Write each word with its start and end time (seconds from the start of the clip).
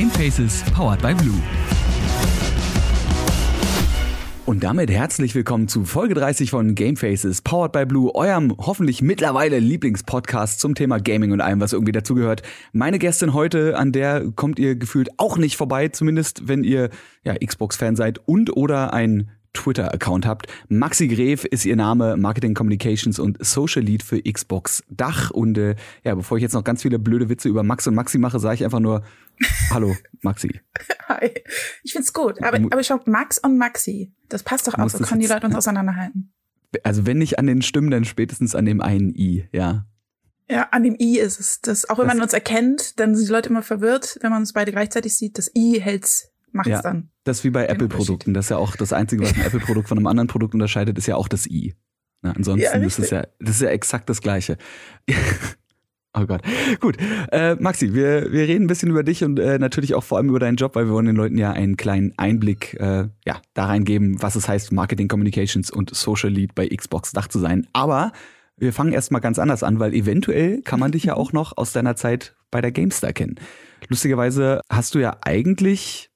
Gamefaces 0.00 0.62
powered 0.72 1.02
by 1.02 1.12
Blue. 1.12 1.38
Und 4.46 4.64
damit 4.64 4.90
herzlich 4.90 5.34
willkommen 5.34 5.68
zu 5.68 5.84
Folge 5.84 6.14
30 6.14 6.48
von 6.48 6.74
Gamefaces, 6.74 7.42
powered 7.42 7.72
by 7.72 7.84
Blue, 7.84 8.14
eurem 8.14 8.56
hoffentlich 8.56 9.02
mittlerweile 9.02 9.58
Lieblingspodcast 9.58 10.58
zum 10.58 10.74
Thema 10.74 11.00
Gaming 11.00 11.32
und 11.32 11.42
allem, 11.42 11.60
was 11.60 11.74
irgendwie 11.74 11.92
dazugehört. 11.92 12.40
Meine 12.72 12.98
Gästin 12.98 13.34
heute, 13.34 13.76
an 13.76 13.92
der 13.92 14.30
kommt 14.34 14.58
ihr 14.58 14.74
gefühlt 14.74 15.10
auch 15.18 15.36
nicht 15.36 15.58
vorbei, 15.58 15.88
zumindest 15.88 16.48
wenn 16.48 16.64
ihr 16.64 16.88
ja, 17.22 17.34
Xbox-Fan 17.34 17.94
seid 17.94 18.26
und 18.26 18.56
oder 18.56 18.94
ein 18.94 19.30
Twitter-Account 19.52 20.26
habt. 20.26 20.46
Maxi 20.68 21.08
Gref 21.08 21.44
ist 21.44 21.64
ihr 21.64 21.76
Name, 21.76 22.16
Marketing 22.16 22.54
Communications 22.54 23.18
und 23.18 23.44
Social 23.44 23.82
Lead 23.82 24.02
für 24.02 24.22
Xbox 24.22 24.82
Dach. 24.88 25.30
Und 25.30 25.58
äh, 25.58 25.76
ja, 26.04 26.14
bevor 26.14 26.36
ich 26.36 26.42
jetzt 26.42 26.54
noch 26.54 26.64
ganz 26.64 26.82
viele 26.82 26.98
blöde 26.98 27.28
Witze 27.28 27.48
über 27.48 27.62
Max 27.62 27.86
und 27.86 27.94
Maxi 27.94 28.18
mache, 28.18 28.38
sage 28.38 28.56
ich 28.56 28.64
einfach 28.64 28.80
nur 28.80 29.02
Hallo, 29.70 29.96
Maxi. 30.22 30.60
Hi. 31.08 31.30
Ich 31.82 31.92
find's 31.92 32.12
gut. 32.12 32.42
Aber, 32.42 32.58
aber 32.58 32.82
schau, 32.82 33.00
Max 33.06 33.38
und 33.38 33.56
Maxi, 33.58 34.12
das 34.28 34.42
passt 34.42 34.68
doch 34.68 34.74
auch, 34.74 34.88
so 34.88 34.98
können 34.98 35.20
die 35.20 35.26
Leute 35.26 35.46
uns 35.46 35.56
auseinanderhalten. 35.56 36.32
Also 36.84 37.04
wenn 37.04 37.18
nicht 37.18 37.36
an 37.40 37.48
den 37.48 37.62
Stimmen, 37.62 37.90
dann 37.90 38.04
spätestens 38.04 38.54
an 38.54 38.64
dem 38.64 38.80
einen 38.80 39.12
I, 39.12 39.48
ja. 39.50 39.86
Ja, 40.48 40.68
an 40.70 40.84
dem 40.84 40.94
I 41.00 41.18
ist 41.18 41.40
es. 41.40 41.60
Das, 41.60 41.90
auch 41.90 41.98
wenn 41.98 42.06
das 42.06 42.14
man 42.14 42.22
uns 42.22 42.32
erkennt, 42.32 43.00
dann 43.00 43.16
sind 43.16 43.26
die 43.26 43.32
Leute 43.32 43.48
immer 43.48 43.62
verwirrt, 43.62 44.18
wenn 44.20 44.30
man 44.30 44.42
uns 44.42 44.52
beide 44.52 44.70
gleichzeitig 44.70 45.16
sieht. 45.16 45.36
Das 45.36 45.50
I 45.56 45.80
hält's 45.80 46.29
macht's 46.52 46.70
ja, 46.70 46.82
dann. 46.82 47.10
Das 47.24 47.38
ist 47.38 47.44
wie 47.44 47.50
bei 47.50 47.66
Apple-Produkten. 47.66 48.34
Das 48.34 48.46
ist 48.46 48.50
ja 48.50 48.56
auch 48.56 48.76
das 48.76 48.92
Einzige, 48.92 49.22
was 49.22 49.34
ein 49.34 49.40
Apple-Produkt 49.46 49.88
von 49.88 49.98
einem 49.98 50.06
anderen 50.06 50.28
Produkt 50.28 50.54
unterscheidet, 50.54 50.98
ist 50.98 51.06
ja 51.06 51.16
auch 51.16 51.28
das 51.28 51.46
I. 51.46 51.74
Na, 52.22 52.32
ansonsten 52.32 52.62
ja, 52.62 52.86
ist 52.86 52.98
es 52.98 53.10
ja, 53.10 53.24
das 53.38 53.56
ist 53.56 53.62
ja 53.62 53.70
exakt 53.70 54.08
das 54.08 54.20
Gleiche. 54.20 54.58
Oh 56.12 56.26
Gott. 56.26 56.42
Gut. 56.80 56.96
Äh, 57.30 57.54
Maxi, 57.60 57.94
wir, 57.94 58.32
wir 58.32 58.48
reden 58.48 58.64
ein 58.64 58.66
bisschen 58.66 58.90
über 58.90 59.04
dich 59.04 59.22
und 59.22 59.38
äh, 59.38 59.60
natürlich 59.60 59.94
auch 59.94 60.02
vor 60.02 60.18
allem 60.18 60.28
über 60.28 60.40
deinen 60.40 60.56
Job, 60.56 60.74
weil 60.74 60.86
wir 60.86 60.92
wollen 60.92 61.06
den 61.06 61.14
Leuten 61.14 61.38
ja 61.38 61.52
einen 61.52 61.76
kleinen 61.76 62.12
Einblick 62.16 62.74
äh, 62.80 63.08
ja, 63.24 63.40
da 63.54 63.66
reingeben, 63.66 64.20
was 64.20 64.34
es 64.34 64.48
heißt, 64.48 64.72
Marketing 64.72 65.06
Communications 65.06 65.70
und 65.70 65.94
Social 65.94 66.30
Lead 66.30 66.56
bei 66.56 66.66
Xbox 66.66 67.12
Dach 67.12 67.28
zu 67.28 67.38
sein. 67.38 67.68
Aber 67.72 68.10
wir 68.56 68.72
fangen 68.72 68.92
erstmal 68.92 69.20
ganz 69.20 69.38
anders 69.38 69.62
an, 69.62 69.78
weil 69.78 69.94
eventuell 69.94 70.62
kann 70.62 70.80
man 70.80 70.90
dich 70.90 71.04
ja 71.04 71.14
auch 71.16 71.32
noch 71.32 71.56
aus 71.56 71.72
deiner 71.72 71.94
Zeit 71.94 72.34
bei 72.50 72.60
der 72.60 72.72
GameStar 72.72 73.12
kennen. 73.12 73.36
Lustigerweise 73.88 74.62
hast 74.68 74.96
du 74.96 74.98
ja 74.98 75.16
eigentlich 75.22 76.09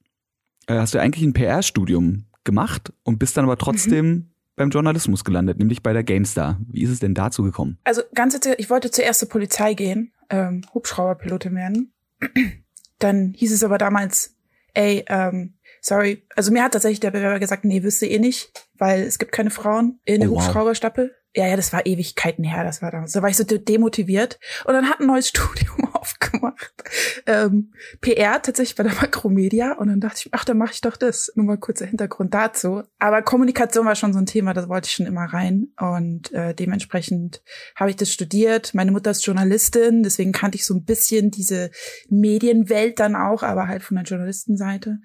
hast 0.68 0.94
du 0.94 0.98
eigentlich 0.98 1.24
ein 1.24 1.32
PR-Studium 1.32 2.24
gemacht 2.44 2.92
und 3.02 3.18
bist 3.18 3.36
dann 3.36 3.44
aber 3.44 3.56
trotzdem 3.56 4.06
mhm. 4.06 4.30
beim 4.56 4.70
Journalismus 4.70 5.24
gelandet, 5.24 5.58
nämlich 5.58 5.82
bei 5.82 5.92
der 5.92 6.04
GameStar. 6.04 6.60
Wie 6.68 6.82
ist 6.82 6.90
es 6.90 7.00
denn 7.00 7.14
dazu 7.14 7.42
gekommen? 7.42 7.78
Also 7.84 8.02
ganz 8.14 8.38
ich 8.58 8.70
wollte 8.70 8.90
zuerst 8.90 9.20
zur 9.20 9.28
Polizei 9.28 9.74
gehen, 9.74 10.12
ähm, 10.30 10.62
Hubschrauberpilotin 10.72 11.54
werden. 11.54 11.92
dann 12.98 13.34
hieß 13.36 13.52
es 13.52 13.64
aber 13.64 13.78
damals, 13.78 14.36
ey, 14.74 15.04
ähm, 15.08 15.54
sorry, 15.80 16.26
also 16.36 16.52
mir 16.52 16.62
hat 16.62 16.72
tatsächlich 16.72 17.00
der 17.00 17.10
Bewerber 17.10 17.38
gesagt, 17.38 17.64
nee, 17.64 17.82
wüsste 17.82 18.06
eh 18.06 18.18
nicht, 18.18 18.68
weil 18.78 19.02
es 19.02 19.18
gibt 19.18 19.32
keine 19.32 19.50
Frauen 19.50 20.00
in 20.04 20.20
der 20.20 20.30
oh, 20.30 20.36
wow. 20.36 20.46
Hubschrauberstaffel 20.46 21.14
ja, 21.36 21.48
ja, 21.48 21.56
das 21.56 21.72
war 21.72 21.84
Ewigkeiten 21.84 22.44
her, 22.44 22.64
das 22.64 22.80
war 22.80 22.90
damals. 22.90 23.12
Da 23.12 23.22
war 23.22 23.28
ich 23.28 23.36
so 23.36 23.44
demotiviert 23.44 24.38
und 24.64 24.74
dann 24.74 24.88
hat 24.88 25.00
ein 25.00 25.06
neues 25.06 25.28
Studium 25.34 25.83
aufgemacht. 26.04 26.84
Ähm, 27.26 27.72
PR 28.00 28.42
tatsächlich 28.42 28.76
bei 28.76 28.82
der 28.82 28.94
Makromedia 28.94 29.72
und 29.72 29.88
dann 29.88 30.00
dachte 30.00 30.22
ich, 30.24 30.28
ach, 30.32 30.44
dann 30.44 30.58
mache 30.58 30.72
ich 30.74 30.80
doch 30.80 30.96
das. 30.96 31.32
Nur 31.34 31.46
mal 31.46 31.56
kurzer 31.56 31.86
Hintergrund 31.86 32.34
dazu. 32.34 32.82
Aber 32.98 33.22
Kommunikation 33.22 33.86
war 33.86 33.94
schon 33.94 34.12
so 34.12 34.18
ein 34.18 34.26
Thema, 34.26 34.52
da 34.52 34.68
wollte 34.68 34.86
ich 34.86 34.92
schon 34.92 35.06
immer 35.06 35.24
rein 35.24 35.68
und 35.80 36.32
äh, 36.32 36.54
dementsprechend 36.54 37.42
habe 37.76 37.90
ich 37.90 37.96
das 37.96 38.10
studiert. 38.10 38.74
Meine 38.74 38.92
Mutter 38.92 39.10
ist 39.10 39.24
Journalistin, 39.24 40.02
deswegen 40.02 40.32
kannte 40.32 40.56
ich 40.56 40.66
so 40.66 40.74
ein 40.74 40.84
bisschen 40.84 41.30
diese 41.30 41.70
Medienwelt 42.08 43.00
dann 43.00 43.16
auch, 43.16 43.42
aber 43.42 43.66
halt 43.66 43.82
von 43.82 43.96
der 43.96 44.04
Journalistenseite. 44.04 44.98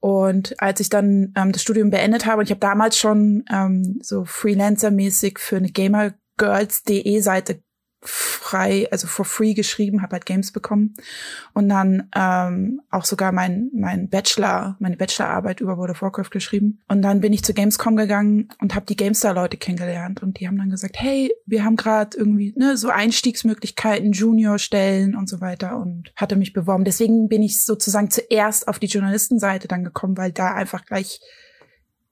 Und 0.00 0.60
als 0.60 0.80
ich 0.80 0.88
dann 0.88 1.32
ähm, 1.36 1.52
das 1.52 1.62
Studium 1.62 1.90
beendet 1.90 2.26
habe 2.26 2.40
und 2.40 2.44
ich 2.44 2.50
habe 2.50 2.60
damals 2.60 2.98
schon 2.98 3.44
ähm, 3.52 4.00
so 4.02 4.24
Freelancer-mäßig 4.24 5.38
für 5.38 5.56
eine 5.56 5.70
gamergirls.de 5.70 7.20
Seite 7.20 7.62
frei, 8.04 8.88
also 8.90 9.06
for 9.06 9.24
free 9.24 9.54
geschrieben, 9.54 10.02
habe 10.02 10.14
halt 10.14 10.26
Games 10.26 10.52
bekommen. 10.52 10.94
Und 11.54 11.68
dann 11.68 12.08
ähm, 12.14 12.80
auch 12.90 13.04
sogar 13.04 13.32
mein 13.32 13.70
mein 13.72 14.08
Bachelor, 14.08 14.76
meine 14.80 14.96
Bachelorarbeit 14.96 15.60
über 15.60 15.78
World 15.78 15.92
of 15.92 16.02
Warcraft 16.02 16.30
geschrieben. 16.30 16.80
Und 16.88 17.02
dann 17.02 17.20
bin 17.20 17.32
ich 17.32 17.44
zu 17.44 17.54
Gamescom 17.54 17.96
gegangen 17.96 18.48
und 18.60 18.74
habe 18.74 18.86
die 18.86 18.96
Gamestar 18.96 19.34
Leute 19.34 19.56
kennengelernt. 19.56 20.22
Und 20.22 20.40
die 20.40 20.48
haben 20.48 20.58
dann 20.58 20.70
gesagt, 20.70 20.96
hey, 20.98 21.32
wir 21.46 21.64
haben 21.64 21.76
gerade 21.76 22.16
irgendwie 22.16 22.52
ne 22.56 22.76
so 22.76 22.88
Einstiegsmöglichkeiten, 22.88 24.12
Juniorstellen 24.12 25.14
und 25.14 25.28
so 25.28 25.40
weiter 25.40 25.76
und 25.76 26.12
hatte 26.16 26.36
mich 26.36 26.52
beworben. 26.52 26.84
Deswegen 26.84 27.28
bin 27.28 27.42
ich 27.42 27.64
sozusagen 27.64 28.10
zuerst 28.10 28.66
auf 28.68 28.78
die 28.78 28.86
Journalistenseite 28.86 29.68
dann 29.68 29.84
gekommen, 29.84 30.16
weil 30.16 30.32
da 30.32 30.54
einfach 30.54 30.84
gleich 30.84 31.20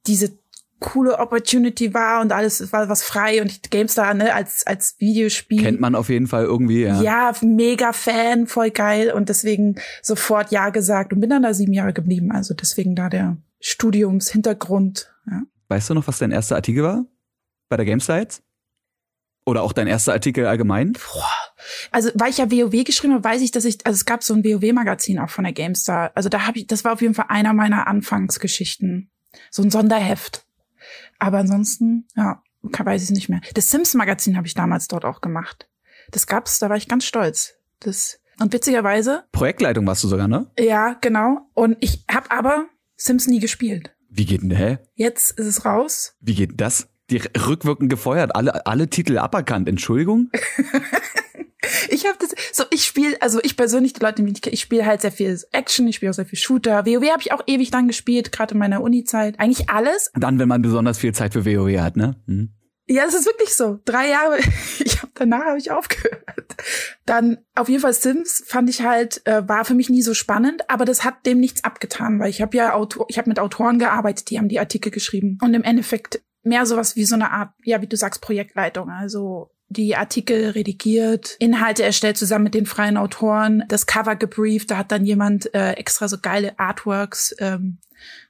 diese 0.06 0.39
coole 0.80 1.18
Opportunity 1.18 1.94
war 1.94 2.20
und 2.20 2.32
alles 2.32 2.72
war 2.72 2.88
was 2.88 3.02
frei 3.02 3.40
und 3.42 3.70
GameStar 3.70 4.14
ne, 4.14 4.34
als 4.34 4.66
als 4.66 4.96
Videospiel 4.98 5.62
kennt 5.62 5.80
man 5.80 5.94
auf 5.94 6.08
jeden 6.08 6.26
Fall 6.26 6.44
irgendwie 6.44 6.82
ja 6.82 7.00
ja 7.00 7.32
mega 7.42 7.92
Fan 7.92 8.46
voll 8.46 8.70
geil 8.70 9.12
und 9.12 9.28
deswegen 9.28 9.76
sofort 10.02 10.50
ja 10.50 10.70
gesagt 10.70 11.12
und 11.12 11.20
bin 11.20 11.30
dann 11.30 11.42
da 11.42 11.54
sieben 11.54 11.72
Jahre 11.72 11.92
geblieben 11.92 12.32
also 12.32 12.54
deswegen 12.54 12.96
da 12.96 13.08
der 13.08 13.36
Studiumshintergrund 13.60 15.12
ja. 15.30 15.42
weißt 15.68 15.90
du 15.90 15.94
noch 15.94 16.08
was 16.08 16.18
dein 16.18 16.32
erster 16.32 16.56
Artikel 16.56 16.82
war 16.82 17.04
bei 17.68 17.76
der 17.76 17.86
GameStar 17.86 18.18
jetzt 18.18 18.42
oder 19.44 19.62
auch 19.62 19.72
dein 19.72 19.86
erster 19.86 20.12
Artikel 20.12 20.46
allgemein 20.46 20.94
Boah. 20.94 21.50
Also, 21.90 22.10
weil 22.14 22.30
ich 22.30 22.38
ja 22.38 22.50
WoW 22.50 22.84
geschrieben 22.84 23.14
habe, 23.14 23.24
weiß 23.24 23.42
ich, 23.42 23.50
dass 23.50 23.64
ich, 23.64 23.84
also 23.84 23.94
es 23.94 24.04
gab 24.04 24.22
so 24.22 24.34
ein 24.34 24.44
WoW-Magazin 24.44 25.18
auch 25.18 25.30
von 25.30 25.44
der 25.44 25.52
GameStar. 25.52 26.10
Also 26.14 26.28
da 26.28 26.46
habe 26.46 26.58
ich, 26.58 26.66
das 26.66 26.84
war 26.84 26.92
auf 26.92 27.02
jeden 27.02 27.14
Fall 27.14 27.26
einer 27.28 27.52
meiner 27.52 27.86
Anfangsgeschichten. 27.86 29.10
So 29.50 29.62
ein 29.62 29.70
Sonderheft. 29.70 30.46
Aber 31.20 31.38
ansonsten, 31.38 32.08
ja, 32.16 32.42
weiß 32.62 33.04
ich 33.04 33.10
nicht 33.10 33.28
mehr. 33.28 33.40
Das 33.54 33.70
Sims-Magazin 33.70 34.36
habe 34.36 34.48
ich 34.48 34.54
damals 34.54 34.88
dort 34.88 35.04
auch 35.04 35.20
gemacht. 35.20 35.68
Das 36.10 36.26
gab's, 36.26 36.58
da 36.58 36.68
war 36.68 36.76
ich 36.76 36.88
ganz 36.88 37.04
stolz. 37.04 37.54
Das 37.78 38.18
und 38.40 38.52
witzigerweise. 38.54 39.24
Projektleitung 39.32 39.86
warst 39.86 40.02
du 40.02 40.08
sogar, 40.08 40.26
ne? 40.26 40.50
Ja, 40.58 40.96
genau. 41.00 41.50
Und 41.52 41.76
ich 41.80 42.04
habe 42.10 42.30
aber 42.30 42.66
Sims 42.96 43.26
nie 43.26 43.38
gespielt. 43.38 43.94
Wie 44.08 44.24
geht 44.24 44.42
denn, 44.42 44.50
hä? 44.50 44.78
Jetzt 44.94 45.38
ist 45.38 45.46
es 45.46 45.64
raus. 45.64 46.16
Wie 46.20 46.34
geht 46.34 46.50
denn 46.50 46.56
das? 46.56 46.88
Die 47.10 47.18
rückwirkend 47.18 47.90
gefeuert, 47.90 48.34
alle, 48.34 48.66
alle 48.66 48.88
Titel 48.88 49.18
aberkannt, 49.18 49.68
Entschuldigung? 49.68 50.30
ich 51.88 52.06
habe 52.06 52.16
das 52.18 52.34
so 52.52 52.64
ich 52.70 52.84
spiele 52.84 53.20
also 53.20 53.40
ich 53.42 53.56
persönlich 53.56 53.92
die 53.92 54.00
Leute 54.00 54.22
die 54.22 54.50
ich 54.50 54.60
spiele 54.60 54.86
halt 54.86 55.00
sehr 55.00 55.12
viel 55.12 55.38
Action 55.52 55.86
ich 55.88 55.96
spiele 55.96 56.10
auch 56.10 56.14
sehr 56.14 56.26
viel 56.26 56.38
Shooter. 56.38 56.86
WoW 56.86 57.10
habe 57.10 57.22
ich 57.22 57.32
auch 57.32 57.42
ewig 57.46 57.70
lang 57.70 57.86
gespielt 57.86 58.32
gerade 58.32 58.54
in 58.54 58.58
meiner 58.58 58.82
Uni 58.82 59.04
Zeit 59.04 59.38
eigentlich 59.38 59.68
alles. 59.68 60.10
Dann 60.14 60.38
wenn 60.38 60.48
man 60.48 60.62
besonders 60.62 60.98
viel 60.98 61.12
Zeit 61.12 61.32
für 61.34 61.44
WoW 61.44 61.78
hat 61.80 61.96
ne? 61.96 62.16
Hm. 62.26 62.50
ja 62.86 63.04
es 63.06 63.14
ist 63.14 63.26
wirklich 63.26 63.54
so. 63.54 63.78
Drei 63.84 64.08
Jahre 64.08 64.38
ich 64.78 65.02
hab, 65.02 65.10
danach 65.14 65.44
habe 65.44 65.58
ich 65.58 65.70
aufgehört. 65.70 66.56
Dann 67.04 67.38
auf 67.54 67.68
jeden 67.68 67.82
Fall 67.82 67.94
Sims 67.94 68.42
fand 68.46 68.70
ich 68.70 68.82
halt 68.82 69.26
äh, 69.26 69.46
war 69.48 69.64
für 69.64 69.74
mich 69.74 69.90
nie 69.90 70.02
so 70.02 70.14
spannend 70.14 70.68
aber 70.70 70.84
das 70.84 71.04
hat 71.04 71.26
dem 71.26 71.40
nichts 71.40 71.64
abgetan 71.64 72.18
weil 72.20 72.30
ich 72.30 72.40
habe 72.40 72.56
ja 72.56 72.74
Autor 72.74 73.06
ich 73.08 73.18
habe 73.18 73.28
mit 73.28 73.38
Autoren 73.38 73.78
gearbeitet 73.78 74.30
die 74.30 74.38
haben 74.38 74.48
die 74.48 74.60
Artikel 74.60 74.90
geschrieben. 74.90 75.38
Und 75.42 75.54
im 75.54 75.62
Endeffekt 75.62 76.22
mehr 76.42 76.64
sowas 76.64 76.96
wie 76.96 77.04
so 77.04 77.14
eine 77.14 77.32
Art 77.32 77.52
ja 77.64 77.82
wie 77.82 77.86
du 77.86 77.96
sagst 77.96 78.22
Projektleitung. 78.22 78.88
Also 78.88 79.50
die 79.70 79.96
Artikel 79.96 80.50
redigiert, 80.50 81.36
Inhalte 81.38 81.84
erstellt 81.84 82.18
zusammen 82.18 82.44
mit 82.44 82.54
den 82.54 82.66
freien 82.66 82.96
Autoren, 82.96 83.62
das 83.68 83.86
Cover 83.86 84.16
gebrieft, 84.16 84.70
da 84.70 84.76
hat 84.76 84.90
dann 84.90 85.04
jemand 85.04 85.54
äh, 85.54 85.72
extra 85.72 86.08
so 86.08 86.18
geile 86.20 86.58
Artworks 86.58 87.34
ähm, 87.38 87.78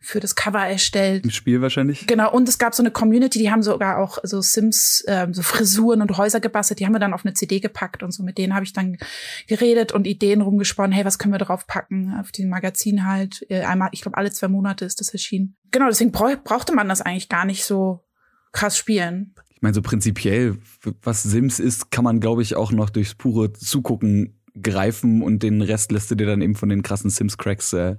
für 0.01 0.21
das 0.21 0.35
Cover 0.35 0.61
erstellt. 0.67 1.25
Im 1.25 1.31
Spiel 1.31 1.63
wahrscheinlich. 1.63 2.07
Genau, 2.07 2.31
und 2.31 2.47
es 2.47 2.59
gab 2.59 2.75
so 2.75 2.83
eine 2.83 2.91
Community, 2.91 3.39
die 3.39 3.51
haben 3.51 3.63
sogar 3.63 3.99
auch 3.99 4.19
so 4.23 4.43
Sims, 4.43 5.03
ähm, 5.09 5.33
so 5.33 5.43
Frisuren 5.43 6.03
und 6.03 6.17
Häuser 6.19 6.41
gebastelt, 6.41 6.79
die 6.79 6.85
haben 6.85 6.93
wir 6.93 6.99
dann 6.99 7.15
auf 7.15 7.25
eine 7.25 7.33
CD 7.33 7.59
gepackt 7.59 8.03
und 8.03 8.13
so. 8.13 8.23
Mit 8.23 8.37
denen 8.37 8.55
habe 8.55 8.65
ich 8.65 8.75
dann 8.75 8.99
geredet 9.47 9.93
und 9.93 10.07
Ideen 10.07 10.43
rumgesponnen, 10.43 10.93
hey, 10.93 11.07
was 11.07 11.19
können 11.19 11.33
wir 11.33 11.39
drauf 11.39 11.67
packen? 11.67 12.15
Auf 12.21 12.33
den 12.33 12.51
Magazin 12.51 13.07
halt. 13.07 13.47
Äh, 13.49 13.63
einmal, 13.63 13.89
ich 13.93 14.03
glaube, 14.03 14.19
alle 14.19 14.31
zwei 14.31 14.49
Monate 14.49 14.85
ist 14.85 15.01
das 15.01 15.09
erschienen. 15.09 15.57
Genau, 15.71 15.89
deswegen 15.89 16.13
brauchte 16.13 16.75
man 16.75 16.89
das 16.89 17.01
eigentlich 17.01 17.31
gar 17.31 17.47
nicht 17.47 17.65
so 17.65 18.05
krass 18.53 18.77
spielen. 18.77 19.35
Ich 19.61 19.63
meine, 19.63 19.75
so 19.75 19.83
prinzipiell, 19.83 20.57
was 21.03 21.23
Sims 21.23 21.61
ist, 21.61 21.91
kann 21.91 22.03
man, 22.03 22.19
glaube 22.19 22.41
ich, 22.41 22.57
auch 22.57 22.73
noch 22.73 22.89
durchs 22.89 23.15
pure 23.15 23.53
Zugucken 23.53 24.41
greifen 24.59 25.21
und 25.21 25.43
den 25.43 25.61
Rest 25.61 25.93
lässt 25.93 26.11
du 26.11 26.15
dir 26.15 26.27
dann 26.27 26.41
eben 26.41 26.55
von 26.55 26.71
den 26.71 26.81
krassen 26.81 27.11
Sims-Cracks 27.11 27.75
äh, 27.75 27.97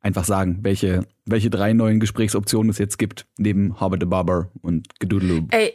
einfach 0.00 0.24
sagen, 0.24 0.58
welche, 0.62 1.06
welche 1.24 1.48
drei 1.48 1.74
neuen 1.74 2.00
Gesprächsoptionen 2.00 2.70
es 2.70 2.78
jetzt 2.78 2.98
gibt, 2.98 3.24
neben 3.38 3.78
Harvard 3.80 4.02
the 4.02 4.06
Barber 4.06 4.50
und 4.62 4.98
Gedoodloo. 4.98 5.46
Ey, 5.52 5.74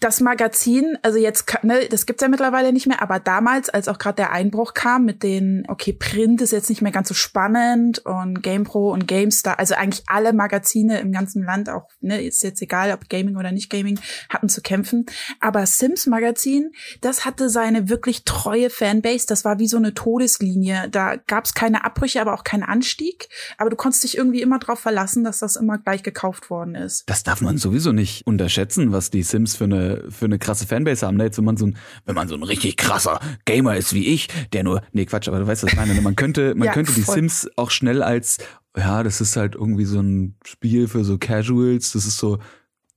das 0.00 0.20
Magazin, 0.20 0.98
also 1.02 1.18
jetzt, 1.18 1.46
ne, 1.62 1.88
das 1.88 2.06
gibt's 2.06 2.22
ja 2.22 2.28
mittlerweile 2.28 2.72
nicht 2.72 2.86
mehr, 2.86 3.02
aber 3.02 3.18
damals, 3.18 3.68
als 3.68 3.88
auch 3.88 3.98
gerade 3.98 4.16
der 4.16 4.32
Einbruch 4.32 4.74
kam 4.74 5.04
mit 5.04 5.22
den, 5.22 5.64
okay, 5.68 5.92
Print 5.92 6.40
ist 6.40 6.52
jetzt 6.52 6.68
nicht 6.68 6.82
mehr 6.82 6.92
ganz 6.92 7.08
so 7.08 7.14
spannend 7.14 8.00
und 8.00 8.42
GamePro 8.42 8.92
und 8.92 9.06
GameStar, 9.06 9.58
also 9.58 9.74
eigentlich 9.74 10.04
alle 10.06 10.32
Magazine 10.32 11.00
im 11.00 11.12
ganzen 11.12 11.44
Land, 11.44 11.68
auch, 11.68 11.88
ne, 12.00 12.22
ist 12.22 12.42
jetzt 12.42 12.62
egal, 12.62 12.92
ob 12.92 13.08
Gaming 13.08 13.36
oder 13.36 13.52
nicht 13.52 13.70
Gaming, 13.70 13.98
hatten 14.28 14.48
zu 14.48 14.60
kämpfen. 14.62 15.06
Aber 15.40 15.66
Sims 15.66 16.06
Magazin, 16.06 16.72
das 17.00 17.24
hatte 17.24 17.48
seine 17.48 17.88
wirklich 17.88 18.24
treue 18.24 18.70
Fanbase, 18.70 19.26
das 19.26 19.44
war 19.44 19.58
wie 19.58 19.68
so 19.68 19.76
eine 19.76 19.94
Todeslinie. 19.94 20.88
Da 20.90 21.16
gab's 21.16 21.54
keine 21.54 21.84
Abbrüche, 21.84 22.20
aber 22.20 22.34
auch 22.34 22.44
keinen 22.44 22.62
Anstieg. 22.62 23.28
Aber 23.58 23.70
du 23.70 23.76
konntest 23.76 24.04
dich 24.04 24.16
irgendwie 24.16 24.42
immer 24.42 24.58
darauf 24.58 24.78
verlassen, 24.78 25.24
dass 25.24 25.38
das 25.38 25.56
immer 25.56 25.78
gleich 25.78 26.02
gekauft 26.02 26.50
worden 26.50 26.74
ist. 26.74 27.08
Das 27.08 27.22
darf 27.22 27.40
man 27.40 27.58
sowieso 27.58 27.92
nicht 27.92 28.26
unterschätzen, 28.26 28.92
was 28.92 29.10
die 29.10 29.22
Sims 29.22 29.56
für 29.56 29.64
eine, 29.64 29.81
für 30.08 30.26
eine 30.26 30.38
krasse 30.38 30.66
Fanbase 30.66 31.06
haben. 31.06 31.16
Ne? 31.16 31.24
Jetzt, 31.24 31.38
wenn 31.38 31.44
man 31.44 31.56
so 31.56 31.66
ein, 31.66 31.76
wenn 32.04 32.14
man 32.14 32.28
so 32.28 32.34
ein 32.34 32.42
richtig 32.42 32.76
krasser 32.76 33.20
Gamer 33.44 33.76
ist 33.76 33.94
wie 33.94 34.06
ich, 34.06 34.28
der 34.52 34.64
nur, 34.64 34.82
nee, 34.92 35.04
Quatsch, 35.04 35.28
aber 35.28 35.40
du 35.40 35.46
weißt, 35.46 35.62
was 35.62 35.72
ich 35.72 35.76
meine. 35.76 35.94
Ne? 35.94 36.00
Man 36.00 36.16
könnte, 36.16 36.54
man 36.54 36.66
ja, 36.66 36.72
könnte 36.72 36.92
die 36.92 37.02
Sims 37.02 37.48
auch 37.56 37.70
schnell 37.70 38.02
als, 38.02 38.38
ja, 38.76 39.02
das 39.02 39.20
ist 39.20 39.36
halt 39.36 39.54
irgendwie 39.54 39.84
so 39.84 40.00
ein 40.00 40.36
Spiel 40.44 40.88
für 40.88 41.04
so 41.04 41.18
Casuals. 41.18 41.92
Das 41.92 42.06
ist 42.06 42.16
so, 42.16 42.38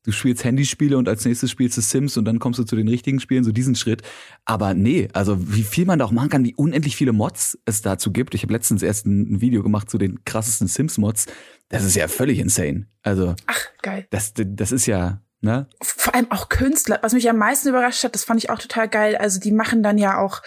du 0.06 0.12
spielst 0.12 0.44
Handyspiele 0.44 0.98
und 0.98 1.10
als 1.10 1.26
nächstes 1.26 1.52
spielst 1.52 1.78
du 1.78 1.82
Sims 1.82 2.16
und 2.18 2.26
dann 2.26 2.40
kommst 2.40 2.60
du 2.60 2.64
zu 2.64 2.76
den 2.76 2.88
richtigen 2.88 3.20
Spielen, 3.20 3.44
so 3.44 3.52
diesen 3.52 3.76
Schritt. 3.76 4.04
Aber 4.46 4.74
nee, 4.74 5.10
also 5.14 5.38
wie 5.54 5.64
viel 5.64 5.86
man 5.86 6.00
da 6.00 6.06
auch 6.06 6.12
machen 6.12 6.30
kann, 6.30 6.46
wie 6.46 6.56
unendlich 6.56 6.96
viele 6.96 7.12
Mods 7.12 7.58
es 7.66 7.82
dazu 7.82 8.12
gibt. 8.12 8.36
Ich 8.36 8.44
habe 8.44 8.54
letztens 8.54 8.84
erst 8.84 9.06
ein 9.06 9.42
Video 9.42 9.64
gemacht 9.64 9.90
zu 9.90 9.98
den 9.98 10.24
krassesten 10.24 10.68
Sims-Mods. 10.68 11.26
Das 11.70 11.84
ist 11.84 11.96
ja 11.96 12.08
völlig 12.08 12.40
insane. 12.40 12.88
Also. 13.02 13.36
Ach, 13.48 13.66
geil. 13.82 14.06
Das, 14.12 14.34
das 14.36 14.72
ist 14.72 14.86
ja, 14.86 15.22
ne? 15.46 15.70
Vor 15.82 16.14
allem 16.14 16.30
auch 16.32 16.50
Künstler. 16.50 17.00
Was 17.02 17.14
mich 17.14 17.30
am 17.30 17.38
meisten 17.38 17.70
überrascht 17.70 18.04
hat, 18.04 18.14
das 18.16 18.26
fand 18.26 18.44
ich 18.44 18.50
auch 18.50 18.60
total 18.60 18.90
geil. 18.90 19.16
Also 19.16 19.40
die 19.40 19.54
machen 19.54 19.82
dann 19.82 19.98
ja 19.98 20.20
auch 20.20 20.42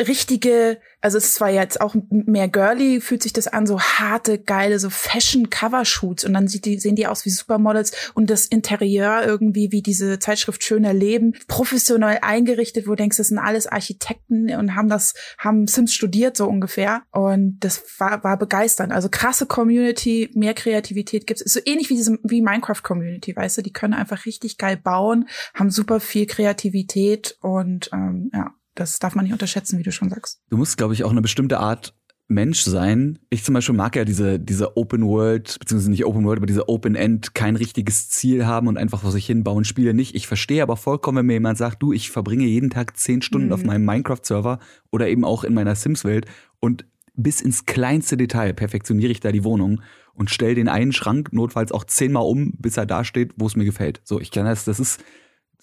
richtige 0.00 0.78
also 1.00 1.16
es 1.16 1.34
zwar 1.34 1.50
jetzt 1.50 1.80
auch 1.80 1.94
mehr 2.10 2.48
girly, 2.48 3.00
fühlt 3.00 3.22
sich 3.22 3.32
das 3.32 3.48
an, 3.48 3.66
so 3.66 3.80
harte, 3.80 4.38
geile, 4.38 4.78
so 4.78 4.90
Fashion-Cover-Shoots 4.90 6.24
und 6.24 6.34
dann 6.34 6.46
sieht 6.46 6.66
die, 6.66 6.78
sehen 6.78 6.94
die 6.94 7.06
aus 7.06 7.24
wie 7.24 7.30
Supermodels 7.30 8.10
und 8.14 8.28
das 8.28 8.44
Interieur 8.44 9.22
irgendwie 9.24 9.72
wie 9.72 9.80
diese 9.80 10.18
Zeitschrift 10.18 10.62
Schöner 10.62 10.92
Leben, 10.92 11.34
professionell 11.48 12.18
eingerichtet, 12.20 12.86
wo 12.86 12.90
du 12.90 12.96
denkst, 12.96 13.16
das 13.16 13.28
sind 13.28 13.38
alles 13.38 13.66
Architekten 13.66 14.54
und 14.54 14.76
haben 14.76 14.88
das, 14.88 15.14
haben 15.38 15.66
Sims 15.66 15.94
studiert, 15.94 16.36
so 16.36 16.46
ungefähr. 16.46 17.02
Und 17.12 17.58
das 17.60 17.82
war, 17.98 18.22
war 18.22 18.38
begeisternd. 18.38 18.92
Also 18.92 19.08
krasse 19.08 19.46
Community, 19.46 20.30
mehr 20.34 20.54
Kreativität 20.54 21.26
gibt's. 21.26 21.42
Ist 21.42 21.54
so 21.54 21.60
ähnlich 21.64 21.88
wie 21.88 21.96
diese, 21.96 22.18
wie 22.22 22.42
Minecraft-Community, 22.42 23.34
weißt 23.34 23.58
du, 23.58 23.62
die 23.62 23.72
können 23.72 23.94
einfach 23.94 24.26
richtig 24.26 24.58
geil 24.58 24.76
bauen, 24.76 25.28
haben 25.54 25.70
super 25.70 25.98
viel 25.98 26.26
Kreativität 26.26 27.38
und 27.40 27.88
ähm, 27.92 28.30
ja 28.34 28.52
das 28.80 28.98
darf 28.98 29.14
man 29.14 29.24
nicht 29.24 29.32
unterschätzen, 29.32 29.78
wie 29.78 29.82
du 29.82 29.92
schon 29.92 30.10
sagst. 30.10 30.40
Du 30.50 30.56
musst, 30.56 30.76
glaube 30.76 30.94
ich, 30.94 31.04
auch 31.04 31.10
eine 31.10 31.22
bestimmte 31.22 31.60
Art 31.60 31.94
Mensch 32.30 32.62
sein. 32.62 33.18
Ich 33.28 33.42
zum 33.44 33.54
Beispiel 33.54 33.74
mag 33.74 33.96
ja 33.96 34.04
diese, 34.04 34.38
diese 34.38 34.76
Open 34.76 35.04
World, 35.04 35.58
beziehungsweise 35.58 35.90
nicht 35.90 36.06
Open 36.06 36.24
World, 36.24 36.38
aber 36.38 36.46
diese 36.46 36.68
Open 36.68 36.94
End, 36.94 37.34
kein 37.34 37.56
richtiges 37.56 38.08
Ziel 38.08 38.46
haben 38.46 38.68
und 38.68 38.78
einfach 38.78 39.02
vor 39.02 39.10
sich 39.10 39.26
hin 39.26 39.42
bauen, 39.42 39.64
Spiele 39.64 39.94
nicht. 39.94 40.14
Ich 40.14 40.28
verstehe 40.28 40.62
aber 40.62 40.76
vollkommen, 40.76 41.18
wenn 41.18 41.26
mir 41.26 41.32
jemand 41.34 41.58
sagt, 41.58 41.82
du, 41.82 41.92
ich 41.92 42.10
verbringe 42.10 42.46
jeden 42.46 42.70
Tag 42.70 42.96
zehn 42.96 43.20
Stunden 43.20 43.48
mhm. 43.48 43.52
auf 43.52 43.64
meinem 43.64 43.84
Minecraft-Server 43.84 44.60
oder 44.92 45.08
eben 45.08 45.24
auch 45.24 45.42
in 45.42 45.54
meiner 45.54 45.74
Sims-Welt 45.74 46.26
und 46.60 46.84
bis 47.16 47.40
ins 47.40 47.66
kleinste 47.66 48.16
Detail 48.16 48.54
perfektioniere 48.54 49.10
ich 49.10 49.20
da 49.20 49.32
die 49.32 49.44
Wohnung 49.44 49.82
und 50.14 50.30
stelle 50.30 50.54
den 50.54 50.68
einen 50.68 50.92
Schrank 50.92 51.32
notfalls 51.32 51.72
auch 51.72 51.84
zehnmal 51.84 52.22
um, 52.22 52.52
bis 52.58 52.76
er 52.76 52.86
da 52.86 53.04
steht, 53.04 53.32
wo 53.36 53.46
es 53.46 53.56
mir 53.56 53.64
gefällt. 53.64 54.00
So, 54.04 54.20
ich 54.20 54.30
kann 54.30 54.46
das, 54.46 54.64
das 54.64 54.78
ist 54.78 55.02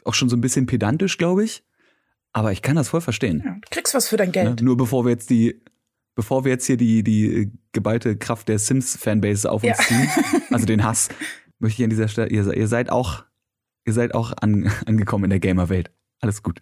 auch 0.03 0.13
schon 0.13 0.29
so 0.29 0.35
ein 0.35 0.41
bisschen 0.41 0.65
pedantisch, 0.65 1.17
glaube 1.17 1.45
ich. 1.45 1.63
Aber 2.37 2.51
ich 2.51 2.61
kann 2.61 2.75
das 2.75 2.89
voll 2.89 3.01
verstehen. 3.01 3.41
Ja, 3.43 3.53
du 3.53 3.67
kriegst 3.71 3.95
was 3.95 4.09
für 4.09 4.15
dein 4.15 4.31
Geld. 4.31 4.59
Ne? 4.59 4.63
Nur 4.63 4.77
bevor 4.77 5.05
wir 5.05 5.09
jetzt 5.09 5.31
die, 5.31 5.59
bevor 6.13 6.45
wir 6.45 6.51
jetzt 6.51 6.67
hier 6.67 6.77
die, 6.77 7.01
die 7.01 7.51
geballte 7.71 8.15
Kraft 8.15 8.47
der 8.47 8.59
Sims-Fanbase 8.59 9.51
auf 9.51 9.63
uns 9.63 9.75
ja. 9.75 9.83
ziehen, 9.83 10.07
also 10.51 10.67
den 10.67 10.83
Hass, 10.83 11.09
möchte 11.57 11.81
ich 11.81 11.85
an 11.85 11.89
dieser 11.89 12.07
Stelle, 12.07 12.29
ihr, 12.29 12.53
ihr 12.53 12.67
seid 12.67 12.91
auch, 12.91 13.23
ihr 13.85 13.93
seid 13.93 14.13
auch 14.13 14.33
an, 14.39 14.71
angekommen 14.85 15.23
in 15.23 15.29
der 15.31 15.39
Gamer-Welt. 15.39 15.89
Alles 16.19 16.43
gut. 16.43 16.59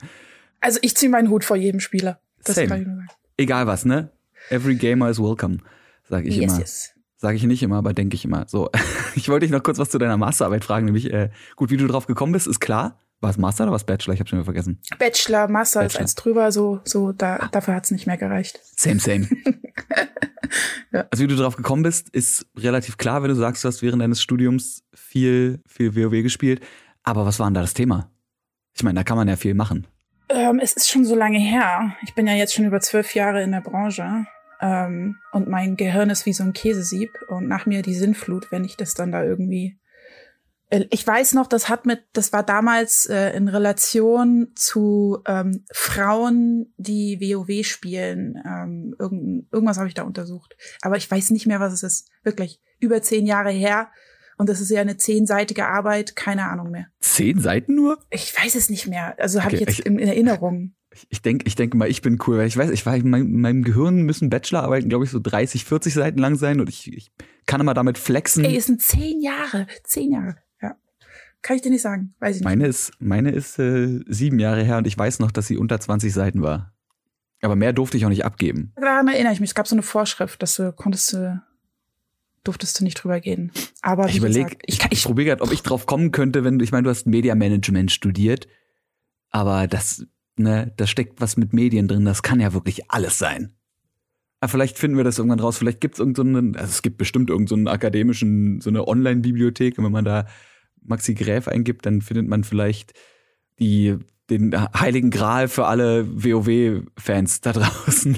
Also 0.62 0.80
ich 0.81 0.95
ziehe 0.95 1.10
meinen 1.10 1.30
Hut 1.30 1.44
vor 1.44 1.57
jedem 1.57 1.81
Spieler. 1.81 2.21
Das 2.45 2.56
Same. 2.56 2.68
kann 2.69 2.80
ich 2.80 2.88
nur 2.88 2.95
sagen. 2.95 3.10
Egal 3.36 3.68
was, 3.68 3.83
ne? 3.83 4.12
Every 4.51 4.75
gamer 4.75 5.10
is 5.10 5.19
welcome, 5.19 5.57
sage 6.07 6.30
ich 6.30 6.38
yes, 6.38 6.54
immer. 6.54 6.60
Yes. 6.62 6.92
Sage 7.18 7.36
ich 7.36 7.44
nicht 7.44 7.63
immer, 7.63 7.75
aber 7.75 7.92
denke 7.92 8.16
ich 8.16 8.24
immer. 8.24 8.45
So, 8.48 8.69
ich 9.16 9.28
wollte 9.28 9.45
dich 9.45 9.51
noch 9.51 9.62
kurz 9.62 9.78
was 9.78 9.89
zu 9.89 9.98
deiner 9.98 10.16
Masterarbeit 10.16 10.63
fragen, 10.63 10.86
nämlich 10.86 11.12
äh, 11.12 11.31
gut, 11.57 11.69
wie 11.69 11.75
du 11.75 11.86
drauf 11.86 12.07
gekommen 12.07 12.31
bist, 12.31 12.48
ist 12.48 12.62
klar. 12.62 12.98
War 13.25 13.31
es 13.31 13.39
Master 13.39 13.63
oder 13.63 13.74
was 13.74 13.86
Bachelor? 13.86 14.13
Ich 14.13 14.19
habe 14.19 14.30
schon 14.30 14.38
wieder 14.38 14.45
vergessen. 14.45 14.80
Bachelor, 15.00 15.48
Master 15.48 15.80
Bachelor. 15.80 15.95
ist 15.95 16.00
eins 16.00 16.13
drüber, 16.13 16.51
so, 16.51 16.81
so 16.83 17.12
da, 17.12 17.38
ah. 17.38 17.50
dafür 17.51 17.74
hat's 17.74 17.89
nicht 17.89 18.06
mehr 18.06 18.18
gereicht. 18.18 18.60
Same, 18.75 19.00
same. 19.00 19.27
ja. 20.94 21.07
Also 21.10 21.24
wie 21.24 21.27
du 21.27 21.36
drauf 21.36 21.56
gekommen 21.56 21.81
bist, 21.81 22.10
ist 22.10 22.45
relativ 22.56 22.98
klar, 22.98 23.24
wenn 23.24 23.30
du 23.30 23.36
sagst, 23.36 23.63
du 23.63 23.68
hast 23.68 23.81
während 23.81 24.04
deines 24.04 24.22
Studiums 24.22 24.83
viel, 24.94 25.60
viel 25.66 25.95
WoW 25.95 26.22
gespielt. 26.22 26.62
Aber 27.01 27.25
was 27.25 27.39
war 27.39 27.48
denn 27.48 27.56
da 27.56 27.62
das 27.62 27.74
Thema? 27.74 28.12
Ich 28.75 28.83
meine, 28.83 29.00
da 29.00 29.04
kann 29.04 29.18
man 29.18 29.28
ja 29.28 29.38
viel 29.38 29.56
machen. 29.56 29.88
Ähm, 30.30 30.60
es 30.62 30.74
ist 30.74 30.92
schon 30.92 31.04
so 31.04 31.16
lange 31.16 31.39
her. 31.39 31.95
Ich 32.04 32.13
bin 32.13 32.28
ja 32.28 32.33
jetzt 32.33 32.54
schon 32.54 32.66
über 32.66 32.80
zwölf 32.80 33.16
Jahre 33.16 33.42
in 33.42 33.54
der 33.54 33.62
Branche. 33.62 34.28
Ähm, 34.62 35.18
und 35.31 35.50
mein 35.50 35.78
Gehirn 35.78 36.12
ist 36.12 36.28
wie 36.28 36.33
so 36.33 36.44
ein 36.44 36.54
Käsesieb. 36.54 37.10
Und 37.28 37.48
nach 37.48 37.66
mir 37.66 37.81
die 37.81 37.95
Sinnflut, 37.95 38.51
wenn 38.51 38.66
ich 38.66 38.78
das 38.78 38.94
dann 38.94 39.12
da 39.12 39.24
irgendwie 39.24 39.80
ich 40.69 41.06
weiß 41.06 41.33
noch, 41.33 41.47
das 41.47 41.69
hat 41.69 41.85
mit, 41.85 42.03
das 42.13 42.33
war 42.33 42.44
damals 42.44 43.06
äh, 43.06 43.35
in 43.35 43.47
Relation 43.47 44.51
zu 44.56 45.19
ähm, 45.27 45.63
Frauen, 45.71 46.73
die 46.77 47.19
WoW 47.19 47.65
spielen. 47.65 48.41
Ähm, 48.45 48.95
irgend, 48.97 49.51
irgendwas 49.53 49.77
habe 49.77 49.88
ich 49.88 49.94
da 49.94 50.03
untersucht. 50.03 50.56
Aber 50.81 50.97
ich 50.97 51.09
weiß 51.09 51.29
nicht 51.29 51.45
mehr, 51.45 51.59
was 51.59 51.73
es 51.73 51.83
ist. 51.83 52.09
Wirklich. 52.23 52.59
Über 52.79 53.01
zehn 53.01 53.25
Jahre 53.25 53.51
her. 53.51 53.89
Und 54.38 54.50
das 54.50 54.59
ist 54.59 54.69
ja 54.69 54.81
eine 54.81 54.97
zehnseitige 54.97 55.67
Arbeit, 55.67 56.15
keine 56.15 56.50
Ahnung 56.50 56.71
mehr. 56.71 56.88
Zehn 57.00 57.39
Seiten 57.39 57.75
nur? 57.75 58.00
Ich 58.09 58.35
weiß 58.35 58.56
es 58.56 58.69
nicht 58.69 58.88
mehr. 58.88 59.15
Also 59.19 59.44
habe 59.44 59.56
okay, 59.56 59.56
ich 59.56 59.61
jetzt 59.61 59.79
ich, 59.79 59.85
in, 59.85 60.00
in 60.00 60.07
Erinnerung. 60.07 60.73
Ich, 61.09 61.21
denke, 61.21 61.45
ich 61.47 61.56
denke 61.56 61.77
mal, 61.77 61.89
ich 61.89 62.01
bin 62.01 62.19
cool, 62.25 62.38
weil 62.38 62.47
ich 62.47 62.57
weiß, 62.57 62.71
ich 62.71 62.85
war 62.85 62.95
in 62.95 63.09
meinem, 63.09 63.39
meinem 63.39 63.63
Gehirn 63.63 64.01
müssen 64.01 64.29
Bachelorarbeiten, 64.29 64.89
glaube 64.89 65.06
ich, 65.06 65.11
so 65.11 65.19
30, 65.21 65.63
40 65.63 65.94
Seiten 65.94 66.19
lang 66.19 66.35
sein 66.35 66.59
und 66.59 66.69
ich, 66.69 66.91
ich 66.91 67.11
kann 67.45 67.61
immer 67.61 67.73
damit 67.73 67.97
flexen. 67.97 68.45
Ey, 68.45 68.57
es 68.57 68.65
sind 68.65 68.81
zehn 68.81 69.21
Jahre, 69.21 69.68
zehn 69.83 70.11
Jahre. 70.11 70.38
Kann 71.45 71.57
ich 71.57 71.62
dir 71.62 71.69
nicht 71.69 71.83
sagen. 71.83 72.15
Weiß 72.18 72.38
ich 72.38 72.42
nicht. 72.42 72.50
Meine 72.50 72.65
ist, 72.65 72.92
meine 72.97 73.30
ist 73.30 73.59
äh, 73.59 74.00
sieben 74.07 74.39
Jahre 74.39 74.63
her 74.63 74.80
und 74.80 74.88
ich 74.88 74.97
weiß 74.97 75.19
noch, 75.19 75.30
dass 75.30 75.45
sie 75.45 75.57
unter 75.57 75.80
20 75.80 76.12
Seiten 76.12 76.42
war. 76.42 76.74
Aber 77.39 77.56
mehr 77.56 77.71
durfte 77.71 77.97
ich 77.97 78.06
auch 78.06 78.09
nicht 78.09 78.25
abgeben. 78.25 78.74
Daran 78.77 79.07
erinnere 79.07 79.31
ich 79.31 79.39
mich. 79.39 79.51
Es 79.51 79.53
gab 79.53 79.68
so 79.68 79.75
eine 79.75 79.83
Vorschrift, 79.83 80.42
dass 80.42 80.56
du 80.56 80.74
konntest 80.74 81.13
du, 81.13 81.39
durftest 82.44 82.80
du 82.80 82.83
nicht 82.83 82.95
drüber 82.95 83.19
gehen. 83.19 83.51
Aber 83.83 84.09
ich 84.09 84.18
überlege, 84.18 84.57
ich, 84.63 84.83
ich, 84.86 84.92
ich 84.92 85.03
probiere 85.03 85.27
gerade, 85.27 85.44
ob 85.44 85.51
ich 85.51 85.62
drauf 85.62 85.86
kommen 85.86 86.12
könnte, 86.12 86.44
wenn 86.44 86.57
du, 86.57 86.63
ich 86.63 86.71
meine, 86.71 86.86
du 86.86 86.89
hast 86.89 87.06
Media 87.06 87.36
Management 87.36 87.92
studiert, 87.92 88.47
aber 89.30 89.68
das, 89.68 90.04
ne, 90.37 90.73
da 90.78 90.87
steckt 90.87 91.21
was 91.21 91.37
mit 91.37 91.54
Medien 91.54 91.87
drin. 91.87 92.06
Das 92.06 92.23
kann 92.23 92.40
ja 92.40 92.54
wirklich 92.54 92.90
alles 92.90 93.19
sein. 93.19 93.54
Aber 94.40 94.49
vielleicht 94.49 94.80
finden 94.80 94.97
wir 94.97 95.04
das 95.04 95.19
irgendwann 95.19 95.42
raus. 95.42 95.59
Vielleicht 95.59 95.80
gibt 95.80 95.94
es 95.94 95.99
irgendeinen, 95.99 96.56
also 96.56 96.71
es 96.71 96.81
gibt 96.81 96.97
bestimmt 96.97 97.30
irgendeinen 97.30 97.68
so 97.68 97.71
akademischen, 97.71 98.61
so 98.61 98.71
eine 98.71 98.87
Online-Bibliothek, 98.87 99.78
wenn 99.78 99.92
man 99.92 100.06
da 100.06 100.25
Maxi 100.87 101.13
Gräf 101.13 101.47
eingibt, 101.47 101.85
dann 101.85 102.01
findet 102.01 102.27
man 102.27 102.44
vielleicht 102.44 102.94
die, 103.59 103.97
den 104.30 104.56
heiligen 104.80 105.11
Gral 105.11 105.47
für 105.47 105.65
alle 105.65 106.07
WoW-Fans 106.07 107.42
da 107.42 107.54
draußen. 107.54 108.18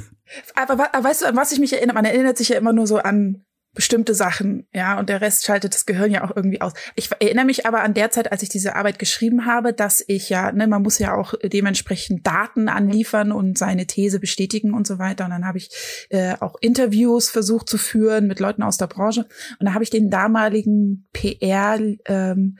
Aber, 0.55 0.93
aber 0.93 1.03
weißt 1.03 1.21
du, 1.21 1.25
an 1.27 1.35
was 1.35 1.51
ich 1.51 1.59
mich 1.59 1.73
erinnere? 1.73 1.95
Man 1.95 2.05
erinnert 2.05 2.37
sich 2.37 2.49
ja 2.49 2.57
immer 2.57 2.73
nur 2.73 2.87
so 2.87 2.97
an 2.97 3.45
bestimmte 3.77 4.15
Sachen, 4.15 4.67
ja, 4.73 4.97
und 4.97 5.07
der 5.07 5.21
Rest 5.21 5.45
schaltet 5.45 5.75
das 5.75 5.85
Gehirn 5.85 6.09
ja 6.09 6.23
auch 6.23 6.35
irgendwie 6.35 6.61
aus. 6.61 6.73
Ich 6.95 7.11
erinnere 7.11 7.45
mich 7.45 7.67
aber 7.67 7.83
an 7.83 7.93
der 7.93 8.09
Zeit, 8.09 8.31
als 8.31 8.41
ich 8.41 8.49
diese 8.49 8.75
Arbeit 8.75 8.97
geschrieben 8.97 9.45
habe, 9.45 9.71
dass 9.71 10.03
ich 10.07 10.29
ja, 10.29 10.51
ne, 10.51 10.65
man 10.65 10.81
muss 10.81 10.97
ja 10.97 11.13
auch 11.13 11.35
dementsprechend 11.43 12.25
Daten 12.25 12.69
anliefern 12.69 13.31
und 13.31 13.55
seine 13.55 13.85
These 13.85 14.19
bestätigen 14.19 14.73
und 14.73 14.87
so 14.87 14.97
weiter. 14.97 15.25
Und 15.25 15.29
dann 15.29 15.45
habe 15.45 15.59
ich 15.59 16.07
äh, 16.09 16.33
auch 16.39 16.55
Interviews 16.59 17.29
versucht 17.29 17.69
zu 17.69 17.77
führen 17.77 18.25
mit 18.25 18.39
Leuten 18.39 18.63
aus 18.63 18.77
der 18.77 18.87
Branche. 18.87 19.27
Und 19.59 19.67
da 19.67 19.75
habe 19.75 19.83
ich 19.83 19.91
den 19.91 20.09
damaligen 20.09 21.07
PR-Chef 21.13 22.03
ähm, 22.07 22.57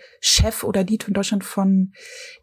oder 0.69 0.83
Lead 0.83 1.03
von 1.03 1.15
Deutschland 1.15 1.43
von 1.43 1.93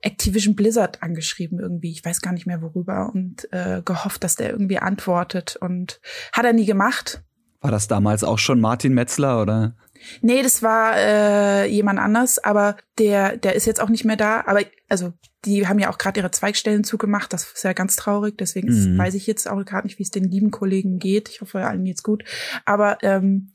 Activision 0.01 0.57
Blizzard 0.57 1.01
angeschrieben 1.01 1.61
irgendwie. 1.61 1.93
Ich 1.93 2.05
weiß 2.05 2.21
gar 2.23 2.33
nicht 2.33 2.47
mehr 2.47 2.61
worüber 2.61 3.13
und 3.15 3.47
äh, 3.53 3.83
gehofft, 3.85 4.25
dass 4.25 4.35
der 4.35 4.51
irgendwie 4.51 4.79
antwortet. 4.79 5.55
Und 5.61 6.01
hat 6.33 6.45
er 6.45 6.53
nie 6.53 6.67
gemacht. 6.67 7.24
War 7.65 7.71
das 7.71 7.89
damals 7.89 8.25
auch 8.25 8.37
schon 8.39 8.61
Martin 8.61 8.93
Metzler 8.93 9.41
oder? 9.41 9.75
Nee, 10.21 10.43
das 10.43 10.63
war 10.63 10.99
äh, 10.99 11.67
jemand 11.67 11.99
anders, 11.99 12.39
aber 12.39 12.77
der, 12.99 13.39
der 13.39 13.55
ist 13.55 13.65
jetzt 13.65 13.81
auch 13.81 13.89
nicht 13.89 14.05
mehr 14.05 14.19
da. 14.19 14.43
Aber 14.45 14.61
also 14.91 15.15
die 15.47 15.67
haben 15.67 15.79
ja 15.79 15.89
auch 15.89 15.97
gerade 15.97 16.21
ihre 16.21 16.31
Zweigstellen 16.31 16.85
zugemacht. 16.85 17.33
Das 17.33 17.51
ist 17.51 17.65
ja 17.65 17.73
ganz 17.73 17.97
traurig. 17.97 18.37
Deswegen 18.37 18.69
mhm. 18.69 18.99
weiß 18.99 19.15
ich 19.15 19.27
jetzt 19.27 19.49
auch 19.49 19.65
gerade 19.65 19.87
nicht, 19.87 19.99
wie 19.99 20.03
es 20.03 20.11
den 20.11 20.25
lieben 20.25 20.51
Kollegen 20.51 20.99
geht. 20.99 21.31
Ich 21.31 21.41
hoffe, 21.41 21.65
allen 21.65 21.87
geht's 21.87 22.03
gut. 22.03 22.23
Aber 22.67 22.99
ähm, 23.01 23.51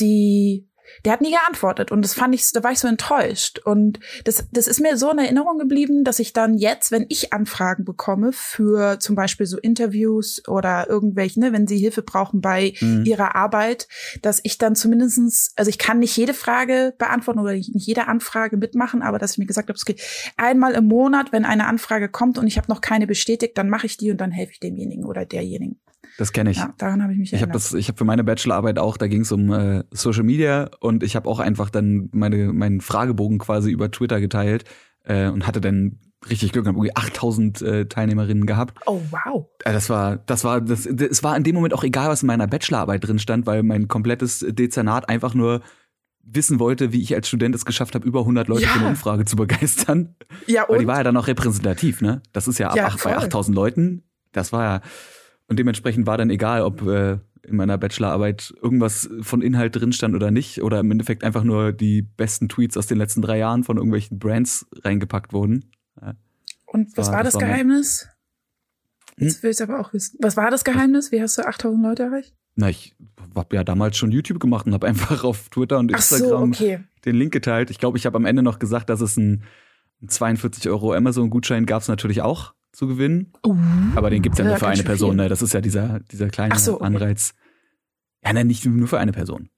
die 0.00 0.66
der 1.04 1.12
hat 1.12 1.20
nie 1.20 1.32
geantwortet 1.32 1.90
und 1.90 2.02
das 2.02 2.14
fand 2.14 2.34
ich, 2.34 2.50
da 2.52 2.62
war 2.62 2.72
ich 2.72 2.78
so 2.78 2.88
enttäuscht 2.88 3.58
und 3.60 4.00
das, 4.24 4.46
das 4.52 4.66
ist 4.66 4.80
mir 4.80 4.96
so 4.96 5.10
in 5.10 5.18
Erinnerung 5.18 5.58
geblieben, 5.58 6.04
dass 6.04 6.18
ich 6.18 6.32
dann 6.32 6.56
jetzt, 6.56 6.92
wenn 6.92 7.06
ich 7.08 7.32
Anfragen 7.32 7.84
bekomme 7.84 8.32
für 8.32 8.98
zum 8.98 9.16
Beispiel 9.16 9.46
so 9.46 9.58
Interviews 9.58 10.42
oder 10.48 10.88
irgendwelche, 10.88 11.40
ne, 11.40 11.52
wenn 11.52 11.66
sie 11.66 11.78
Hilfe 11.78 12.02
brauchen 12.02 12.40
bei 12.40 12.74
mhm. 12.80 13.04
ihrer 13.04 13.34
Arbeit, 13.34 13.88
dass 14.22 14.40
ich 14.42 14.58
dann 14.58 14.74
zumindestens, 14.74 15.52
also 15.56 15.68
ich 15.68 15.78
kann 15.78 15.98
nicht 15.98 16.16
jede 16.16 16.34
Frage 16.34 16.94
beantworten 16.98 17.40
oder 17.40 17.52
nicht 17.52 17.70
jede 17.74 18.08
Anfrage 18.08 18.56
mitmachen, 18.56 19.02
aber 19.02 19.18
dass 19.18 19.32
ich 19.32 19.38
mir 19.38 19.46
gesagt 19.46 19.68
habe, 19.68 19.76
es 19.76 19.84
geht 19.84 20.02
einmal 20.36 20.72
im 20.72 20.86
Monat, 20.86 21.32
wenn 21.32 21.44
eine 21.44 21.66
Anfrage 21.66 22.08
kommt 22.08 22.38
und 22.38 22.46
ich 22.46 22.56
habe 22.56 22.68
noch 22.68 22.80
keine 22.80 23.06
bestätigt, 23.06 23.58
dann 23.58 23.68
mache 23.68 23.86
ich 23.86 23.96
die 23.96 24.10
und 24.10 24.20
dann 24.20 24.30
helfe 24.30 24.52
ich 24.52 24.60
demjenigen 24.60 25.04
oder 25.04 25.24
derjenigen. 25.24 25.81
Das 26.18 26.32
kenne 26.32 26.50
ich. 26.50 26.58
Ja, 26.58 26.74
daran 26.78 27.02
habe 27.02 27.12
ich 27.12 27.18
mich 27.18 27.32
Ich 27.32 27.42
habe 27.42 27.52
das, 27.52 27.72
ich 27.72 27.88
habe 27.88 27.98
für 27.98 28.04
meine 28.04 28.24
Bachelorarbeit 28.24 28.78
auch, 28.78 28.96
da 28.96 29.08
ging 29.08 29.22
es 29.22 29.32
um 29.32 29.52
äh, 29.52 29.84
Social 29.90 30.24
Media 30.24 30.70
und 30.80 31.02
ich 31.02 31.16
habe 31.16 31.28
auch 31.28 31.40
einfach 31.40 31.70
dann 31.70 32.08
meine 32.12 32.52
meinen 32.52 32.80
Fragebogen 32.80 33.38
quasi 33.38 33.70
über 33.70 33.90
Twitter 33.90 34.20
geteilt 34.20 34.64
äh, 35.04 35.28
und 35.28 35.46
hatte 35.46 35.60
dann 35.60 35.98
richtig 36.28 36.52
Glück, 36.52 36.66
habe 36.66 36.76
irgendwie 36.76 36.94
8000 36.94 37.62
äh, 37.62 37.86
Teilnehmerinnen 37.86 38.46
gehabt. 38.46 38.78
Oh 38.86 39.00
wow. 39.10 39.46
Äh, 39.64 39.72
das 39.72 39.90
war, 39.90 40.16
das 40.16 40.44
war, 40.44 40.60
das, 40.60 40.86
es 40.86 41.22
war 41.22 41.36
in 41.36 41.44
dem 41.44 41.54
Moment 41.54 41.74
auch 41.74 41.84
egal, 41.84 42.08
was 42.08 42.22
in 42.22 42.28
meiner 42.28 42.46
Bachelorarbeit 42.46 43.06
drin 43.06 43.18
stand, 43.18 43.46
weil 43.46 43.62
mein 43.62 43.88
komplettes 43.88 44.44
Dezernat 44.48 45.08
einfach 45.08 45.34
nur 45.34 45.62
wissen 46.24 46.60
wollte, 46.60 46.92
wie 46.92 47.02
ich 47.02 47.14
als 47.14 47.26
Student 47.26 47.54
es 47.54 47.64
geschafft 47.64 47.94
habe, 47.94 48.06
über 48.06 48.20
100 48.20 48.46
Leute 48.46 48.62
ja. 48.62 48.68
für 48.68 48.78
eine 48.78 48.88
Umfrage 48.90 49.24
zu 49.24 49.36
begeistern. 49.36 50.14
Ja, 50.46 50.62
und? 50.64 50.74
Weil 50.74 50.78
die 50.80 50.86
war 50.86 50.98
ja 50.98 51.04
dann 51.04 51.16
auch 51.16 51.26
repräsentativ, 51.26 52.00
ne? 52.00 52.22
Das 52.32 52.46
ist 52.46 52.58
ja 52.58 52.68
ab 52.68 52.76
ja, 52.76 52.86
8, 52.86 53.02
bei 53.02 53.16
8000 53.16 53.54
Leuten. 53.54 54.04
Das 54.30 54.52
war 54.52 54.62
ja, 54.62 54.80
und 55.48 55.58
dementsprechend 55.58 56.06
war 56.06 56.18
dann 56.18 56.30
egal, 56.30 56.62
ob 56.62 56.82
äh, 56.86 57.18
in 57.42 57.56
meiner 57.56 57.76
Bachelorarbeit 57.78 58.54
irgendwas 58.62 59.10
von 59.20 59.42
Inhalt 59.42 59.76
drin 59.76 59.92
stand 59.92 60.14
oder 60.14 60.30
nicht, 60.30 60.62
oder 60.62 60.80
im 60.80 60.90
Endeffekt 60.90 61.24
einfach 61.24 61.44
nur 61.44 61.72
die 61.72 62.02
besten 62.02 62.48
Tweets 62.48 62.76
aus 62.76 62.86
den 62.86 62.98
letzten 62.98 63.22
drei 63.22 63.38
Jahren 63.38 63.64
von 63.64 63.76
irgendwelchen 63.76 64.18
Brands 64.18 64.66
reingepackt 64.84 65.32
wurden. 65.32 65.70
Ja. 66.00 66.14
Und 66.66 66.96
was 66.96 67.08
war, 67.08 67.16
war 67.16 67.24
das, 67.24 67.34
das 67.34 67.42
war 67.42 67.48
Geheimnis? 67.48 68.08
Hm? 69.16 69.26
Jetzt 69.26 69.42
will 69.42 69.50
ich 69.50 69.62
aber 69.62 69.80
auch 69.80 69.92
wissen. 69.92 70.18
Was 70.22 70.36
war 70.36 70.50
das 70.50 70.64
Geheimnis? 70.64 71.12
Wie 71.12 71.20
hast 71.20 71.36
du 71.36 71.46
8000 71.46 71.82
Leute 71.82 72.02
erreicht? 72.04 72.34
Na, 72.54 72.68
ich 72.68 72.94
habe 73.34 73.56
ja 73.56 73.64
damals 73.64 73.96
schon 73.96 74.12
YouTube 74.12 74.40
gemacht 74.40 74.66
und 74.66 74.74
habe 74.74 74.86
einfach 74.88 75.24
auf 75.24 75.48
Twitter 75.48 75.78
und 75.78 75.90
Instagram 75.90 76.54
so, 76.54 76.62
okay. 76.62 76.80
den 77.04 77.16
Link 77.16 77.32
geteilt. 77.32 77.70
Ich 77.70 77.78
glaube, 77.78 77.98
ich 77.98 78.06
habe 78.06 78.16
am 78.16 78.24
Ende 78.24 78.42
noch 78.42 78.58
gesagt, 78.58 78.88
dass 78.88 79.00
es 79.00 79.16
ein 79.16 79.42
42 80.06 80.68
Euro 80.68 80.92
Amazon-Gutschein 80.94 81.66
gab 81.66 81.82
es 81.82 81.88
natürlich 81.88 82.22
auch 82.22 82.54
zu 82.72 82.86
gewinnen. 82.88 83.32
Uh, 83.46 83.56
aber 83.94 84.10
den 84.10 84.22
gibt's 84.22 84.38
ja 84.38 84.44
nur 84.44 84.56
für 84.56 84.68
eine 84.68 84.82
Person. 84.82 85.16
Ne? 85.16 85.28
Das 85.28 85.42
ist 85.42 85.52
ja 85.52 85.60
dieser, 85.60 86.00
dieser 86.00 86.28
kleine 86.28 86.58
so, 86.58 86.76
okay. 86.76 86.84
Anreiz. 86.84 87.34
Ja, 88.24 88.32
nein, 88.32 88.46
nicht 88.46 88.64
nur 88.64 88.88
für 88.88 88.98
eine 88.98 89.12
Person. 89.12 89.48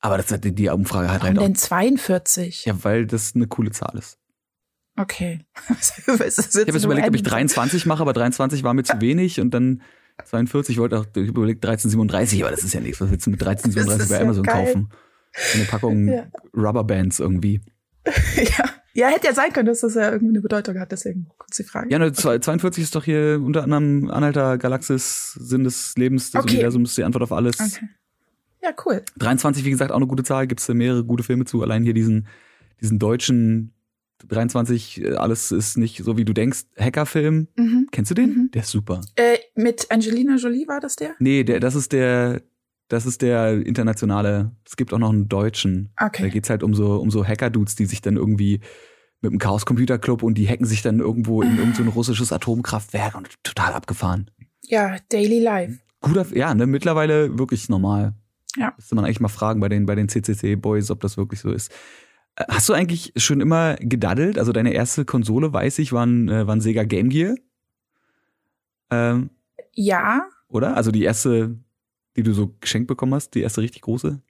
Aber 0.00 0.16
das 0.16 0.30
hat 0.30 0.44
die, 0.44 0.68
Umfrage 0.68 1.08
hat 1.08 1.22
Warum 1.22 1.26
halt 1.26 1.38
auch. 1.38 1.42
denn 1.42 1.54
42? 1.54 2.66
Ja, 2.66 2.84
weil 2.84 3.06
das 3.06 3.34
eine 3.34 3.46
coole 3.48 3.72
Zahl 3.72 3.96
ist. 3.98 4.18
Okay. 4.96 5.40
ich 5.80 6.06
habe 6.08 6.24
jetzt 6.24 6.84
überlegt, 6.84 7.08
ob 7.08 7.14
ich 7.14 7.22
23 7.22 7.86
mache, 7.86 8.02
aber 8.02 8.12
23 8.12 8.62
war 8.62 8.74
mir 8.74 8.84
zu 8.84 9.00
wenig 9.00 9.40
und 9.40 9.52
dann 9.52 9.82
42, 10.24 10.74
ich 10.74 10.80
wollte 10.80 10.98
auch, 10.98 11.06
ich 11.14 11.28
überlegt 11.28 11.64
1337, 11.64 12.42
aber 12.42 12.50
das 12.50 12.64
ist 12.64 12.74
ja 12.74 12.80
nichts. 12.80 13.00
Was 13.00 13.10
willst 13.10 13.26
du 13.26 13.30
mit 13.30 13.42
1337 13.42 14.08
bei 14.10 14.20
Amazon 14.20 14.44
ja 14.44 14.52
kaufen? 14.52 14.88
Eine 15.54 15.64
Packung 15.64 16.08
ja. 16.08 16.26
Rubberbands 16.56 17.20
irgendwie. 17.20 17.60
ja. 18.36 18.64
Ja, 18.94 19.08
hätte 19.08 19.26
ja 19.26 19.34
sein 19.34 19.52
können, 19.52 19.66
dass 19.66 19.80
das 19.80 19.94
ja 19.94 20.10
irgendwie 20.10 20.32
eine 20.32 20.40
Bedeutung 20.40 20.78
hat, 20.78 20.90
deswegen 20.92 21.26
kurz 21.38 21.56
die 21.56 21.64
Frage. 21.64 21.90
Ja, 21.90 21.98
ne, 21.98 22.12
42 22.12 22.82
ist 22.82 22.94
doch 22.94 23.04
hier 23.04 23.40
unter 23.42 23.62
anderem 23.62 24.10
Anhalter 24.10 24.58
Galaxis, 24.58 25.32
Sinn 25.34 25.64
des 25.64 25.94
Lebens, 25.96 26.30
des 26.30 26.42
okay. 26.42 26.54
Universums, 26.54 26.94
die 26.94 27.04
Antwort 27.04 27.22
auf 27.22 27.32
alles. 27.32 27.60
Okay. 27.60 27.88
Ja, 28.62 28.70
cool. 28.84 29.02
23, 29.18 29.64
wie 29.64 29.70
gesagt, 29.70 29.92
auch 29.92 29.96
eine 29.96 30.06
gute 30.06 30.24
Zahl, 30.24 30.46
gibt 30.46 30.60
es 30.60 30.68
mehrere 30.68 31.04
gute 31.04 31.22
Filme 31.22 31.44
zu. 31.44 31.62
Allein 31.62 31.84
hier 31.84 31.94
diesen, 31.94 32.26
diesen 32.80 32.98
deutschen 32.98 33.72
23, 34.26 35.02
äh, 35.02 35.14
alles 35.14 35.52
ist 35.52 35.76
nicht 35.76 36.02
so, 36.02 36.16
wie 36.16 36.24
du 36.24 36.32
denkst, 36.32 36.64
Hackerfilm. 36.76 37.48
Mhm. 37.56 37.88
Kennst 37.92 38.10
du 38.10 38.14
den? 38.14 38.30
Mhm. 38.30 38.50
Der 38.52 38.62
ist 38.62 38.70
super. 38.70 39.00
Äh, 39.14 39.38
mit 39.54 39.90
Angelina 39.90 40.36
Jolie 40.36 40.66
war 40.66 40.80
das 40.80 40.96
der? 40.96 41.14
Nee, 41.18 41.44
der, 41.44 41.60
das 41.60 41.74
ist 41.74 41.92
der, 41.92 42.42
das 42.88 43.06
ist 43.06 43.22
der 43.22 43.66
internationale. 43.66 44.52
Es 44.66 44.76
gibt 44.76 44.92
auch 44.92 44.98
noch 44.98 45.10
einen 45.10 45.28
deutschen. 45.28 45.90
Okay. 46.00 46.22
Da 46.22 46.28
geht's 46.28 46.50
halt 46.50 46.62
um 46.62 46.74
so, 46.74 46.96
um 46.96 47.10
so 47.10 47.26
Hacker-Dudes, 47.26 47.76
die 47.76 47.86
sich 47.86 48.00
dann 48.00 48.16
irgendwie 48.16 48.60
mit 49.20 49.32
dem 49.32 49.38
Chaos 49.38 49.66
Computer 49.66 49.98
Club 49.98 50.22
und 50.22 50.34
die 50.34 50.48
hacken 50.48 50.66
sich 50.66 50.82
dann 50.82 51.00
irgendwo 51.00 51.42
in 51.42 51.58
irgendein 51.58 51.86
so 51.86 51.90
russisches 51.90 52.32
Atomkraftwerk 52.32 53.14
und 53.16 53.28
total 53.42 53.72
abgefahren. 53.72 54.30
Ja, 54.62 54.96
Daily 55.10 55.40
Life. 55.40 55.78
Guter, 56.00 56.26
ja, 56.36 56.54
ne, 56.54 56.66
mittlerweile 56.66 57.38
wirklich 57.38 57.68
normal. 57.68 58.14
Ja. 58.56 58.72
Müsste 58.76 58.94
man 58.94 59.04
eigentlich 59.04 59.20
mal 59.20 59.28
fragen 59.28 59.60
bei 59.60 59.68
den, 59.68 59.86
bei 59.86 59.94
den 59.94 60.08
CCC-Boys, 60.08 60.90
ob 60.90 61.00
das 61.00 61.16
wirklich 61.16 61.40
so 61.40 61.50
ist. 61.50 61.72
Äh, 62.36 62.44
hast 62.48 62.68
du 62.68 62.72
eigentlich 62.72 63.12
schon 63.16 63.40
immer 63.40 63.74
gedaddelt? 63.76 64.38
Also 64.38 64.52
deine 64.52 64.72
erste 64.72 65.04
Konsole, 65.04 65.52
weiß 65.52 65.78
ich, 65.80 65.92
war 65.92 66.06
ein, 66.06 66.28
äh, 66.28 66.46
war 66.46 66.54
ein 66.54 66.60
Sega 66.60 66.84
Game 66.84 67.08
Gear. 67.08 67.34
Ähm, 68.90 69.30
ja. 69.74 70.22
Oder? 70.48 70.76
Also 70.76 70.90
die 70.90 71.02
erste, 71.02 71.58
die 72.18 72.24
du 72.24 72.34
so 72.34 72.52
geschenkt 72.60 72.88
bekommen 72.88 73.14
hast, 73.14 73.34
die 73.34 73.42
erste 73.42 73.62
richtig 73.62 73.82
große? 73.82 74.20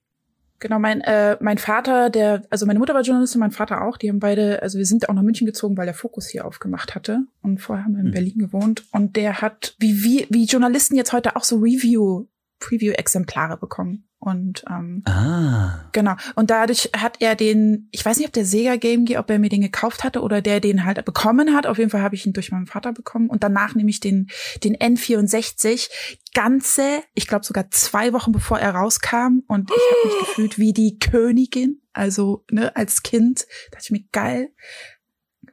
Genau, 0.61 0.79
mein, 0.79 1.01
äh, 1.01 1.37
mein 1.41 1.57
Vater, 1.57 2.11
der, 2.11 2.43
also 2.51 2.67
meine 2.67 2.79
Mutter 2.81 2.93
war 2.93 3.03
Journalistin, 3.03 3.41
mein 3.41 3.53
Vater 3.53 3.83
auch, 3.83 3.97
die 3.97 4.09
haben 4.09 4.19
beide, 4.19 4.61
also 4.61 4.77
wir 4.77 4.87
sind 4.87 5.09
auch 5.09 5.15
nach 5.15 5.23
München 5.23 5.47
gezogen, 5.47 5.77
weil 5.77 5.87
der 5.87 5.95
Fokus 5.95 6.29
hier 6.29 6.45
aufgemacht 6.45 6.95
hatte. 6.95 7.21
Und 7.43 7.59
vorher 7.59 7.85
haben 7.85 7.95
wir 7.95 8.01
in 8.01 8.09
mhm. 8.09 8.13
Berlin 8.13 8.39
gewohnt. 8.39 8.85
Und 8.91 9.17
der 9.17 9.41
hat, 9.41 9.75
wie, 9.79 10.03
wie, 10.03 10.27
wie 10.31 10.45
Journalisten 10.45 10.97
jetzt 10.97 11.13
heute 11.13 11.37
auch 11.37 11.45
so 11.45 11.57
Review, 11.59 12.27
Preview-Exemplare 12.61 13.57
bekommen. 13.57 14.09
Und 14.21 14.65
ähm, 14.69 15.03
ah. 15.07 15.89
genau. 15.93 16.17
Und 16.35 16.51
dadurch 16.51 16.91
hat 16.97 17.19
er 17.21 17.37
den, 17.37 17.89
ich 17.93 18.05
weiß 18.05 18.17
nicht, 18.17 18.27
ob 18.27 18.33
der 18.33 18.45
Sega 18.45 18.75
Game 18.75 19.05
Gear, 19.05 19.21
ob 19.21 19.31
er 19.31 19.39
mir 19.39 19.49
den 19.49 19.61
gekauft 19.61 20.03
hatte 20.03 20.23
oder 20.23 20.43
der 20.43 20.59
den 20.59 20.85
halt 20.85 21.05
bekommen 21.05 21.55
hat. 21.55 21.69
Auf 21.69 21.79
jeden 21.79 21.91
Fall 21.91 22.03
habe 22.03 22.17
ich 22.17 22.27
ihn 22.27 22.33
durch 22.33 22.51
meinen 22.51 22.67
Vater 22.67 22.93
bekommen. 22.93 23.31
Und 23.31 23.45
danach 23.45 23.77
nehme 23.77 23.91
ich 23.91 24.01
den, 24.01 24.29
den 24.65 24.77
N64 24.77 25.89
ganze, 26.35 27.03
ich 27.15 27.29
glaube 27.29 27.45
sogar 27.45 27.71
zwei 27.71 28.13
Wochen 28.13 28.33
bevor 28.33 28.59
er 28.59 28.75
rauskam. 28.75 29.43
Und 29.47 29.71
ich 29.71 29.77
habe 29.77 30.15
mich 30.15 30.19
gefühlt 30.27 30.59
wie 30.59 30.73
die 30.73 30.99
Königin. 30.99 31.81
Also, 31.93 32.45
ne, 32.51 32.75
als 32.75 33.05
Kind 33.05 33.47
dachte 33.71 33.85
ich 33.85 33.91
mir, 33.93 34.05
geil. 34.11 34.51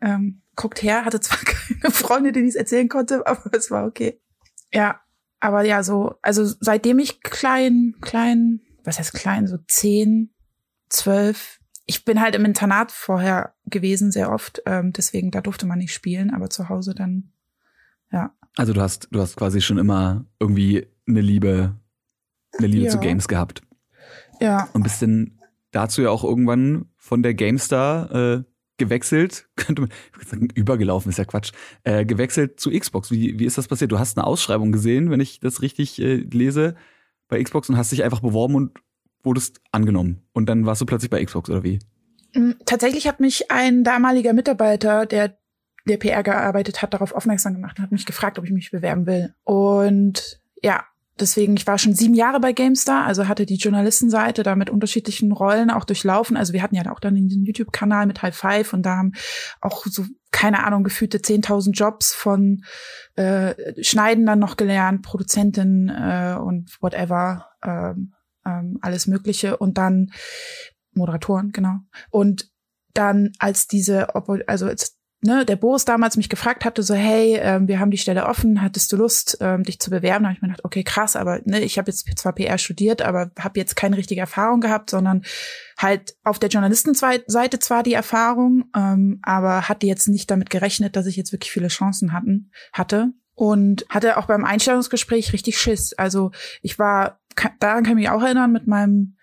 Ähm, 0.01 0.41
guckt 0.55 0.81
her, 0.81 1.05
hatte 1.05 1.19
zwar 1.19 1.37
keine 1.45 1.93
Freunde, 1.93 2.31
denen 2.31 2.47
ich 2.47 2.55
es 2.55 2.59
erzählen 2.59 2.89
konnte, 2.89 3.27
aber 3.27 3.55
es 3.55 3.69
war 3.69 3.85
okay. 3.85 4.19
Ja, 4.73 5.01
aber 5.39 5.63
ja, 5.63 5.83
so, 5.83 6.15
also 6.21 6.45
seitdem 6.59 6.99
ich 6.99 7.21
klein, 7.21 7.95
klein, 8.01 8.61
was 8.83 8.99
heißt 8.99 9.13
klein, 9.13 9.47
so 9.47 9.57
zehn, 9.67 10.33
zwölf, 10.89 11.59
ich 11.85 12.05
bin 12.05 12.19
halt 12.21 12.35
im 12.35 12.45
Internat 12.45 12.91
vorher 12.91 13.53
gewesen, 13.65 14.11
sehr 14.11 14.31
oft, 14.31 14.61
ähm, 14.65 14.91
deswegen 14.91 15.31
da 15.31 15.41
durfte 15.41 15.65
man 15.65 15.79
nicht 15.79 15.93
spielen, 15.93 16.33
aber 16.33 16.49
zu 16.49 16.69
Hause 16.69 16.95
dann, 16.95 17.31
ja. 18.11 18.33
Also 18.57 18.73
du 18.73 18.81
hast, 18.81 19.09
du 19.11 19.19
hast 19.19 19.35
quasi 19.35 19.61
schon 19.61 19.77
immer 19.77 20.25
irgendwie 20.39 20.87
eine 21.07 21.21
Liebe, 21.21 21.75
eine 22.57 22.67
Liebe 22.67 22.85
ja. 22.85 22.91
zu 22.91 22.99
Games 22.99 23.27
gehabt. 23.27 23.61
Ja. 24.39 24.69
Und 24.73 24.83
bist 24.83 25.01
denn 25.01 25.39
dazu 25.71 26.01
ja 26.01 26.09
auch 26.09 26.23
irgendwann 26.23 26.85
von 26.95 27.21
der 27.21 27.33
GameStar 27.33 28.11
äh, 28.11 28.43
gewechselt, 28.77 29.47
könnte 29.55 29.83
man 29.83 29.91
sagen, 30.25 30.49
übergelaufen 30.53 31.09
ist 31.09 31.17
ja 31.17 31.25
Quatsch, 31.25 31.51
äh, 31.83 32.05
gewechselt 32.05 32.59
zu 32.59 32.71
Xbox. 32.71 33.11
Wie, 33.11 33.39
wie 33.39 33.45
ist 33.45 33.57
das 33.57 33.67
passiert? 33.67 33.91
Du 33.91 33.99
hast 33.99 34.17
eine 34.17 34.27
Ausschreibung 34.27 34.71
gesehen, 34.71 35.09
wenn 35.09 35.19
ich 35.19 35.39
das 35.39 35.61
richtig 35.61 36.01
äh, 36.01 36.15
lese, 36.15 36.75
bei 37.27 37.41
Xbox 37.41 37.69
und 37.69 37.77
hast 37.77 37.91
dich 37.91 38.03
einfach 38.03 38.21
beworben 38.21 38.55
und 38.55 38.77
wurdest 39.23 39.61
angenommen. 39.71 40.21
Und 40.33 40.47
dann 40.47 40.65
warst 40.65 40.81
du 40.81 40.85
plötzlich 40.85 41.09
bei 41.09 41.23
Xbox, 41.23 41.49
oder 41.49 41.63
wie? 41.63 41.79
Mm, 42.33 42.51
tatsächlich 42.65 43.07
hat 43.07 43.19
mich 43.19 43.49
ein 43.49 43.83
damaliger 43.83 44.33
Mitarbeiter, 44.33 45.05
der 45.05 45.37
der 45.87 45.97
PR 45.97 46.23
gearbeitet 46.23 46.81
hat, 46.81 46.93
darauf 46.93 47.13
aufmerksam 47.13 47.53
gemacht 47.53 47.77
und 47.77 47.83
hat 47.83 47.91
mich 47.91 48.05
gefragt, 48.05 48.39
ob 48.39 48.45
ich 48.45 48.51
mich 48.51 48.71
bewerben 48.71 49.05
will. 49.05 49.33
Und 49.43 50.41
ja, 50.63 50.83
deswegen, 51.19 51.55
ich 51.55 51.67
war 51.67 51.77
schon 51.77 51.93
sieben 51.93 52.13
Jahre 52.13 52.39
bei 52.39 52.53
GameStar, 52.53 53.05
also 53.05 53.27
hatte 53.27 53.45
die 53.45 53.55
Journalistenseite 53.55 54.43
da 54.43 54.55
mit 54.55 54.69
unterschiedlichen 54.69 55.31
Rollen 55.31 55.69
auch 55.69 55.85
durchlaufen. 55.85 56.37
Also 56.37 56.53
wir 56.53 56.61
hatten 56.61 56.75
ja 56.75 56.91
auch 56.91 56.99
dann 56.99 57.15
in 57.15 57.27
diesem 57.27 57.43
YouTube-Kanal 57.43 58.05
mit 58.05 58.21
High 58.21 58.35
Five 58.35 58.73
und 58.73 58.83
da 58.83 58.97
haben 58.97 59.13
auch 59.61 59.85
so, 59.85 60.05
keine 60.31 60.63
Ahnung, 60.65 60.83
gefühlte 60.83 61.19
10.000 61.19 61.71
Jobs 61.71 62.13
von 62.13 62.63
äh, 63.15 63.55
Schneiden 63.83 64.25
dann 64.25 64.39
noch 64.39 64.57
gelernt, 64.57 65.01
Produzentin 65.03 65.89
äh, 65.89 66.37
und 66.39 66.77
whatever, 66.81 67.47
ähm, 67.63 68.13
ähm, 68.45 68.77
alles 68.81 69.07
Mögliche 69.07 69.57
und 69.57 69.77
dann 69.77 70.11
Moderatoren, 70.93 71.51
genau. 71.51 71.79
Und 72.09 72.49
dann 72.93 73.31
als 73.39 73.67
diese, 73.67 74.15
also 74.47 74.67
als 74.67 74.94
ne, 75.25 75.45
der 75.45 75.55
Boris 75.55 75.85
damals 75.85 76.17
mich 76.17 76.29
gefragt 76.29 76.63
hatte, 76.63 76.83
so, 76.83 76.93
hey, 76.93 77.37
ähm, 77.41 77.67
wir 77.67 77.79
haben 77.79 77.91
die 77.91 77.97
Stelle 77.97 78.25
offen, 78.25 78.61
hattest 78.61 78.91
du 78.91 78.97
Lust, 78.97 79.37
ähm, 79.41 79.63
dich 79.63 79.79
zu 79.79 79.89
bewerben? 79.89 80.23
Da 80.23 80.29
habe 80.29 80.35
ich 80.37 80.41
mir 80.41 80.47
gedacht, 80.49 80.65
okay, 80.65 80.83
krass, 80.83 81.15
aber 81.15 81.41
ne, 81.43 81.61
ich 81.61 81.77
habe 81.77 81.89
jetzt 81.91 82.07
zwar 82.17 82.33
PR 82.33 82.57
studiert, 82.57 83.01
aber 83.01 83.31
habe 83.39 83.59
jetzt 83.59 83.75
keine 83.75 83.97
richtige 83.97 84.21
Erfahrung 84.21 84.61
gehabt, 84.61 84.89
sondern 84.89 85.23
halt 85.77 86.15
auf 86.23 86.39
der 86.39 86.49
Journalistenseite 86.49 87.59
zwar 87.59 87.83
die 87.83 87.93
Erfahrung, 87.93 88.65
ähm, 88.75 89.19
aber 89.23 89.67
hatte 89.67 89.87
jetzt 89.87 90.07
nicht 90.07 90.31
damit 90.31 90.49
gerechnet, 90.49 90.95
dass 90.95 91.07
ich 91.07 91.15
jetzt 91.15 91.33
wirklich 91.33 91.51
viele 91.51 91.67
Chancen 91.67 92.13
hatten, 92.13 92.51
hatte. 92.71 93.11
Und 93.37 93.85
hatte 93.89 94.15
auch 94.15 94.27
beim 94.27 94.45
Einstellungsgespräch 94.45 95.33
richtig 95.33 95.57
Schiss. 95.59 95.91
Also 95.91 96.31
ich 96.61 96.79
war, 96.79 97.19
daran 97.59 97.83
kann 97.83 97.97
ich 97.97 98.05
mich 98.05 98.09
auch 98.09 98.23
erinnern, 98.23 98.53
mit 98.53 98.65
meinem 98.65 99.17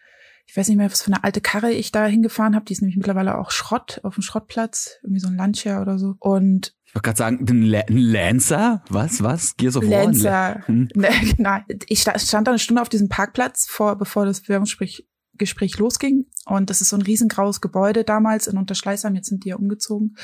ich 0.47 0.57
weiß 0.57 0.69
nicht 0.69 0.77
mehr, 0.77 0.91
was 0.91 1.03
für 1.03 1.13
eine 1.13 1.25
alte 1.25 1.41
Karre 1.41 1.73
ich 1.73 1.93
da 1.93 2.07
hingefahren 2.07 2.55
habe. 2.55 2.65
Die 2.65 2.73
ist 2.73 2.83
nämlich 2.83 2.97
mittlerweile 2.97 3.39
auch 3.39 3.51
Schrott 3.51 4.01
auf 4.03 4.15
dem 4.15 4.23
Schrottplatz, 4.23 4.99
irgendwie 5.03 5.21
so 5.21 5.29
ein 5.29 5.37
Lancia 5.37 5.81
oder 5.81 5.99
so. 5.99 6.15
Und 6.19 6.75
ich 6.85 6.95
wollte 6.95 7.07
gerade 7.07 7.19
sagen, 7.19 7.47
ein, 7.49 7.63
La 7.63 7.81
ein 7.89 7.97
Lancer? 7.97 8.85
Was, 8.91 9.23
was? 9.23 9.57
Gears 9.57 9.77
of 9.77 9.85
War? 9.85 10.05
Lancer. 10.05 10.67
Hm. 10.67 10.89
Ne, 10.95 11.09
genau. 11.37 11.57
Ich 11.89 12.03
stand 12.03 12.47
da 12.47 12.51
eine 12.51 12.59
Stunde 12.59 12.83
auf 12.83 12.91
diesem 12.91 13.09
Parkplatz, 13.09 13.67
vor, 13.67 13.97
bevor 13.97 14.27
das 14.27 14.43
Bewerbungsgespräch 14.43 15.09
Gespräch 15.39 15.79
losging. 15.79 16.27
Und 16.45 16.69
das 16.69 16.83
ist 16.83 16.91
so 16.91 16.97
ein 16.97 17.03
riesengraues 17.03 17.61
Gebäude 17.61 18.05
damals 18.05 18.47
in 18.47 18.59
Unterschleißheim. 18.59 19.15
Jetzt 19.15 19.29
sind 19.29 19.45
die 19.45 19.49
ja 19.49 19.57
umgezogen. 19.57 20.17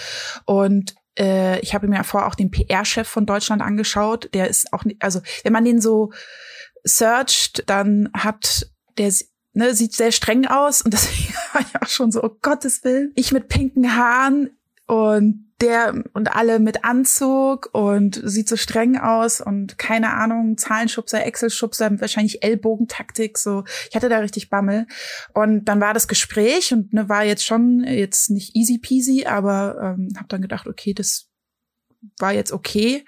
Und 0.45 0.95
äh, 1.19 1.59
ich 1.61 1.75
habe 1.75 1.89
mir 1.89 2.05
vorher 2.05 2.29
auch 2.29 2.35
den 2.35 2.51
PR-Chef 2.51 3.09
von 3.09 3.27
Deutschland 3.27 3.63
angeschaut. 3.63 4.29
Der 4.35 4.49
ist 4.49 4.73
auch 4.73 4.85
nicht, 4.85 5.03
also 5.03 5.21
wenn 5.45 5.53
man 5.53 5.65
den 5.65 5.81
so 5.81 6.13
searcht, 6.85 7.69
dann 7.69 8.11
hat 8.15 8.71
der 8.99 9.11
ne, 9.59 9.75
sieht 9.75 9.95
sehr 9.95 10.13
streng 10.13 10.47
aus 10.47 10.81
und 10.83 10.93
deswegen 10.95 11.35
war 11.53 11.61
ich 11.61 11.83
auch 11.83 11.89
schon 11.89 12.11
so, 12.11 12.23
oh 12.23 12.37
Gottes 12.41 12.85
Willen. 12.85 13.13
Ich 13.15 13.33
mit 13.33 13.49
pinken 13.49 13.97
Haaren 13.97 14.51
und 14.87 15.45
der 15.61 16.05
und 16.13 16.37
alle 16.37 16.61
mit 16.61 16.85
Anzug 16.85 17.71
und 17.73 18.21
sieht 18.23 18.49
so 18.49 18.57
streng 18.57 18.97
aus 18.97 19.41
und 19.41 19.77
keine 19.77 20.13
Ahnung, 20.13 20.57
Zahlenschubser, 20.57 21.27
Excel-Schubser, 21.27 22.01
wahrscheinlich 22.01 22.45
Ellbogentaktik, 22.45 23.37
so. 23.37 23.65
Ich 23.91 23.97
hatte 23.97 24.09
da 24.09 24.19
richtig 24.19 24.51
Bammel. 24.51 24.87
Und 25.35 25.65
dann 25.65 25.81
war 25.81 25.95
das 25.95 26.07
Gespräch 26.07 26.73
und 26.73 26.93
ne, 26.93 27.09
war 27.09 27.25
jetzt 27.25 27.45
schon 27.45 27.83
jetzt 27.83 28.31
nicht 28.31 28.55
easy 28.55 28.79
peasy, 28.79 29.27
aber 29.27 29.97
ähm, 29.99 30.11
habe 30.17 30.29
dann 30.29 30.43
gedacht, 30.43 30.69
okay, 30.69 30.95
das 30.95 31.28
war 32.19 32.33
jetzt 32.33 32.53
okay. 32.53 33.05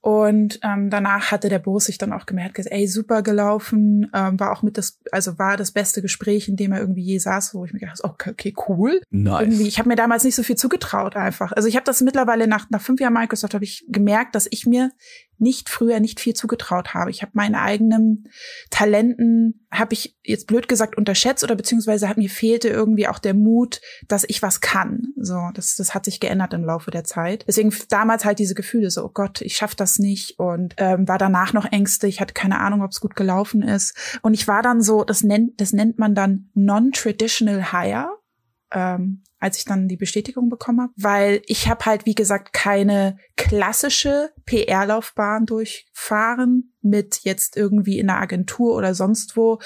Und 0.00 0.60
ähm, 0.62 0.90
danach 0.90 1.30
hatte 1.30 1.48
der 1.48 1.58
Boss 1.58 1.86
sich 1.86 1.98
dann 1.98 2.12
auch 2.12 2.26
gemerkt, 2.26 2.58
ey, 2.58 2.86
super 2.86 3.22
gelaufen, 3.22 4.10
ähm, 4.14 4.40
war 4.40 4.52
auch 4.52 4.62
mit 4.62 4.78
das, 4.78 4.98
also 5.12 5.38
war 5.38 5.56
das 5.56 5.72
beste 5.72 6.02
Gespräch, 6.02 6.48
in 6.48 6.56
dem 6.56 6.72
er 6.72 6.80
irgendwie 6.80 7.02
je 7.02 7.18
saß, 7.18 7.54
wo 7.54 7.64
ich 7.64 7.72
mir 7.72 7.80
gedacht 7.80 8.00
habe, 8.02 8.12
okay, 8.12 8.30
okay, 8.30 8.54
cool. 8.68 9.00
Nice. 9.10 9.42
Irgendwie, 9.42 9.68
ich 9.68 9.78
habe 9.78 9.88
mir 9.88 9.96
damals 9.96 10.24
nicht 10.24 10.34
so 10.34 10.42
viel 10.42 10.56
zugetraut 10.56 11.16
einfach. 11.16 11.52
Also 11.52 11.68
ich 11.68 11.76
habe 11.76 11.84
das 11.84 12.00
mittlerweile 12.00 12.46
nach, 12.46 12.68
nach 12.70 12.80
fünf 12.80 13.00
Jahren 13.00 13.14
Microsoft 13.14 13.54
habe 13.54 13.64
ich 13.64 13.84
gemerkt, 13.88 14.34
dass 14.34 14.46
ich 14.50 14.66
mir 14.66 14.90
nicht 15.40 15.68
früher 15.68 16.00
nicht 16.00 16.20
viel 16.20 16.34
zugetraut 16.34 16.94
habe. 16.94 17.10
Ich 17.10 17.22
habe 17.22 17.32
meine 17.34 17.60
eigenen 17.60 18.28
Talenten, 18.70 19.66
habe 19.70 19.94
ich 19.94 20.18
jetzt 20.22 20.46
blöd 20.46 20.68
gesagt 20.68 20.96
unterschätzt 20.96 21.42
oder 21.44 21.56
beziehungsweise 21.56 22.08
hat 22.08 22.16
mir 22.16 22.28
fehlte 22.28 22.68
irgendwie 22.68 23.08
auch 23.08 23.18
der 23.18 23.34
Mut, 23.34 23.80
dass 24.08 24.24
ich 24.28 24.42
was 24.42 24.60
kann. 24.60 25.08
So, 25.16 25.38
das, 25.54 25.76
das 25.76 25.94
hat 25.94 26.04
sich 26.04 26.20
geändert 26.20 26.54
im 26.54 26.64
Laufe 26.64 26.90
der 26.90 27.04
Zeit. 27.04 27.44
Deswegen 27.48 27.74
damals 27.88 28.24
halt 28.24 28.38
diese 28.38 28.54
Gefühle 28.54 28.90
so, 28.90 29.04
oh 29.04 29.10
Gott, 29.12 29.40
ich 29.40 29.56
schaff 29.56 29.74
das 29.74 29.98
nicht 29.98 30.38
und 30.38 30.74
ähm, 30.76 31.08
war 31.08 31.18
danach 31.18 31.52
noch 31.52 31.70
Ängste. 31.70 32.06
Ich 32.06 32.20
hatte 32.20 32.34
keine 32.34 32.60
Ahnung, 32.60 32.82
ob 32.82 32.90
es 32.90 33.00
gut 33.00 33.16
gelaufen 33.16 33.62
ist. 33.62 34.18
Und 34.22 34.34
ich 34.34 34.46
war 34.46 34.62
dann 34.62 34.82
so, 34.82 35.04
das 35.04 35.22
nennt, 35.22 35.60
das 35.60 35.72
nennt 35.72 35.98
man 35.98 36.14
dann 36.14 36.50
non-traditional 36.54 37.72
hire. 37.72 38.10
Ähm, 38.72 39.22
als 39.40 39.56
ich 39.56 39.64
dann 39.64 39.88
die 39.88 39.96
Bestätigung 39.96 40.50
bekommen 40.50 40.82
habe, 40.82 40.92
weil 40.96 41.42
ich 41.46 41.68
habe 41.68 41.86
halt, 41.86 42.04
wie 42.04 42.14
gesagt, 42.14 42.52
keine 42.52 43.16
klassische 43.36 44.30
PR-Laufbahn 44.44 45.46
durchfahren 45.46 46.74
mit 46.82 47.20
jetzt 47.22 47.56
irgendwie 47.56 47.98
in 47.98 48.10
einer 48.10 48.20
Agentur 48.20 48.74
oder 48.76 48.94
sonst 48.94 49.36
wo 49.36 49.58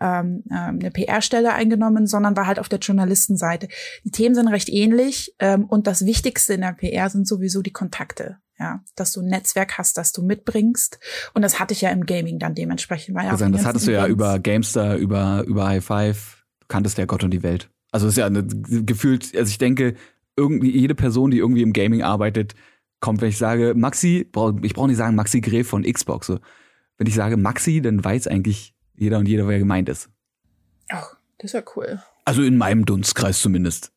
ähm, 0.00 0.42
ähm 0.50 0.78
eine 0.80 0.90
PR-Stelle 0.90 1.52
eingenommen, 1.52 2.06
sondern 2.06 2.36
war 2.36 2.46
halt 2.46 2.58
auf 2.58 2.68
der 2.68 2.80
Journalistenseite. 2.80 3.68
Die 4.04 4.10
Themen 4.10 4.34
sind 4.34 4.48
recht 4.48 4.68
ähnlich 4.68 5.34
ähm, 5.38 5.64
und 5.64 5.86
das 5.86 6.04
Wichtigste 6.04 6.54
in 6.54 6.62
der 6.62 6.72
PR 6.72 7.08
sind 7.08 7.26
sowieso 7.26 7.62
die 7.62 7.72
Kontakte. 7.72 8.38
Ja, 8.58 8.84
dass 8.94 9.12
du 9.12 9.22
ein 9.22 9.28
Netzwerk 9.28 9.78
hast, 9.78 9.96
das 9.96 10.12
du 10.12 10.22
mitbringst. 10.22 10.98
Und 11.32 11.40
das 11.40 11.58
hatte 11.58 11.72
ich 11.72 11.80
ja 11.80 11.88
im 11.90 12.04
Gaming 12.04 12.38
dann 12.38 12.54
dementsprechend. 12.54 13.16
Ja 13.16 13.30
also, 13.30 13.48
das 13.48 13.64
hattest 13.64 13.86
du 13.86 13.92
ja 13.92 14.06
über 14.06 14.38
Gamestar, 14.38 14.96
über, 14.96 15.44
über 15.46 15.66
High 15.66 15.82
Five, 15.82 16.44
kanntest 16.68 16.98
ja 16.98 17.06
Gott 17.06 17.24
und 17.24 17.30
die 17.30 17.42
Welt. 17.42 17.70
Also 17.92 18.06
ist 18.06 18.16
ja 18.16 18.26
eine, 18.26 18.44
gefühlt, 18.44 19.36
also 19.36 19.50
ich 19.50 19.58
denke, 19.58 19.94
irgendwie 20.36 20.70
jede 20.70 20.94
Person, 20.94 21.30
die 21.30 21.38
irgendwie 21.38 21.62
im 21.62 21.72
Gaming 21.72 22.02
arbeitet, 22.02 22.54
kommt, 23.00 23.20
wenn 23.20 23.28
ich 23.28 23.38
sage 23.38 23.74
Maxi, 23.74 24.26
ich 24.62 24.74
brauche 24.74 24.88
nicht 24.88 24.96
sagen 24.96 25.16
Maxi 25.16 25.40
Gräf 25.40 25.68
von 25.68 25.82
Xbox. 25.82 26.28
So. 26.28 26.38
Wenn 26.98 27.06
ich 27.06 27.14
sage 27.14 27.36
Maxi, 27.36 27.80
dann 27.80 28.02
weiß 28.02 28.26
eigentlich 28.26 28.74
jeder 28.94 29.18
und 29.18 29.26
jeder, 29.26 29.48
wer 29.48 29.58
gemeint 29.58 29.88
ist. 29.88 30.10
Ach, 30.90 31.16
das 31.38 31.50
ist 31.50 31.52
ja 31.54 31.62
cool. 31.76 32.02
Also 32.24 32.42
in 32.42 32.56
meinem 32.58 32.84
Dunstkreis 32.84 33.40
zumindest 33.40 33.92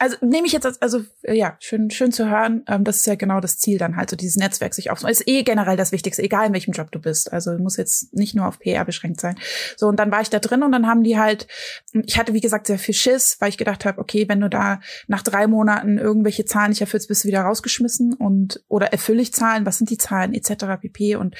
also 0.00 0.16
nehme 0.22 0.46
ich 0.46 0.52
jetzt 0.54 0.64
als, 0.64 0.80
also 0.80 1.02
ja, 1.22 1.56
schön, 1.60 1.90
schön 1.90 2.10
zu 2.10 2.28
hören. 2.30 2.64
Ähm, 2.66 2.84
das 2.84 2.96
ist 2.96 3.06
ja 3.06 3.16
genau 3.16 3.38
das 3.38 3.58
Ziel 3.58 3.76
dann 3.76 3.96
halt, 3.96 4.08
so 4.08 4.16
dieses 4.16 4.36
Netzwerk 4.36 4.72
sich 4.72 4.90
aufzubauen. 4.90 5.12
Ist 5.12 5.28
eh 5.28 5.42
generell 5.42 5.76
das 5.76 5.92
Wichtigste, 5.92 6.22
egal 6.22 6.46
in 6.46 6.54
welchem 6.54 6.72
Job 6.72 6.90
du 6.90 6.98
bist. 6.98 7.30
Also 7.30 7.52
muss 7.58 7.76
jetzt 7.76 8.14
nicht 8.14 8.34
nur 8.34 8.48
auf 8.48 8.58
PR 8.58 8.86
beschränkt 8.86 9.20
sein. 9.20 9.38
So, 9.76 9.88
und 9.88 9.96
dann 9.96 10.10
war 10.10 10.22
ich 10.22 10.30
da 10.30 10.38
drin 10.38 10.62
und 10.62 10.72
dann 10.72 10.86
haben 10.86 11.02
die 11.02 11.18
halt, 11.18 11.46
ich 11.92 12.18
hatte 12.18 12.32
wie 12.32 12.40
gesagt 12.40 12.66
sehr 12.66 12.78
viel 12.78 12.94
Schiss, 12.94 13.36
weil 13.40 13.50
ich 13.50 13.58
gedacht 13.58 13.84
habe, 13.84 14.00
okay, 14.00 14.26
wenn 14.26 14.40
du 14.40 14.48
da 14.48 14.80
nach 15.06 15.22
drei 15.22 15.46
Monaten 15.46 15.98
irgendwelche 15.98 16.46
Zahlen 16.46 16.70
nicht 16.70 16.80
erfüllst, 16.80 17.08
bist 17.08 17.24
du 17.24 17.28
wieder 17.28 17.42
rausgeschmissen 17.42 18.14
und 18.14 18.64
oder 18.68 18.92
erfülle 18.92 19.20
ich 19.20 19.34
Zahlen, 19.34 19.66
was 19.66 19.76
sind 19.76 19.90
die 19.90 19.98
Zahlen, 19.98 20.32
etc. 20.32 20.80
pp. 20.80 21.16
Und 21.16 21.36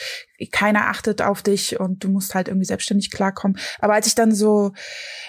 keiner 0.47 0.89
achtet 0.89 1.23
auf 1.23 1.43
dich 1.43 1.79
und 1.79 2.05
du 2.05 2.09
musst 2.09 2.35
halt 2.35 2.49
irgendwie 2.49 2.67
selbstständig 2.67 3.11
klarkommen. 3.11 3.59
Aber 3.79 3.95
als 3.95 4.07
ich 4.07 4.15
dann 4.15 4.33
so 4.33 4.73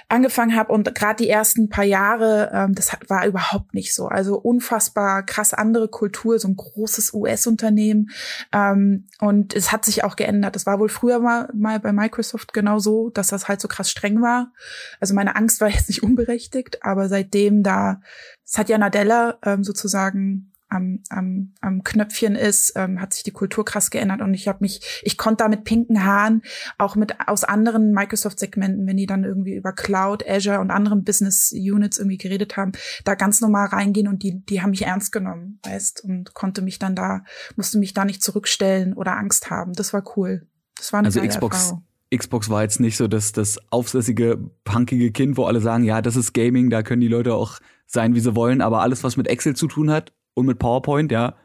angefangen 0.10 0.56
habe 0.56 0.71
und 0.71 0.93
gerade 0.95 1.24
die 1.24 1.30
ersten 1.30 1.69
paar 1.69 1.84
Jahre, 1.84 2.52
ähm, 2.54 2.76
das 2.76 2.95
war 3.08 3.26
überhaupt 3.26 3.74
nicht 3.74 3.93
so. 3.93 4.08
Also 4.08 4.38
unfassbar 4.38 5.24
krass 5.24 5.54
andere 5.54 5.88
Kultur, 5.88 6.39
so 6.39 6.47
ein 6.47 6.56
großes 6.56 7.13
US-Unternehmen. 7.13 8.10
Ähm, 8.54 9.08
und 9.19 9.56
es 9.56 9.71
hat 9.71 9.86
sich 9.86 10.04
auch 10.04 10.15
geändert. 10.15 10.56
Das 10.56 10.65
war 10.65 10.80
wohl 10.80 10.89
früher 10.89 11.19
mal, 11.19 11.50
mal 11.54 11.80
bei 11.80 11.91
Microsoft 11.91 12.54
genau 12.54 12.80
so, 12.80 13.10
dass 13.10 13.28
das 13.28 13.47
halt 13.47 13.62
so 13.62 13.67
krass 13.67 13.89
streng 13.89 14.21
war. 14.21 14.52
Also 15.00 15.13
meine 15.13 15.36
Angst 15.36 15.62
war 15.62 15.69
jetzt 15.69 15.89
nicht 15.89 16.04
unberechtigt, 16.04 16.84
aber 16.84 17.10
seitdem 17.10 17.63
da, 17.63 18.02
Satya 18.43 18.78
Nadella 18.78 19.38
ähm, 19.43 19.63
sozusagen 19.63 20.50
am, 20.71 21.03
am, 21.10 21.53
am 21.60 21.84
Knöpfchen 21.84 22.36
ist, 22.36 22.73
ähm, 22.75 23.01
hat 23.01 23.13
sich 23.13 23.23
die 23.23 23.31
Kultur 23.31 23.65
krass 23.65 23.91
geändert 23.91 24.21
und 24.21 24.34
ich 24.34 24.47
habe 24.47 24.60
mich, 24.62 25.01
ich 25.03 25.17
konnte 25.17 25.43
da 25.43 25.49
mit 25.49 25.65
pinken 25.65 26.05
Haaren 26.05 26.41
auch 26.77 26.95
mit 26.95 27.27
aus 27.27 27.43
anderen 27.43 27.91
Microsoft-Segmenten, 27.91 28.88
wenn 28.88 28.97
die 28.97 29.05
dann 29.05 29.23
irgendwie 29.23 29.55
über 29.55 29.73
Cloud, 29.73 30.27
Azure 30.27 30.62
und 30.62 30.71
anderen 30.71 31.03
Business 31.03 31.51
Units 31.51 31.97
irgendwie 31.97 32.17
geredet 32.17 32.55
haben, 32.55 32.71
da 33.03 33.15
ganz 33.15 33.41
normal 33.41 33.67
reingehen 33.67 34.07
und 34.07 34.23
die, 34.23 34.43
die 34.45 34.62
haben 34.62 34.71
mich 34.71 34.84
ernst 34.84 35.12
genommen, 35.12 35.60
weißt, 35.63 36.03
und 36.05 36.34
konnte 36.34 36.62
mich 36.62 36.79
dann 36.79 36.95
da, 36.95 37.25
musste 37.57 37.77
mich 37.77 37.93
da 37.93 38.05
nicht 38.05 38.23
zurückstellen 38.23 38.93
oder 38.93 39.17
Angst 39.17 39.49
haben. 39.49 39.73
Das 39.73 39.91
war 39.91 40.03
cool. 40.15 40.47
Das 40.77 40.93
war 40.93 40.99
eine 40.99 41.07
also 41.07 41.21
Xbox. 41.21 41.57
Erfahrung. 41.57 41.84
Xbox 42.15 42.49
war 42.49 42.63
jetzt 42.63 42.79
nicht 42.79 42.97
so 42.97 43.07
das, 43.07 43.31
das 43.31 43.57
aufsässige, 43.71 44.38
punkige 44.63 45.12
Kind, 45.12 45.38
wo 45.38 45.45
alle 45.45 45.62
sagen, 45.62 45.84
ja, 45.84 46.01
das 46.01 46.15
ist 46.15 46.34
Gaming, 46.34 46.69
da 46.69 46.84
können 46.84 47.01
die 47.01 47.07
Leute 47.07 47.34
auch 47.34 47.60
sein, 47.88 48.15
wie 48.15 48.19
sie 48.19 48.36
wollen, 48.36 48.62
aber 48.62 48.81
alles, 48.81 49.03
was 49.03 49.17
mit 49.17 49.27
Excel 49.27 49.55
zu 49.55 49.67
tun 49.67 49.91
hat, 49.91 50.13
und 50.34 50.46
mit 50.46 50.60
PowerPoint, 50.60 51.12
ja. 51.12 51.36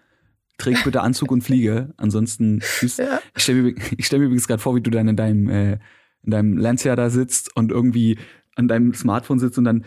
Träg 0.58 0.82
bitte 0.84 1.02
Anzug 1.02 1.30
und 1.30 1.42
Fliege. 1.42 1.92
Ansonsten 1.96 2.60
tschüss. 2.60 2.96
Ja. 2.96 3.20
Ich 3.36 3.42
stelle 3.42 3.62
mir, 3.62 3.74
ich 3.96 4.06
stell 4.06 4.18
mir 4.18 4.26
übrigens 4.26 4.48
gerade 4.48 4.62
vor, 4.62 4.74
wie 4.74 4.80
du 4.80 4.90
dann 4.90 5.08
in 5.08 5.16
deinem, 5.16 5.48
äh, 5.48 5.72
in 6.22 6.30
deinem 6.30 6.56
Lancia 6.56 6.96
da 6.96 7.10
sitzt 7.10 7.54
und 7.56 7.70
irgendwie 7.70 8.18
an 8.54 8.68
deinem 8.68 8.94
Smartphone 8.94 9.38
sitzt 9.38 9.58
und 9.58 9.64
dann 9.64 9.84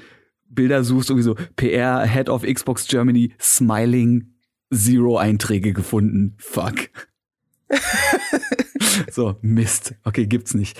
Bilder 0.47 0.83
suchst, 0.83 1.09
irgendwie 1.09 1.23
so 1.23 1.35
PR, 1.55 2.05
Head 2.05 2.29
of 2.29 2.43
Xbox 2.43 2.87
Germany, 2.87 3.33
Smiling, 3.39 4.33
Zero 4.73 5.17
Einträge 5.17 5.73
gefunden. 5.73 6.35
Fuck. 6.37 6.89
so, 9.11 9.37
Mist. 9.41 9.95
Okay, 10.03 10.25
gibt's 10.25 10.53
nicht. 10.53 10.79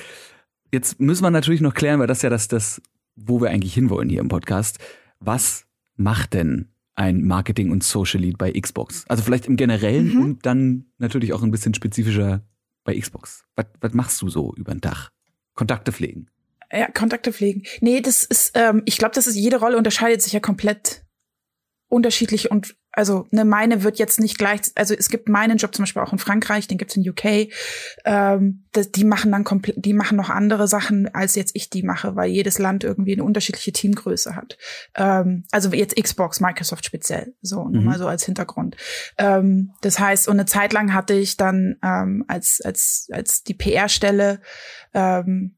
Jetzt 0.71 0.99
müssen 0.99 1.23
wir 1.23 1.31
natürlich 1.31 1.61
noch 1.61 1.73
klären, 1.73 1.99
weil 1.99 2.07
das 2.07 2.21
ja 2.21 2.29
das, 2.29 2.47
das, 2.47 2.81
wo 3.15 3.41
wir 3.41 3.49
eigentlich 3.49 3.73
hinwollen 3.73 4.09
hier 4.09 4.21
im 4.21 4.27
Podcast. 4.27 4.79
Was 5.19 5.65
macht 5.95 6.33
denn 6.33 6.69
ein 6.99 7.23
Marketing- 7.23 7.71
und 7.71 7.83
Social 7.83 8.19
Lead 8.19 8.37
bei 8.37 8.51
Xbox? 8.51 9.05
Also 9.07 9.23
vielleicht 9.23 9.47
im 9.47 9.55
Generellen 9.55 10.13
mhm. 10.13 10.21
und 10.21 10.45
dann 10.45 10.85
natürlich 10.97 11.33
auch 11.33 11.41
ein 11.41 11.51
bisschen 11.51 11.73
spezifischer 11.73 12.43
bei 12.83 12.99
Xbox. 12.99 13.45
Was, 13.55 13.67
was 13.79 13.93
machst 13.93 14.21
du 14.21 14.29
so 14.29 14.53
über 14.55 14.73
den 14.73 14.81
Tag? 14.81 15.09
Kontakte 15.55 15.93
pflegen. 15.93 16.29
Ja, 16.71 16.91
Kontakte 16.91 17.31
pflegen. 17.31 17.63
Nee, 17.79 18.01
das 18.01 18.23
ist, 18.23 18.51
ähm, 18.53 18.83
ich 18.85 18.97
glaube, 18.97 19.15
das 19.15 19.27
ist, 19.27 19.35
jede 19.35 19.59
Rolle 19.59 19.77
unterscheidet 19.77 20.21
sich 20.21 20.33
ja 20.33 20.39
komplett 20.39 21.05
unterschiedlich 21.87 22.51
und 22.51 22.75
also 22.99 23.25
ne, 23.31 23.45
meine 23.45 23.83
wird 23.83 23.97
jetzt 23.97 24.19
nicht 24.19 24.37
gleich, 24.37 24.59
also 24.75 24.93
es 24.93 25.07
gibt 25.07 25.29
meinen 25.29 25.57
Job 25.57 25.73
zum 25.73 25.83
Beispiel 25.83 26.01
auch 26.01 26.11
in 26.11 26.19
Frankreich, 26.19 26.67
den 26.67 26.77
gibt's 26.77 26.97
in 26.97 27.09
UK. 27.09 27.47
Ähm, 28.03 28.65
das, 28.73 28.91
die 28.91 29.05
machen 29.05 29.31
dann 29.31 29.45
komplett, 29.45 29.77
die 29.77 29.93
machen 29.93 30.17
noch 30.17 30.29
andere 30.29 30.67
Sachen, 30.67 31.07
als 31.15 31.35
jetzt 31.35 31.55
ich 31.55 31.69
die 31.69 31.81
mache, 31.81 32.17
weil 32.17 32.29
jedes 32.29 32.59
Land 32.59 32.83
irgendwie 32.83 33.13
eine 33.13 33.23
unterschiedliche 33.23 33.71
Teamgröße 33.71 34.35
hat. 34.35 34.57
Ähm, 34.95 35.45
also 35.51 35.69
jetzt 35.71 35.95
Xbox, 35.95 36.41
Microsoft 36.41 36.83
speziell, 36.83 37.33
so 37.41 37.63
mhm. 37.63 37.71
nur 37.71 37.83
mal 37.83 37.97
so 37.97 38.05
als 38.05 38.25
Hintergrund. 38.25 38.75
Ähm, 39.17 39.71
das 39.79 39.97
heißt, 39.97 40.27
und 40.27 40.33
eine 40.33 40.45
Zeit 40.45 40.73
lang 40.73 40.93
hatte 40.93 41.13
ich 41.13 41.37
dann 41.37 41.77
ähm, 41.81 42.25
als 42.27 42.59
als 42.65 43.07
als 43.13 43.43
die 43.43 43.53
PR-Stelle 43.53 44.41
ähm, 44.93 45.55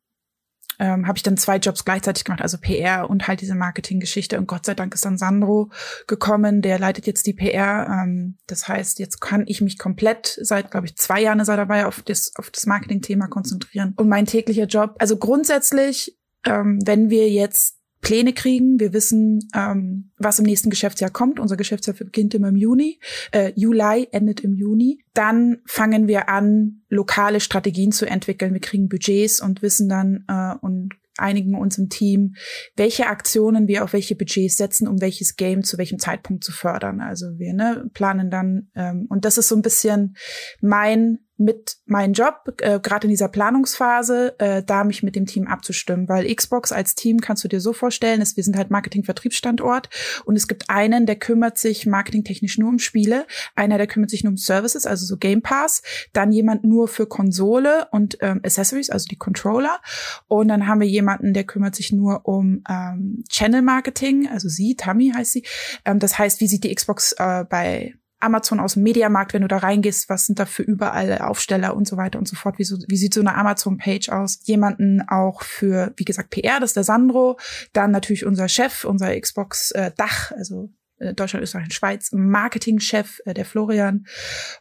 ähm, 0.81 1.07
habe 1.07 1.17
ich 1.17 1.23
dann 1.23 1.37
zwei 1.37 1.57
Jobs 1.57 1.85
gleichzeitig 1.85 2.25
gemacht, 2.25 2.41
also 2.41 2.57
PR 2.57 3.09
und 3.09 3.27
halt 3.27 3.39
diese 3.39 3.55
Marketinggeschichte. 3.55 4.37
Und 4.37 4.47
Gott 4.47 4.65
sei 4.65 4.73
Dank 4.73 4.93
ist 4.93 5.05
dann 5.05 5.17
Sandro 5.17 5.69
gekommen, 6.07 6.61
der 6.61 6.79
leitet 6.79 7.07
jetzt 7.07 7.27
die 7.27 7.33
PR. 7.33 7.87
Ähm, 7.87 8.37
das 8.47 8.67
heißt, 8.67 8.99
jetzt 8.99 9.21
kann 9.21 9.43
ich 9.47 9.61
mich 9.61 9.77
komplett 9.77 10.37
seit, 10.41 10.71
glaube 10.71 10.87
ich, 10.87 10.97
zwei 10.97 11.21
Jahren 11.21 11.39
ist 11.39 11.47
dabei 11.47 11.85
auf 11.85 12.01
das, 12.01 12.33
auf 12.35 12.49
das 12.49 12.65
Marketing-Thema 12.65 13.27
konzentrieren. 13.27 13.93
Und 13.95 14.09
mein 14.09 14.25
täglicher 14.25 14.65
Job, 14.65 14.95
also 14.99 15.17
grundsätzlich 15.17 16.17
ähm, 16.45 16.79
wenn 16.85 17.09
wir 17.09 17.29
jetzt 17.29 17.77
Pläne 18.01 18.33
kriegen. 18.33 18.79
Wir 18.79 18.93
wissen, 18.93 19.47
ähm, 19.55 20.11
was 20.17 20.39
im 20.39 20.45
nächsten 20.45 20.69
Geschäftsjahr 20.69 21.11
kommt. 21.11 21.39
Unser 21.39 21.55
Geschäftsjahr 21.55 21.95
beginnt 21.95 22.33
immer 22.33 22.49
im 22.49 22.55
Juni. 22.55 22.99
Äh, 23.31 23.53
Juli 23.55 24.07
endet 24.11 24.41
im 24.41 24.55
Juni. 24.55 25.03
Dann 25.13 25.59
fangen 25.65 26.07
wir 26.07 26.27
an, 26.27 26.81
lokale 26.89 27.39
Strategien 27.39 27.91
zu 27.91 28.05
entwickeln. 28.05 28.53
Wir 28.53 28.61
kriegen 28.61 28.89
Budgets 28.89 29.39
und 29.39 29.61
wissen 29.61 29.87
dann 29.87 30.25
äh, 30.27 30.55
und 30.61 30.95
einigen 31.17 31.55
uns 31.55 31.77
im 31.77 31.89
Team, 31.89 32.35
welche 32.75 33.07
Aktionen 33.07 33.67
wir 33.67 33.83
auf 33.83 33.93
welche 33.93 34.15
Budgets 34.15 34.57
setzen, 34.57 34.87
um 34.87 35.01
welches 35.01 35.35
Game 35.35 35.63
zu 35.63 35.77
welchem 35.77 35.99
Zeitpunkt 35.99 36.43
zu 36.43 36.51
fördern. 36.51 37.01
Also 37.01 37.37
wir 37.37 37.53
ne, 37.53 37.89
planen 37.93 38.29
dann, 38.29 38.71
ähm, 38.75 39.05
und 39.09 39.25
das 39.25 39.37
ist 39.37 39.47
so 39.47 39.55
ein 39.55 39.61
bisschen 39.61 40.15
mein 40.61 41.19
mit 41.41 41.77
meinem 41.85 42.13
Job, 42.13 42.55
äh, 42.61 42.79
gerade 42.79 43.07
in 43.07 43.09
dieser 43.09 43.27
Planungsphase, 43.27 44.35
äh, 44.39 44.63
da 44.63 44.83
mich 44.83 45.01
mit 45.01 45.15
dem 45.15 45.25
Team 45.25 45.47
abzustimmen. 45.47 46.07
Weil 46.07 46.33
Xbox 46.33 46.71
als 46.71 46.93
Team 46.93 47.19
kannst 47.19 47.43
du 47.43 47.47
dir 47.47 47.59
so 47.59 47.73
vorstellen, 47.73 48.21
ist, 48.21 48.37
wir 48.37 48.43
sind 48.43 48.55
halt 48.55 48.69
Marketing-Vertriebsstandort 48.69 49.89
und 50.25 50.35
es 50.35 50.47
gibt 50.47 50.69
einen, 50.69 51.05
der 51.05 51.15
kümmert 51.15 51.57
sich 51.57 51.87
marketingtechnisch 51.87 52.57
nur 52.59 52.69
um 52.69 52.79
Spiele, 52.79 53.25
einer, 53.55 53.77
der 53.77 53.87
kümmert 53.87 54.11
sich 54.11 54.23
nur 54.23 54.31
um 54.31 54.37
Services, 54.37 54.85
also 54.85 55.05
so 55.05 55.17
Game 55.17 55.41
Pass, 55.41 55.81
dann 56.13 56.31
jemand 56.31 56.63
nur 56.63 56.87
für 56.87 57.07
Konsole 57.07 57.87
und 57.91 58.17
ähm, 58.21 58.41
Accessories, 58.43 58.91
also 58.91 59.07
die 59.09 59.17
Controller. 59.17 59.79
Und 60.27 60.47
dann 60.47 60.67
haben 60.67 60.79
wir 60.79 60.87
jemanden, 60.87 61.33
der 61.33 61.43
kümmert 61.43 61.75
sich 61.75 61.91
nur 61.91 62.27
um 62.27 62.63
ähm, 62.69 63.23
Channel 63.29 63.63
Marketing, 63.63 64.27
also 64.27 64.47
sie, 64.47 64.75
Tammy 64.75 65.11
heißt 65.15 65.31
sie. 65.31 65.45
Ähm, 65.85 65.97
das 65.97 66.19
heißt, 66.19 66.39
wie 66.39 66.47
sieht 66.47 66.63
die 66.63 66.73
Xbox 66.73 67.13
äh, 67.13 67.45
bei 67.49 67.95
Amazon 68.21 68.59
aus 68.59 68.73
dem 68.73 68.83
Mediamarkt, 68.83 69.33
wenn 69.33 69.41
du 69.41 69.47
da 69.47 69.57
reingehst, 69.57 70.09
was 70.09 70.25
sind 70.25 70.39
da 70.39 70.45
für 70.45 70.63
überall 70.63 71.19
Aufsteller 71.19 71.75
und 71.75 71.87
so 71.87 71.97
weiter 71.97 72.19
und 72.19 72.27
so 72.27 72.35
fort. 72.35 72.57
Wie, 72.59 72.63
so, 72.63 72.77
wie 72.87 72.97
sieht 72.97 73.13
so 73.13 73.21
eine 73.21 73.35
Amazon-Page 73.35 74.09
aus? 74.09 74.39
Jemanden 74.43 75.01
auch 75.07 75.43
für, 75.43 75.93
wie 75.97 76.05
gesagt, 76.05 76.29
PR, 76.29 76.59
das 76.59 76.71
ist 76.71 76.75
der 76.77 76.83
Sandro. 76.83 77.37
Dann 77.73 77.91
natürlich 77.91 78.25
unser 78.25 78.47
Chef, 78.47 78.85
unser 78.85 79.19
Xbox-Dach, 79.19 80.31
äh, 80.31 80.35
also 80.35 80.69
äh, 81.01 81.13
Deutschland, 81.13 81.43
Österreich 81.43 81.65
und 81.65 81.73
Schweiz, 81.73 82.11
Marketingchef, 82.11 83.21
äh, 83.25 83.33
der 83.33 83.45
Florian. 83.45 84.05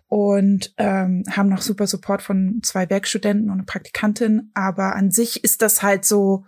Und 0.08 0.74
ähm, 0.78 1.24
haben 1.30 1.48
noch 1.48 1.62
super 1.62 1.86
Support 1.86 2.22
von 2.22 2.60
zwei 2.62 2.88
Werkstudenten 2.88 3.50
und 3.50 3.58
eine 3.58 3.64
Praktikantin. 3.64 4.50
Aber 4.54 4.96
an 4.96 5.10
sich 5.10 5.44
ist 5.44 5.62
das 5.62 5.82
halt 5.82 6.04
so 6.04 6.44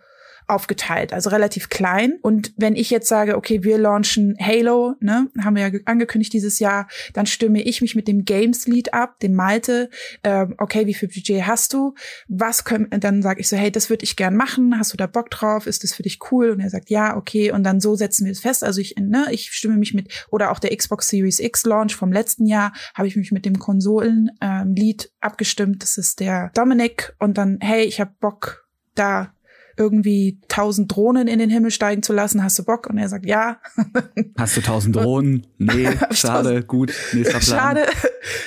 aufgeteilt, 0.53 1.13
also 1.13 1.31
relativ 1.31 1.69
klein. 1.69 2.19
Und 2.21 2.53
wenn 2.57 2.77
ich 2.77 2.91
jetzt 2.91 3.09
sage, 3.09 3.37
okay, 3.37 3.65
wir 3.65 3.79
launchen 3.79 4.37
Halo, 4.39 4.95
ne, 5.01 5.29
haben 5.43 5.57
wir 5.57 5.69
ja 5.69 5.79
angekündigt 5.87 6.33
dieses 6.33 6.59
Jahr, 6.59 6.89
dann 7.15 7.27
stimme 7.27 7.63
ich 7.63 7.81
mich 7.81 7.95
mit 7.95 8.07
dem 8.07 8.25
Games 8.25 8.67
Lead 8.67 8.93
ab, 8.93 9.19
dem 9.21 9.35
Malte, 9.35 9.89
äh, 10.23 10.47
okay, 10.59 10.87
wie 10.87 10.95
viel 10.95 11.09
Budget 11.09 11.47
hast 11.47 11.73
du? 11.73 11.95
Was 12.29 12.65
können, 12.65 12.89
dann 12.91 13.23
sage 13.23 13.41
ich 13.41 13.49
so, 13.49 13.57
hey, 13.57 13.73
das 13.73 13.89
würde 13.89 14.05
ich 14.05 14.17
gern 14.17 14.37
machen, 14.37 14.79
hast 14.79 14.93
du 14.93 14.97
da 14.97 15.07
Bock 15.07 15.31
drauf? 15.31 15.67
Ist 15.67 15.85
das 15.85 15.95
für 15.95 16.03
dich 16.03 16.19
cool? 16.31 16.51
Und 16.51 16.61
er 16.61 16.71
sagt, 16.71 16.91
ja, 16.91 17.17
okay. 17.17 17.51
Und 17.51 17.65
dann 17.65 17.81
so 17.81 17.95
setzen 17.95 18.27
wir 18.27 18.33
es 18.33 18.41
fest. 18.41 18.63
Also 18.63 18.81
ich, 18.81 18.97
ne, 18.99 19.27
ich 19.31 19.53
stimme 19.53 19.77
mich 19.77 19.95
mit, 19.95 20.27
oder 20.31 20.51
auch 20.51 20.59
der 20.59 20.77
Xbox 20.77 21.09
Series 21.09 21.39
X 21.41 21.65
Launch 21.65 21.97
vom 21.97 22.13
letzten 22.13 22.47
Jahr, 22.47 22.73
habe 22.95 23.09
ich 23.09 23.17
mich 23.17 23.33
mit 23.33 23.47
dem 23.47 23.59
Konsolen 23.59 24.31
ähm, 24.41 24.75
Lead 24.75 25.11
abgestimmt. 25.21 25.83
Das 25.83 25.97
ist 25.97 26.21
der 26.21 26.51
Dominik. 26.55 27.15
Und 27.19 27.39
dann, 27.39 27.59
hey, 27.61 27.85
ich 27.85 28.01
habe 28.01 28.13
Bock, 28.21 28.69
da 28.95 29.33
irgendwie 29.77 30.41
tausend 30.49 30.95
Drohnen 30.95 31.29
in 31.29 31.39
den 31.39 31.51
Himmel 31.51 31.71
steigen 31.71 32.03
zu 32.03 32.13
lassen. 32.13 32.43
Hast 32.43 32.59
du 32.59 32.65
Bock? 32.65 32.89
Und 32.89 32.99
er 32.99 33.09
sagt, 33.09 33.27
ja. 33.27 33.59
Hast 34.39 34.57
du 34.57 34.61
tausend 34.61 34.97
Drohnen? 34.97 35.47
Nee, 35.59 35.89
schade, 36.11 36.63
gut, 36.63 36.93
nächster 37.13 37.39
Plan. 37.39 37.43
Schade. 37.43 37.87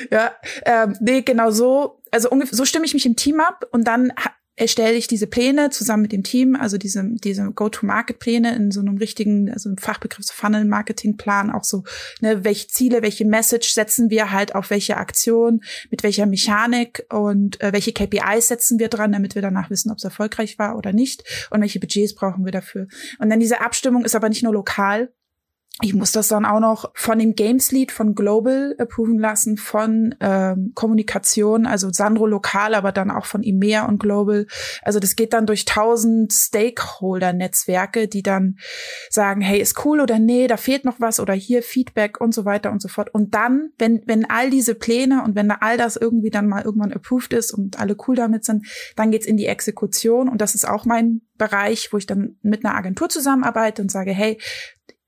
Ja, 0.10 0.32
ähm, 0.66 0.96
nee, 1.02 1.22
genau 1.22 1.52
so. 1.52 2.02
Also 2.12 2.30
ungefähr, 2.30 2.56
so 2.56 2.64
stimme 2.64 2.86
ich 2.86 2.94
mich 2.94 3.06
im 3.06 3.18
Team 3.18 3.42
ab 3.42 3.66
und 3.72 3.86
dann 3.86 4.14
erstelle 4.58 4.94
ich 4.94 5.08
diese 5.08 5.28
Pläne 5.28 5.70
zusammen 5.70 6.04
mit 6.04 6.12
dem 6.14 6.24
Team, 6.24 6.56
also 6.56 6.78
diese, 6.78 7.04
diese 7.06 7.52
Go-to-Market-Pläne 7.52 8.56
in 8.56 8.72
so 8.72 8.80
einem 8.80 8.98
richtigen, 8.98 9.52
also 9.52 9.70
im 9.70 9.78
Fachbegriff 9.78 10.26
Funnel-Marketing-Plan, 10.32 11.52
auch 11.52 11.64
so, 11.64 11.84
ne, 12.22 12.44
welche 12.44 12.68
Ziele, 12.68 13.02
welche 13.02 13.26
Message 13.26 13.74
setzen 13.74 14.10
wir 14.10 14.32
halt 14.32 14.56
auf 14.56 14.70
welche 14.70 14.98
Aktion, 14.98 15.62
mit 15.92 16.04
welcher 16.04 16.26
Mechanik 16.26 17.06
und 17.12 17.62
äh, 17.62 17.74
welche 17.74 17.92
KPIs 17.92 18.48
setzen 18.48 18.80
wir 18.80 18.88
dran, 18.88 19.12
damit 19.12 19.36
wir 19.36 19.42
danach 19.42 19.70
wissen, 19.70 19.92
ob 19.92 19.98
es 19.98 20.04
erfolgreich 20.04 20.58
war 20.58 20.78
oder 20.78 20.94
nicht 20.94 21.24
und 21.50 21.62
welche 21.62 21.80
Budgets 21.80 22.16
brauchen 22.16 22.46
wir 22.46 22.52
dafür. 22.52 22.88
Und 23.20 23.30
dann 23.30 23.40
diese 23.40 23.62
Abstimmung 23.62 24.06
ist 24.06 24.16
aber 24.16 24.30
nicht 24.30 24.44
nur 24.44 24.54
lokal, 24.54 25.12
ich 25.82 25.94
muss 25.94 26.14
das 26.14 26.30
dann 26.30 26.46
auch 26.46 26.62
noch 26.62 26.92
von 26.94 27.20
dem 27.20 27.36
Games 27.36 27.74
Lead 27.74 27.92
von 27.92 28.16
Global 28.16 28.76
approven 28.78 29.20
lassen, 29.20 29.58
von 29.58 30.16
ähm, 30.22 30.72
Kommunikation, 30.74 31.66
also 31.66 31.92
Sandro 31.92 32.28
lokal, 32.28 32.76
aber 32.76 32.94
dann 32.94 33.12
auch 33.12 33.26
von 33.26 33.44
EMEA 33.44 33.86
und 33.86 34.00
Global. 34.00 34.48
Also 34.84 35.00
das 35.00 35.18
geht 35.18 35.34
dann 35.34 35.46
durch 35.46 35.66
tausend 35.66 36.32
Stakeholder-Netzwerke, 36.32 38.08
die 38.08 38.24
dann 38.24 38.58
sagen, 39.10 39.42
hey, 39.42 39.60
ist 39.60 39.84
cool 39.84 40.00
oder 40.00 40.18
nee, 40.18 40.48
da 40.48 40.56
fehlt 40.56 40.86
noch 40.86 41.02
was 41.02 41.20
oder 41.20 41.34
hier 41.34 41.62
Feedback 41.62 42.22
und 42.22 42.34
so 42.34 42.46
weiter 42.46 42.72
und 42.72 42.82
so 42.82 42.88
fort. 42.88 43.14
Und 43.14 43.36
dann, 43.36 43.72
wenn, 43.78 44.02
wenn 44.06 44.24
all 44.30 44.50
diese 44.50 44.76
Pläne 44.76 45.24
und 45.26 45.36
wenn 45.36 45.52
all 45.52 45.78
das 45.78 45.98
irgendwie 45.98 46.30
dann 46.30 46.48
mal 46.48 46.64
irgendwann 46.64 46.94
approved 46.94 47.34
ist 47.34 47.52
und 47.52 47.82
alle 47.82 47.98
cool 48.08 48.16
damit 48.16 48.46
sind, 48.46 48.66
dann 48.96 49.12
geht's 49.12 49.26
in 49.26 49.36
die 49.36 49.48
Exekution. 49.48 50.30
Und 50.30 50.40
das 50.40 50.56
ist 50.56 50.66
auch 50.66 50.86
mein 50.86 51.20
Bereich, 51.38 51.92
wo 51.92 51.98
ich 51.98 52.06
dann 52.06 52.38
mit 52.44 52.64
einer 52.64 52.76
Agentur 52.76 53.10
zusammenarbeite 53.10 53.82
und 53.82 53.92
sage, 53.92 54.12
hey, 54.12 54.38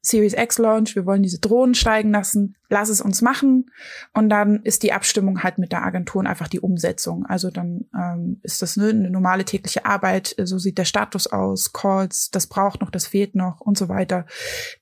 Series 0.01 0.33
X 0.33 0.57
Launch, 0.57 0.95
wir 0.95 1.05
wollen 1.05 1.23
diese 1.23 1.39
Drohnen 1.39 1.75
steigen 1.75 2.11
lassen, 2.11 2.55
lass 2.69 2.89
es 2.89 3.01
uns 3.01 3.21
machen. 3.21 3.71
Und 4.13 4.29
dann 4.29 4.61
ist 4.63 4.83
die 4.83 4.93
Abstimmung 4.93 5.43
halt 5.43 5.57
mit 5.57 5.71
der 5.71 5.83
Agentur 5.83 6.19
und 6.19 6.27
einfach 6.27 6.47
die 6.47 6.59
Umsetzung. 6.59 7.25
Also 7.25 7.49
dann 7.49 7.85
ähm, 7.93 8.39
ist 8.43 8.61
das 8.61 8.77
ne, 8.77 8.89
eine 8.89 9.09
normale 9.09 9.45
tägliche 9.45 9.85
Arbeit, 9.85 10.35
so 10.43 10.57
sieht 10.57 10.77
der 10.77 10.85
Status 10.85 11.27
aus, 11.27 11.73
Calls, 11.73 12.29
das 12.29 12.47
braucht 12.47 12.81
noch, 12.81 12.91
das 12.91 13.07
fehlt 13.07 13.35
noch 13.35 13.59
und 13.59 13.77
so 13.77 13.89
weiter. 13.89 14.25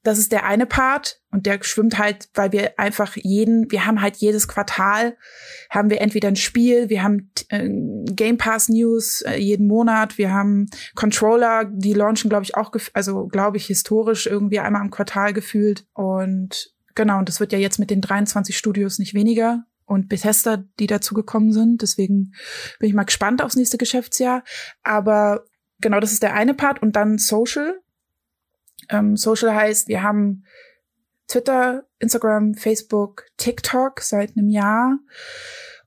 Das 0.03 0.19
ist 0.19 0.31
der 0.31 0.45
eine 0.45 0.65
Part. 0.65 1.21
Und 1.35 1.45
der 1.47 1.59
schwimmt 1.63 1.97
halt, 1.97 2.29
weil 2.33 2.53
wir 2.53 2.79
einfach 2.79 3.17
jeden, 3.17 3.69
wir 3.69 3.85
haben 3.85 4.01
halt 4.01 4.15
jedes 4.15 4.47
Quartal, 4.47 5.17
haben 5.69 5.89
wir 5.89 5.99
entweder 5.99 6.29
ein 6.29 6.37
Spiel, 6.37 6.87
wir 6.87 7.03
haben 7.03 7.29
äh, 7.49 7.67
Game 8.13 8.37
Pass 8.37 8.69
News 8.69 9.19
äh, 9.19 9.35
jeden 9.35 9.67
Monat, 9.67 10.17
wir 10.17 10.31
haben 10.31 10.67
Controller, 10.95 11.65
die 11.65 11.91
launchen, 11.91 12.29
glaube 12.29 12.45
ich, 12.45 12.55
auch, 12.55 12.71
also 12.93 13.27
glaube 13.27 13.57
ich, 13.57 13.65
historisch 13.65 14.27
irgendwie 14.27 14.59
einmal 14.59 14.81
im 14.81 14.91
Quartal 14.91 15.33
gefühlt. 15.33 15.85
Und 15.91 16.73
genau, 16.95 17.19
und 17.19 17.27
das 17.27 17.41
wird 17.41 17.51
ja 17.51 17.59
jetzt 17.59 17.79
mit 17.79 17.89
den 17.89 17.99
23 17.99 18.57
Studios 18.57 18.97
nicht 18.97 19.13
weniger 19.13 19.65
und 19.83 20.07
Bethesda, 20.07 20.63
die 20.79 20.87
dazugekommen 20.87 21.51
sind. 21.51 21.81
Deswegen 21.81 22.31
bin 22.79 22.87
ich 22.87 22.95
mal 22.95 23.03
gespannt 23.03 23.41
aufs 23.41 23.57
nächste 23.57 23.77
Geschäftsjahr. 23.77 24.45
Aber 24.83 25.43
genau, 25.81 25.99
das 25.99 26.13
ist 26.13 26.23
der 26.23 26.33
eine 26.33 26.53
Part. 26.53 26.81
Und 26.81 26.95
dann 26.95 27.17
Social. 27.17 27.81
Ähm, 28.87 29.17
Social 29.17 29.53
heißt, 29.53 29.89
wir 29.89 30.01
haben 30.01 30.45
Twitter, 31.27 31.85
Instagram, 31.99 32.53
Facebook, 32.53 33.25
TikTok 33.37 34.01
seit 34.01 34.37
einem 34.37 34.49
Jahr 34.49 34.99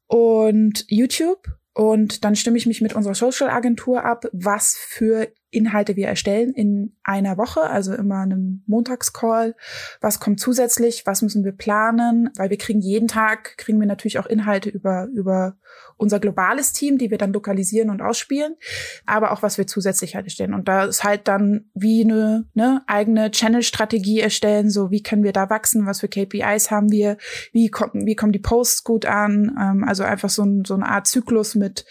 und 0.06 0.84
YouTube. 0.88 1.48
Und 1.74 2.24
dann 2.24 2.34
stimme 2.34 2.58
ich 2.58 2.66
mich 2.66 2.80
mit 2.80 2.94
unserer 2.94 3.14
Social 3.14 3.50
Agentur 3.50 4.04
ab, 4.04 4.24
was 4.32 4.76
für 4.76 5.28
Inhalte 5.50 5.96
wir 5.96 6.08
erstellen 6.08 6.52
in 6.52 6.96
einer 7.02 7.38
Woche, 7.38 7.62
also 7.62 7.94
immer 7.94 8.20
einem 8.20 8.62
Montagscall. 8.66 9.56
Was 10.00 10.20
kommt 10.20 10.40
zusätzlich? 10.40 11.06
Was 11.06 11.22
müssen 11.22 11.44
wir 11.44 11.52
planen? 11.52 12.30
Weil 12.36 12.50
wir 12.50 12.58
kriegen 12.58 12.80
jeden 12.80 13.08
Tag, 13.08 13.56
kriegen 13.56 13.80
wir 13.80 13.86
natürlich 13.86 14.18
auch 14.18 14.26
Inhalte 14.26 14.68
über, 14.68 15.08
über 15.14 15.56
unser 15.96 16.20
globales 16.20 16.72
Team, 16.72 16.98
die 16.98 17.10
wir 17.10 17.18
dann 17.18 17.32
lokalisieren 17.32 17.90
und 17.90 18.02
ausspielen, 18.02 18.56
aber 19.04 19.32
auch 19.32 19.42
was 19.42 19.58
wir 19.58 19.66
zusätzlich 19.66 20.14
halt 20.14 20.26
erstellen. 20.26 20.54
Und 20.54 20.68
da 20.68 20.84
ist 20.84 21.02
halt 21.02 21.28
dann 21.28 21.70
wie 21.74 22.04
eine 22.04 22.46
ne, 22.54 22.82
eigene 22.86 23.30
Channel-Strategie 23.30 24.20
erstellen, 24.20 24.70
so 24.70 24.90
wie 24.90 25.02
können 25.02 25.24
wir 25.24 25.32
da 25.32 25.50
wachsen, 25.50 25.86
was 25.86 26.00
für 26.00 26.08
KPIs 26.08 26.70
haben 26.70 26.90
wir, 26.90 27.16
wie 27.52 27.68
kommen, 27.68 28.06
wie 28.06 28.16
kommen 28.16 28.32
die 28.32 28.38
Posts 28.38 28.84
gut 28.84 29.06
an, 29.06 29.56
ähm, 29.60 29.84
also 29.84 30.04
einfach 30.04 30.30
so, 30.30 30.44
ein, 30.44 30.64
so 30.64 30.74
eine 30.74 30.88
Art 30.88 31.06
Zyklus 31.06 31.54
mit 31.54 31.84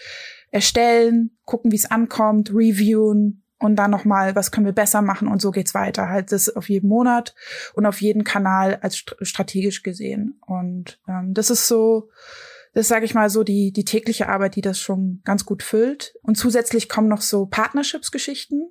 erstellen, 0.50 1.36
gucken, 1.44 1.70
wie 1.70 1.76
es 1.76 1.90
ankommt, 1.90 2.50
reviewen, 2.50 3.44
und 3.58 3.76
dann 3.76 3.90
nochmal, 3.90 4.36
was 4.36 4.50
können 4.50 4.66
wir 4.66 4.72
besser 4.72 5.02
machen 5.02 5.28
und 5.28 5.42
so 5.42 5.50
geht's 5.50 5.74
weiter. 5.74 6.08
Halt 6.08 6.32
das 6.32 6.54
auf 6.54 6.68
jeden 6.68 6.88
Monat 6.88 7.34
und 7.74 7.86
auf 7.86 8.00
jeden 8.00 8.24
Kanal 8.24 8.78
als 8.82 8.96
strategisch 8.96 9.82
gesehen. 9.82 10.40
Und 10.46 11.00
ähm, 11.08 11.34
das 11.34 11.50
ist 11.50 11.66
so, 11.66 12.10
das 12.74 12.88
sage 12.88 13.04
ich 13.04 13.14
mal 13.14 13.30
so 13.30 13.42
die 13.42 13.72
die 13.72 13.84
tägliche 13.84 14.28
Arbeit, 14.28 14.54
die 14.56 14.60
das 14.60 14.78
schon 14.78 15.20
ganz 15.24 15.44
gut 15.44 15.62
füllt. 15.62 16.14
Und 16.22 16.36
zusätzlich 16.36 16.88
kommen 16.88 17.08
noch 17.08 17.22
so 17.22 17.46
Partnerships-Geschichten. 17.46 18.70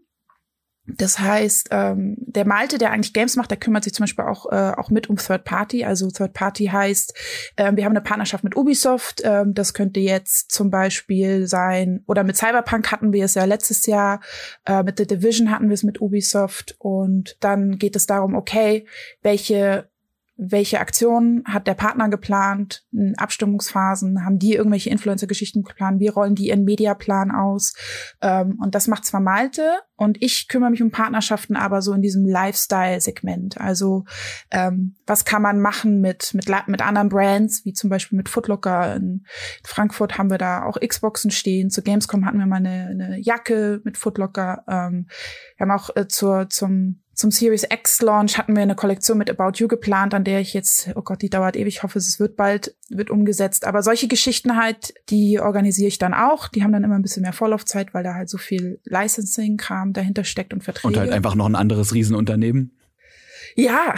Das 0.88 1.20
heißt, 1.20 1.68
ähm, 1.72 2.16
der 2.20 2.46
Malte, 2.46 2.78
der 2.78 2.92
eigentlich 2.92 3.14
Games 3.14 3.36
macht, 3.36 3.52
der 3.52 3.58
kümmert 3.58 3.84
sich 3.84 3.94
zum 3.94 4.04
Beispiel 4.04 4.24
auch, 4.26 4.46
äh, 4.52 4.72
auch 4.78 4.90
mit 4.90 5.10
um 5.10 5.18
Third 5.18 5.44
Party. 5.44 5.84
Also 5.84 6.10
Third 6.10 6.34
Party 6.34 6.66
heißt, 6.66 7.14
äh, 7.58 7.74
wir 7.76 7.84
haben 7.84 7.92
eine 7.92 8.02
Partnerschaft 8.02 8.44
mit 8.46 8.56
Ubisoft. 8.56 9.22
Ähm, 9.24 9.54
das 9.54 9.74
könnte 9.74 10.00
jetzt 10.00 10.52
zum 10.52 10.70
Beispiel 10.70 11.46
sein, 11.48 12.04
oder 12.08 12.24
mit 12.24 12.38
Cyberpunk 12.38 12.92
hatten 12.92 13.12
wir 13.12 13.26
es 13.26 13.36
ja 13.36 13.44
letztes 13.44 13.86
Jahr, 13.86 14.22
äh, 14.66 14.82
mit 14.84 14.98
The 14.98 15.06
Division 15.06 15.52
hatten 15.52 15.68
wir 15.68 15.74
es 15.74 15.84
mit 15.84 16.00
Ubisoft. 16.00 16.76
Und 16.80 17.36
dann 17.42 17.78
geht 17.78 17.98
es 17.98 18.06
darum, 18.06 18.34
okay, 18.34 18.88
welche 19.22 19.90
welche 20.38 20.80
Aktionen 20.80 21.44
hat 21.46 21.66
der 21.66 21.74
Partner 21.74 22.10
geplant, 22.10 22.86
Abstimmungsphasen, 23.18 24.24
haben 24.24 24.38
die 24.38 24.54
irgendwelche 24.54 24.92
Influencer-Geschichten 24.92 25.64
geplant, 25.64 26.00
wie 26.00 26.10
rollen 26.10 26.36
die 26.36 26.50
ihren 26.50 26.64
Mediaplan 26.64 27.32
aus. 27.32 27.74
Ähm, 28.22 28.60
und 28.62 28.76
das 28.76 28.88
macht 28.88 29.06
zwar 29.06 29.20
Malte 29.20 29.80
und 29.96 30.22
ich 30.22 30.48
kümmere 30.48 30.70
mich 30.70 30.84
um 30.84 30.92
Partnerschaften, 30.92 31.56
aber 31.56 31.82
so 31.82 31.92
in 31.94 32.04
diesem 32.04 32.24
Lifestyle-Segment. 32.24 33.60
Also 33.60 34.06
ähm, 34.52 34.96
was 35.08 35.26
kann 35.26 35.42
man 35.42 35.60
machen 35.60 36.02
mit, 36.02 36.36
mit, 36.36 36.48
mit 36.68 36.82
anderen 36.84 37.10
Brands, 37.10 37.66
wie 37.66 37.74
zum 37.74 37.90
Beispiel 37.90 38.18
mit 38.18 38.30
Footlocker. 38.30 38.96
In 38.96 39.26
Frankfurt 39.64 40.20
haben 40.20 40.30
wir 40.30 40.38
da 40.38 40.64
auch 40.64 40.80
Xboxen 40.80 41.32
stehen. 41.32 41.72
Zu 41.72 41.82
Gamescom 41.82 42.26
hatten 42.26 42.38
wir 42.38 42.46
mal 42.46 42.58
eine, 42.58 42.90
eine 42.92 43.20
Jacke 43.20 43.82
mit 43.84 43.98
Footlocker. 43.98 44.64
Ähm, 44.68 45.08
wir 45.58 45.68
haben 45.68 45.72
auch 45.72 45.96
äh, 45.96 46.08
zur, 46.08 46.48
zum 46.50 47.02
zum 47.18 47.32
Series 47.32 47.64
X 47.64 48.04
Launch 48.04 48.38
hatten 48.38 48.56
wir 48.56 48.62
eine 48.62 48.76
Kollektion 48.76 49.18
mit 49.18 49.32
About 49.32 49.58
You 49.58 49.68
geplant, 49.68 50.14
an 50.14 50.24
der 50.24 50.40
ich 50.40 50.54
jetzt, 50.54 50.92
oh 50.94 51.02
Gott, 51.02 51.24
die 51.24 51.32
dauert 51.32 51.56
ewig, 51.56 51.78
ich 51.78 51.84
hoffe, 51.84 51.98
es 51.98 52.20
wird 52.20 52.36
bald, 52.36 52.76
wird 52.90 53.10
umgesetzt. 53.10 53.66
Aber 53.66 53.82
solche 53.82 54.08
Geschichten 54.08 54.56
halt, 54.56 54.94
die 55.10 55.40
organisiere 55.40 55.88
ich 55.88 55.98
dann 55.98 56.14
auch. 56.14 56.48
Die 56.48 56.64
haben 56.64 56.72
dann 56.72 56.84
immer 56.84 56.94
ein 56.94 57.02
bisschen 57.02 57.24
mehr 57.24 57.34
Vorlaufzeit, 57.34 57.96
weil 57.96 58.04
da 58.04 58.14
halt 58.14 58.30
so 58.30 58.38
viel 58.38 58.80
Licensing-Kram 58.84 59.94
dahinter 59.94 60.24
steckt 60.26 60.54
und 60.54 60.64
Verträge. 60.64 60.88
Und 60.88 60.98
halt 60.98 61.12
einfach 61.12 61.34
noch 61.34 61.48
ein 61.48 61.56
anderes 61.56 61.92
Riesenunternehmen. 61.92 62.78
Ja, 63.56 63.96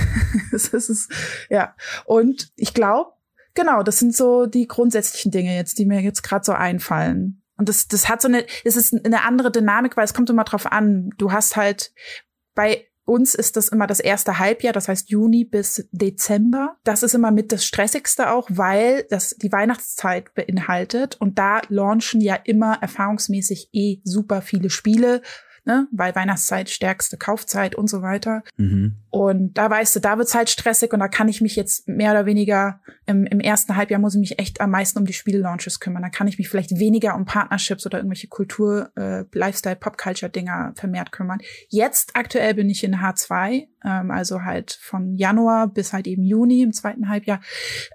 das 0.50 0.68
ist, 0.68 1.12
ja. 1.50 1.76
Und 2.06 2.52
ich 2.56 2.72
glaube, 2.72 3.10
genau, 3.52 3.82
das 3.82 3.98
sind 3.98 4.16
so 4.16 4.46
die 4.46 4.66
grundsätzlichen 4.66 5.30
Dinge 5.30 5.54
jetzt, 5.54 5.78
die 5.78 5.84
mir 5.84 6.00
jetzt 6.00 6.22
gerade 6.22 6.46
so 6.46 6.52
einfallen. 6.52 7.42
Und 7.58 7.68
das, 7.68 7.86
das 7.86 8.08
hat 8.08 8.22
so 8.22 8.28
eine, 8.28 8.46
es 8.64 8.76
ist 8.76 8.94
eine 9.04 9.24
andere 9.24 9.52
Dynamik, 9.52 9.98
weil 9.98 10.06
es 10.06 10.14
kommt 10.14 10.30
immer 10.30 10.44
drauf 10.44 10.72
an. 10.72 11.10
Du 11.18 11.32
hast 11.32 11.56
halt, 11.56 11.92
bei 12.54 12.86
uns 13.04 13.34
ist 13.34 13.56
das 13.56 13.68
immer 13.68 13.86
das 13.86 14.00
erste 14.00 14.38
Halbjahr, 14.38 14.72
das 14.72 14.88
heißt 14.88 15.10
Juni 15.10 15.44
bis 15.44 15.88
Dezember. 15.90 16.76
Das 16.84 17.02
ist 17.02 17.14
immer 17.14 17.32
mit 17.32 17.50
das 17.50 17.64
stressigste 17.64 18.30
auch, 18.30 18.48
weil 18.50 19.04
das 19.10 19.30
die 19.30 19.50
Weihnachtszeit 19.50 20.34
beinhaltet 20.34 21.20
und 21.20 21.38
da 21.38 21.62
launchen 21.68 22.20
ja 22.20 22.36
immer 22.44 22.78
erfahrungsmäßig 22.80 23.70
eh 23.72 23.98
super 24.04 24.40
viele 24.40 24.70
Spiele 24.70 25.22
ne? 25.64 25.86
weil 25.92 26.14
Weihnachtszeit 26.14 26.70
stärkste 26.70 27.16
Kaufzeit 27.16 27.74
und 27.74 27.88
so 27.88 28.02
weiter. 28.02 28.42
Mhm. 28.56 28.96
Und 29.10 29.58
da 29.58 29.68
weißt 29.70 29.96
du, 29.96 30.00
da 30.00 30.18
wird's 30.18 30.34
halt 30.34 30.50
stressig 30.50 30.92
und 30.92 31.00
da 31.00 31.08
kann 31.08 31.28
ich 31.28 31.40
mich 31.40 31.56
jetzt 31.56 31.88
mehr 31.88 32.12
oder 32.12 32.26
weniger 32.26 32.80
im, 33.06 33.26
im 33.26 33.40
ersten 33.40 33.76
Halbjahr 33.76 34.00
muss 34.00 34.14
ich 34.14 34.20
mich 34.20 34.38
echt 34.38 34.60
am 34.60 34.70
meisten 34.70 34.98
um 34.98 35.04
die 35.04 35.12
Spiellaunches 35.12 35.80
kümmern. 35.80 36.02
Da 36.02 36.08
kann 36.08 36.28
ich 36.28 36.38
mich 36.38 36.48
vielleicht 36.48 36.78
weniger 36.78 37.14
um 37.14 37.24
Partnerships 37.24 37.86
oder 37.86 37.98
irgendwelche 37.98 38.28
Kultur, 38.28 38.90
äh, 38.96 39.24
Lifestyle, 39.32 39.76
Pop-Culture-Dinger 39.76 40.72
vermehrt 40.76 41.12
kümmern. 41.12 41.38
Jetzt 41.68 42.16
aktuell 42.16 42.54
bin 42.54 42.70
ich 42.70 42.84
in 42.84 42.96
H2, 42.96 43.66
ähm, 43.84 44.10
also 44.10 44.42
halt 44.42 44.78
von 44.80 45.14
Januar 45.14 45.68
bis 45.68 45.92
halt 45.92 46.06
eben 46.06 46.22
Juni 46.22 46.62
im 46.62 46.72
zweiten 46.72 47.08
Halbjahr. 47.08 47.40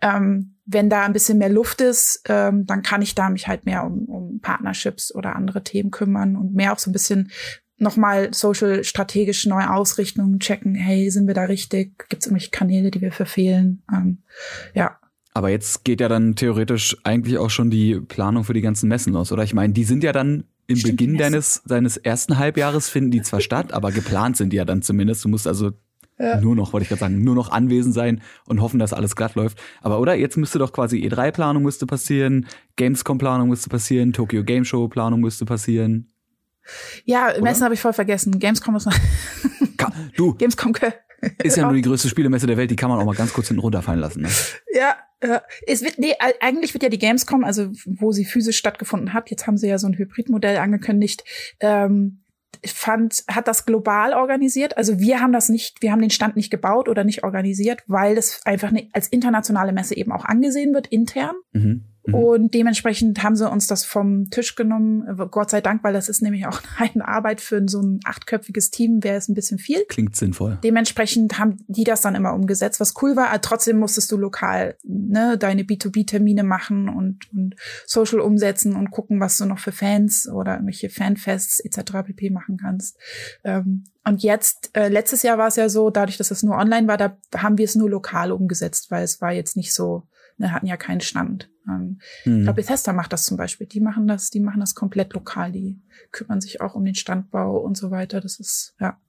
Ähm, 0.02 0.57
wenn 0.68 0.90
da 0.90 1.06
ein 1.06 1.14
bisschen 1.14 1.38
mehr 1.38 1.50
Luft 1.50 1.82
ist, 1.82 2.22
ähm, 2.28 2.66
dann 2.66 2.84
kann 2.84 3.02
ich 3.02 3.16
da 3.16 3.30
mich 3.30 3.48
halt 3.48 3.66
mehr 3.66 3.86
um, 3.86 4.06
um 4.06 4.40
Partnerships 4.42 5.16
oder 5.16 5.36
andere 5.36 5.64
Themen 5.64 5.92
kümmern 5.92 6.36
und 6.36 6.54
mehr 6.54 6.74
auch 6.74 6.80
so 6.80 6.90
ein 6.90 6.94
bisschen 6.94 7.32
nochmal 7.78 8.34
social 8.34 8.84
strategisch 8.84 9.46
neu 9.46 9.64
ausrichten 9.64 10.40
checken, 10.40 10.76
hey, 10.76 11.10
sind 11.10 11.28
wir 11.28 11.34
da 11.34 11.44
richtig? 11.44 11.98
Gibt 12.10 12.22
es 12.22 12.28
irgendwelche 12.28 12.52
Kanäle, 12.52 12.92
die 12.92 13.02
wir 13.02 13.12
verfehlen? 13.12 13.84
Ähm, 13.94 14.20
ja. 14.74 15.00
Aber 15.34 15.50
jetzt 15.50 15.86
geht 15.86 16.02
ja 16.02 16.10
dann 16.10 16.36
theoretisch 16.36 16.98
eigentlich 17.04 17.38
auch 17.38 17.52
schon 17.52 17.70
die 17.70 18.00
Planung 18.00 18.44
für 18.44 18.54
die 18.54 18.62
ganzen 18.62 18.90
Messen 18.90 19.14
los, 19.14 19.32
oder? 19.32 19.44
Ich 19.44 19.54
meine, 19.54 19.72
die 19.72 19.84
sind 19.84 20.04
ja 20.04 20.12
dann 20.12 20.46
im 20.66 20.76
Stimmt, 20.76 20.98
Beginn 20.98 21.18
deines, 21.18 21.62
deines 21.66 21.96
ersten 21.96 22.38
Halbjahres 22.38 22.90
finden 22.90 23.12
die 23.12 23.22
zwar 23.22 23.40
statt, 23.40 23.72
aber 23.72 23.92
geplant 23.92 24.36
sind 24.36 24.52
die 24.52 24.58
ja 24.58 24.66
dann 24.66 24.82
zumindest. 24.82 25.24
Du 25.24 25.30
musst 25.30 25.48
also 25.48 25.72
ja. 26.20 26.40
nur 26.40 26.56
noch, 26.56 26.74
wollte 26.74 26.84
ich 26.84 26.90
gerade 26.90 27.00
sagen, 27.00 27.24
nur 27.24 27.36
noch 27.36 27.52
anwesend 27.52 27.94
sein 27.94 28.22
und 28.46 28.62
hoffen, 28.62 28.80
dass 28.80 28.94
alles 28.94 29.16
glatt 29.16 29.36
läuft. 29.36 29.60
Aber 29.82 30.00
oder 30.00 30.16
jetzt 30.16 30.38
müsste 30.38 30.60
doch 30.60 30.74
quasi 30.74 30.98
E3-Planung 31.00 31.64
müsste 31.64 31.86
passieren, 31.86 32.48
Gamescom-Planung 32.76 33.50
müsste 33.50 33.70
passieren, 33.70 34.14
Tokyo 34.14 34.44
Game 34.44 34.66
Show-Planung 34.66 35.20
müsste 35.22 35.46
passieren. 35.46 36.10
Ja, 37.06 37.34
Messen 37.42 37.64
habe 37.64 37.74
ich 37.74 37.82
voll 37.82 37.94
vergessen. 37.94 38.40
Gamescom 38.40 38.76
ist 38.76 38.86
noch. 38.86 38.98
du. 40.16 40.34
Gamescom 40.38 40.74
ist 41.44 41.58
ja 41.58 41.64
nur 41.64 41.74
die 41.74 41.82
größte 41.82 42.10
Spielemesse 42.10 42.48
der 42.48 42.58
Welt, 42.58 42.70
die 42.72 42.76
kann 42.76 42.90
man 42.90 43.00
auch 43.00 43.06
mal 43.06 43.16
ganz 43.16 43.34
kurz 43.34 43.48
hinten 43.48 43.62
runterfallen 43.62 44.00
lassen. 44.00 44.22
Ne? 44.22 44.30
Ja, 44.74 44.96
ja. 45.24 45.42
Es 45.66 45.82
wird, 45.82 45.98
nee, 45.98 46.14
eigentlich 46.42 46.74
wird 46.74 46.84
ja 46.84 46.90
die 46.90 47.00
Gamescom, 47.00 47.44
also 47.44 47.72
wo 47.86 48.12
sie 48.12 48.26
physisch 48.26 48.58
stattgefunden 48.58 49.14
hat, 49.14 49.32
jetzt 49.32 49.48
haben 49.48 49.58
sie 49.58 49.68
ja 49.68 49.78
so 49.78 49.88
ein 49.88 49.98
Hybridmodell 49.98 50.58
angekündigt, 50.58 51.24
ähm, 51.60 52.20
fand, 52.66 53.24
hat 53.28 53.48
das 53.48 53.66
global 53.66 54.14
organisiert. 54.14 54.78
Also 54.78 55.00
wir 55.00 55.20
haben 55.20 55.34
das 55.34 55.50
nicht, 55.50 55.82
wir 55.82 55.92
haben 55.92 56.02
den 56.02 56.10
Stand 56.10 56.36
nicht 56.36 56.50
gebaut 56.50 56.90
oder 56.90 57.04
nicht 57.04 57.24
organisiert, 57.24 57.84
weil 57.88 58.16
das 58.16 58.46
einfach 58.46 58.72
ne, 58.72 58.90
als 58.94 59.08
internationale 59.08 59.74
Messe 59.74 59.96
eben 59.96 60.12
auch 60.12 60.26
angesehen 60.26 60.74
wird, 60.74 60.88
intern. 60.88 61.36
Mhm. 61.54 61.84
Mhm. 62.08 62.14
Und 62.14 62.54
dementsprechend 62.54 63.22
haben 63.22 63.36
sie 63.36 63.50
uns 63.50 63.68
das 63.68 63.84
vom 63.84 64.30
Tisch 64.30 64.56
genommen. 64.56 65.06
Gott 65.30 65.50
sei 65.50 65.62
Dank, 65.62 65.84
weil 65.84 65.94
das 65.94 66.10
ist 66.10 66.22
nämlich 66.22 66.48
auch 66.48 66.62
eine 66.78 67.08
Arbeit 67.08 67.42
für 67.42 67.62
so 67.68 67.82
ein 67.82 68.00
achtköpfiges 68.06 68.72
Team, 68.72 69.04
wäre 69.04 69.18
es 69.18 69.28
ein 69.28 69.36
bisschen 69.36 69.60
viel. 69.60 69.84
Klingt 69.88 70.16
sinnvoll. 70.16 70.58
Dementsprechend 70.64 71.38
haben 71.38 71.58
die 71.68 71.84
das 71.84 72.02
dann 72.02 72.16
immer 72.16 72.34
umgesetzt, 72.34 72.80
was 72.80 72.94
cool 73.02 73.16
war. 73.16 73.30
Aber 73.30 73.42
trotzdem 73.42 73.78
musstest 73.78 74.12
du 74.12 74.18
lokal 74.18 74.78
ne, 74.84 75.38
deine 75.38 75.64
B2B-Termine 75.64 76.44
machen 76.44 76.90
und, 76.90 77.32
und 77.34 77.56
Social 77.86 78.22
umsetzen 78.22 78.76
und 78.76 78.92
gucken, 78.92 79.20
was 79.20 79.38
du 79.38 79.46
noch 79.46 79.60
für 79.60 79.72
Fans 79.72 80.28
oder 80.28 80.54
irgendwelche 80.54 80.90
Fanfests 80.90 81.60
etc. 81.60 82.04
pp. 82.06 82.30
machen 82.30 82.58
kannst. 82.58 82.98
Ähm, 83.44 83.84
und 84.08 84.24
jetzt, 84.24 84.70
äh, 84.74 84.88
letztes 84.88 85.22
Jahr 85.24 85.38
war 85.38 85.50
es 85.50 85.58
ja 85.58 85.68
so, 85.68 85.90
dadurch, 85.90 86.16
dass 86.16 86.32
es 86.32 86.42
nur 86.42 86.56
online 86.56 86.88
war, 86.88 86.98
da 86.98 87.18
haben 87.36 87.58
wir 87.58 87.66
es 87.66 87.76
nur 87.76 87.90
lokal 87.90 88.32
umgesetzt, 88.32 88.90
weil 88.90 89.04
es 89.04 89.20
war 89.20 89.34
jetzt 89.34 89.58
nicht 89.58 89.74
so, 89.74 90.08
ne, 90.38 90.52
hatten 90.52 90.68
ja 90.68 90.78
keinen 90.78 91.02
Stand. 91.02 91.50
Ähm, 91.68 92.00
hm. 92.24 92.38
Ich 92.38 92.44
glaube, 92.44 92.62
Bethesda 92.62 92.94
macht 92.94 93.14
das 93.14 93.24
zum 93.24 93.38
Beispiel. 93.38 93.68
Die 93.68 93.80
machen 93.80 94.08
das, 94.08 94.30
die 94.30 94.40
machen 94.40 94.60
das 94.60 94.76
komplett 94.76 95.14
lokal. 95.14 95.52
Die 95.52 95.82
kümmern 96.12 96.42
sich 96.42 96.62
auch 96.62 96.76
um 96.76 96.86
den 96.86 96.96
Standbau 96.96 97.58
und 97.58 97.78
so 97.78 97.92
weiter. 97.92 98.22
Das 98.22 98.40
ist, 98.40 98.76
ja, 98.80 99.00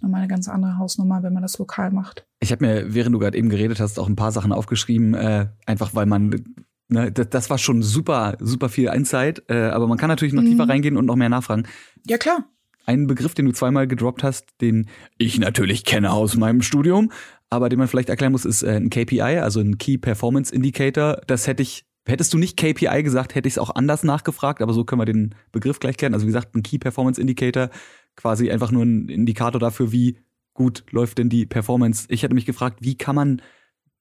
nochmal 0.00 0.20
eine 0.20 0.28
ganz 0.28 0.48
andere 0.48 0.78
Hausnummer, 0.78 1.22
wenn 1.22 1.32
man 1.32 1.42
das 1.42 1.58
lokal 1.58 1.90
macht. 1.90 2.26
Ich 2.40 2.52
habe 2.52 2.64
mir, 2.64 2.94
während 2.94 3.14
du 3.14 3.18
gerade 3.18 3.36
eben 3.36 3.50
geredet 3.50 3.80
hast, 3.80 3.98
auch 3.98 4.08
ein 4.08 4.16
paar 4.16 4.32
Sachen 4.32 4.52
aufgeschrieben, 4.52 5.14
äh, 5.14 5.48
einfach 5.66 5.94
weil 5.94 6.06
man 6.06 6.44
Ne, 6.90 7.12
das, 7.12 7.28
das 7.28 7.50
war 7.50 7.58
schon 7.58 7.82
super, 7.82 8.38
super 8.40 8.70
viel 8.70 8.88
Insight, 8.88 9.42
äh, 9.48 9.68
aber 9.68 9.86
man 9.86 9.98
kann 9.98 10.08
natürlich 10.08 10.32
noch 10.32 10.42
mhm. 10.42 10.52
tiefer 10.52 10.68
reingehen 10.68 10.96
und 10.96 11.04
noch 11.04 11.16
mehr 11.16 11.28
nachfragen. 11.28 11.66
Ja, 12.06 12.16
klar. 12.16 12.46
Ein 12.88 13.06
Begriff, 13.06 13.34
den 13.34 13.44
du 13.44 13.52
zweimal 13.52 13.86
gedroppt 13.86 14.22
hast, 14.22 14.46
den 14.62 14.88
ich 15.18 15.38
natürlich 15.38 15.84
kenne 15.84 16.10
aus 16.10 16.38
meinem 16.38 16.62
Studium, 16.62 17.12
aber 17.50 17.68
den 17.68 17.78
man 17.78 17.86
vielleicht 17.86 18.08
erklären 18.08 18.32
muss, 18.32 18.46
ist 18.46 18.62
äh, 18.62 18.76
ein 18.76 18.88
KPI, 18.88 19.20
also 19.20 19.60
ein 19.60 19.76
Key 19.76 19.98
Performance 19.98 20.54
Indicator. 20.54 21.20
Das 21.26 21.46
hätte 21.46 21.62
ich 21.62 21.84
Hättest 22.06 22.32
du 22.32 22.38
nicht 22.38 22.56
KPI 22.56 23.02
gesagt, 23.02 23.34
hätte 23.34 23.46
ich 23.46 23.54
es 23.54 23.58
auch 23.58 23.74
anders 23.74 24.02
nachgefragt, 24.02 24.62
aber 24.62 24.72
so 24.72 24.84
können 24.84 25.02
wir 25.02 25.04
den 25.04 25.34
Begriff 25.52 25.78
gleich 25.78 25.98
klären. 25.98 26.14
Also 26.14 26.24
wie 26.24 26.28
gesagt, 26.28 26.54
ein 26.54 26.62
Key 26.62 26.78
Performance 26.78 27.20
Indicator, 27.20 27.68
quasi 28.16 28.50
einfach 28.50 28.70
nur 28.70 28.82
ein 28.82 29.10
Indikator 29.10 29.60
dafür, 29.60 29.92
wie 29.92 30.16
gut 30.54 30.84
läuft 30.90 31.18
denn 31.18 31.28
die 31.28 31.44
Performance. 31.44 32.06
Ich 32.08 32.22
hätte 32.22 32.34
mich 32.34 32.46
gefragt, 32.46 32.78
wie 32.80 32.96
kann 32.96 33.14
man 33.14 33.42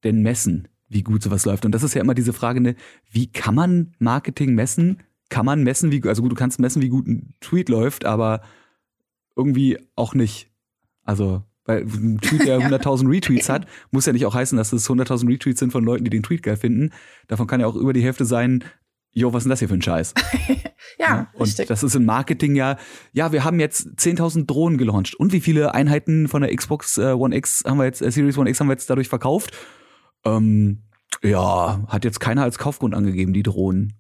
denn 0.06 0.21
messen, 0.21 0.69
wie 0.88 1.04
gut 1.04 1.21
sowas 1.21 1.45
läuft? 1.45 1.65
Und 1.65 1.73
das 1.73 1.84
ist 1.84 1.95
ja 1.95 2.02
immer 2.02 2.13
diese 2.13 2.32
Frage, 2.32 2.62
ne, 2.62 2.76
wie 3.12 3.30
kann 3.30 3.56
man 3.56 3.91
Marketing 4.00 4.56
messen? 4.56 5.04
Kann 5.28 5.45
man 5.45 5.63
messen, 5.63 5.91
wie, 5.91 6.02
also 6.08 6.21
gut, 6.21 6.32
du 6.32 6.38
kannst 6.38 6.62
messen, 6.62 6.82
wie 6.82 6.88
gut 6.88 7.08
ein 7.08 7.34
Tweet 7.41 7.67
läuft, 7.67 8.06
aber 8.06 8.39
irgendwie 9.38 9.80
auch 9.95 10.13
nicht. 10.13 10.52
Also 11.04 11.43
weil 11.67 11.82
ein 11.84 12.19
Tweet, 12.19 12.47
der 12.47 12.60
100.000 12.62 13.10
Retweets 13.10 13.50
hat, 13.50 13.67
muss 13.91 14.06
ja 14.06 14.13
nicht 14.13 14.26
auch 14.26 14.34
heißen, 14.34 14.58
dass 14.58 14.73
es 14.73 14.89
100.000 14.89 15.28
Retweets 15.28 15.60
sind 15.60 15.71
von 15.71 15.84
Leuten, 15.84 16.06
die 16.06 16.10
den 16.10 16.23
Tweet 16.23 16.41
geil 16.41 16.58
finden. 16.58 16.91
Davon 17.28 17.45
kann 17.45 17.60
ja 17.60 17.67
auch 17.67 17.76
über 17.76 17.93
die 17.93 18.02
Hälfte 18.02 18.26
sein, 18.26 18.63
jo, 19.12 19.34
was 19.34 19.39
ist 19.41 19.43
denn 19.45 19.50
das 19.50 19.60
hier 19.60 19.67
für 19.67 19.76
ein 19.76 19.82
Scheiß? 19.82 20.13
ja, 21.00 21.06
ja, 21.06 21.28
Und 21.34 21.47
richtig. 21.47 21.67
das 21.67 21.84
ist 21.84 21.95
im 21.95 22.06
Marketing 22.06 22.56
ja, 22.56 22.78
ja, 23.12 23.32
wir 23.32 23.43
haben 23.43 23.60
jetzt 23.60 23.88
10.000 24.00 24.45
Drohnen 24.45 24.78
gelauncht. 24.78 25.15
Und 25.15 25.34
wie 25.34 25.41
viele 25.41 25.73
Einheiten 25.73 26.28
von 26.28 26.41
der 26.41 26.56
Xbox 26.56 26.97
äh, 26.97 27.12
One 27.12 27.36
X 27.36 27.63
haben 27.65 27.78
wir 27.78 27.86
jetzt, 27.86 28.02
äh, 28.02 28.12
Series 28.12 28.38
One 28.38 28.50
X 28.50 28.60
haben 28.60 28.67
wir 28.67 28.73
jetzt 28.73 28.89
dadurch 28.89 29.10
verkauft? 29.10 29.56
Ähm, 30.23 30.84
ja, 31.21 31.84
hat 31.88 32.06
jetzt 32.06 32.19
keiner 32.19 32.43
als 32.43 32.58
Kaufgrund 32.58 32.95
angegeben, 32.95 33.34
die 33.34 33.43
Drohnen. 33.43 33.93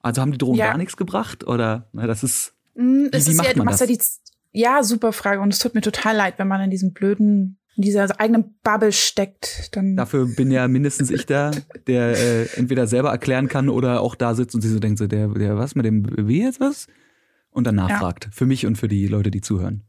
Also 0.00 0.20
haben 0.20 0.32
die 0.32 0.38
Drohnen 0.38 0.58
ja. 0.58 0.68
gar 0.68 0.78
nichts 0.78 0.96
gebracht? 0.96 1.46
Oder, 1.46 1.88
na, 1.92 2.06
das 2.06 2.22
ist, 2.22 2.54
mm, 2.74 3.06
wie, 3.12 3.26
wie 3.26 3.34
macht 3.34 3.56
ja, 3.56 3.64
man 3.64 3.66
das? 3.66 4.20
Ja 4.52 4.82
super 4.82 5.12
Frage. 5.12 5.40
Und 5.40 5.52
es 5.52 5.58
tut 5.58 5.74
mir 5.74 5.80
total 5.80 6.16
leid, 6.16 6.34
wenn 6.38 6.48
man 6.48 6.60
in 6.60 6.70
diesem 6.70 6.92
blöden, 6.92 7.58
in 7.76 7.82
dieser 7.82 8.20
eigenen 8.20 8.54
Bubble 8.62 8.92
steckt. 8.92 9.74
Dann 9.74 9.96
Dafür 9.96 10.26
bin 10.26 10.50
ja 10.50 10.68
mindestens 10.68 11.10
ich 11.10 11.26
da, 11.26 11.50
der 11.86 12.16
äh, 12.16 12.46
entweder 12.56 12.86
selber 12.86 13.10
erklären 13.10 13.48
kann 13.48 13.68
oder 13.68 14.00
auch 14.00 14.14
da 14.14 14.34
sitzt 14.34 14.54
und 14.54 14.60
sich 14.60 14.70
so 14.70 14.78
denkt, 14.78 14.98
so, 14.98 15.06
der, 15.06 15.28
der 15.28 15.56
was 15.56 15.74
mit 15.74 15.86
dem 15.86 16.06
W 16.28 16.42
jetzt 16.42 16.60
was? 16.60 16.86
Und 17.50 17.66
dann 17.66 17.74
nachfragt. 17.74 18.26
Ja. 18.26 18.30
Für 18.32 18.46
mich 18.46 18.66
und 18.66 18.76
für 18.76 18.88
die 18.88 19.06
Leute, 19.06 19.30
die 19.30 19.40
zuhören. 19.40 19.84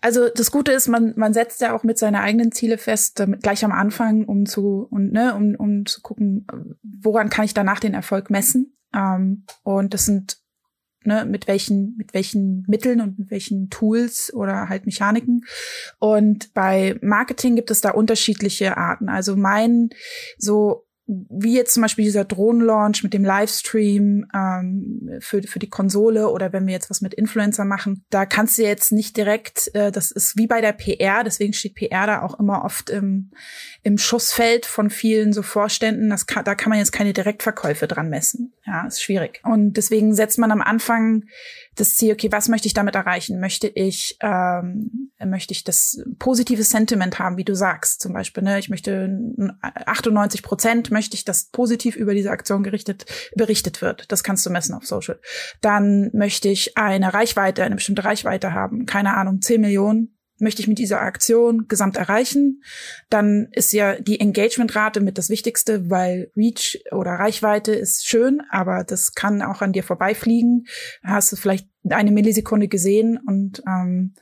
Also 0.00 0.28
das 0.34 0.50
Gute 0.50 0.72
ist, 0.72 0.88
man, 0.88 1.14
man 1.16 1.32
setzt 1.32 1.60
ja 1.60 1.74
auch 1.74 1.82
mit 1.82 1.98
seine 1.98 2.20
eigenen 2.20 2.52
Ziele 2.52 2.78
fest, 2.78 3.18
damit 3.18 3.42
gleich 3.42 3.64
am 3.64 3.72
Anfang, 3.72 4.24
um 4.24 4.46
zu 4.46 4.86
und 4.90 5.12
ne, 5.12 5.34
um, 5.34 5.54
um 5.56 5.86
zu 5.86 6.00
gucken, 6.02 6.46
woran 6.82 7.30
kann 7.30 7.44
ich 7.44 7.54
danach 7.54 7.80
den 7.80 7.94
Erfolg 7.94 8.30
messen. 8.30 8.76
Ähm, 8.94 9.44
und 9.62 9.94
das 9.94 10.04
sind 10.04 10.38
ne, 11.06 11.24
mit 11.24 11.46
welchen, 11.46 11.94
mit 11.96 12.14
welchen 12.14 12.64
Mitteln 12.68 13.00
und 13.00 13.18
mit 13.18 13.30
welchen 13.30 13.70
Tools 13.70 14.32
oder 14.34 14.68
halt 14.68 14.86
Mechaniken. 14.86 15.44
Und 15.98 16.52
bei 16.54 16.98
Marketing 17.02 17.56
gibt 17.56 17.70
es 17.70 17.80
da 17.80 17.90
unterschiedliche 17.90 18.76
Arten. 18.76 19.08
Also 19.08 19.36
mein 19.36 19.90
so 20.38 20.86
wie 21.08 21.54
jetzt 21.54 21.72
zum 21.72 21.82
Beispiel 21.82 22.04
dieser 22.04 22.24
Drohnenlaunch 22.24 23.04
mit 23.04 23.14
dem 23.14 23.24
Livestream 23.24 24.26
ähm, 24.34 25.10
für, 25.20 25.40
für 25.42 25.60
die 25.60 25.68
Konsole 25.68 26.28
oder 26.30 26.52
wenn 26.52 26.66
wir 26.66 26.74
jetzt 26.74 26.90
was 26.90 27.00
mit 27.00 27.14
Influencer 27.14 27.64
machen, 27.64 28.04
da 28.10 28.26
kannst 28.26 28.58
du 28.58 28.62
jetzt 28.62 28.90
nicht 28.90 29.16
direkt, 29.16 29.72
äh, 29.74 29.92
das 29.92 30.10
ist 30.10 30.36
wie 30.36 30.48
bei 30.48 30.60
der 30.60 30.72
PR, 30.72 31.22
deswegen 31.22 31.52
steht 31.52 31.76
PR 31.76 32.06
da 32.06 32.22
auch 32.22 32.40
immer 32.40 32.64
oft 32.64 32.90
im, 32.90 33.30
im 33.84 33.98
Schussfeld 33.98 34.66
von 34.66 34.90
vielen 34.90 35.32
so 35.32 35.42
Vorständen. 35.42 36.10
Das 36.10 36.26
kann, 36.26 36.44
da 36.44 36.56
kann 36.56 36.70
man 36.70 36.80
jetzt 36.80 36.92
keine 36.92 37.12
Direktverkäufe 37.12 37.86
dran 37.86 38.08
messen. 38.08 38.52
Ja, 38.66 38.84
ist 38.84 39.00
schwierig. 39.00 39.40
Und 39.44 39.74
deswegen 39.74 40.12
setzt 40.12 40.38
man 40.38 40.50
am 40.50 40.60
Anfang 40.60 41.24
das 41.76 41.94
Ziel, 41.94 42.12
okay, 42.12 42.32
was 42.32 42.48
möchte 42.48 42.66
ich 42.66 42.74
damit 42.74 42.96
erreichen? 42.96 43.38
Möchte 43.38 43.68
ich, 43.68 44.18
ähm, 44.20 45.12
möchte 45.24 45.52
ich 45.52 45.62
das 45.62 46.02
positive 46.18 46.64
Sentiment 46.64 47.20
haben, 47.20 47.36
wie 47.36 47.44
du 47.44 47.54
sagst, 47.54 48.00
zum 48.00 48.12
Beispiel, 48.12 48.42
ne? 48.42 48.58
Ich 48.58 48.68
möchte 48.68 49.08
98 49.62 50.42
Prozent 50.42 50.90
möchte 50.90 51.14
ich, 51.14 51.24
dass 51.24 51.50
positiv 51.50 51.94
über 51.94 52.12
diese 52.12 52.30
Aktion 52.32 52.64
gerichtet, 52.64 53.06
berichtet 53.36 53.82
wird. 53.82 54.10
Das 54.10 54.24
kannst 54.24 54.44
du 54.44 54.50
messen 54.50 54.74
auf 54.74 54.84
Social. 54.84 55.20
Dann 55.60 56.10
möchte 56.12 56.48
ich 56.48 56.76
eine 56.76 57.14
Reichweite, 57.14 57.62
eine 57.62 57.76
bestimmte 57.76 58.04
Reichweite 58.04 58.52
haben. 58.52 58.84
Keine 58.86 59.16
Ahnung, 59.16 59.40
10 59.40 59.60
Millionen 59.60 60.15
möchte 60.38 60.62
ich 60.62 60.68
mit 60.68 60.78
dieser 60.78 61.00
Aktion 61.00 61.66
gesamt 61.68 61.96
erreichen, 61.96 62.62
dann 63.08 63.48
ist 63.52 63.72
ja 63.72 64.00
die 64.00 64.20
Engagementrate 64.20 65.00
mit 65.00 65.18
das 65.18 65.30
Wichtigste, 65.30 65.90
weil 65.90 66.30
Reach 66.36 66.82
oder 66.92 67.12
Reichweite 67.12 67.72
ist 67.72 68.06
schön, 68.06 68.42
aber 68.50 68.84
das 68.84 69.14
kann 69.14 69.42
auch 69.42 69.62
an 69.62 69.72
dir 69.72 69.82
vorbeifliegen. 69.82 70.66
Hast 71.02 71.32
du 71.32 71.36
vielleicht 71.36 71.68
eine 71.88 72.10
Millisekunde 72.10 72.68
gesehen 72.68 73.18
und 73.26 73.62
ähm, 73.66 74.14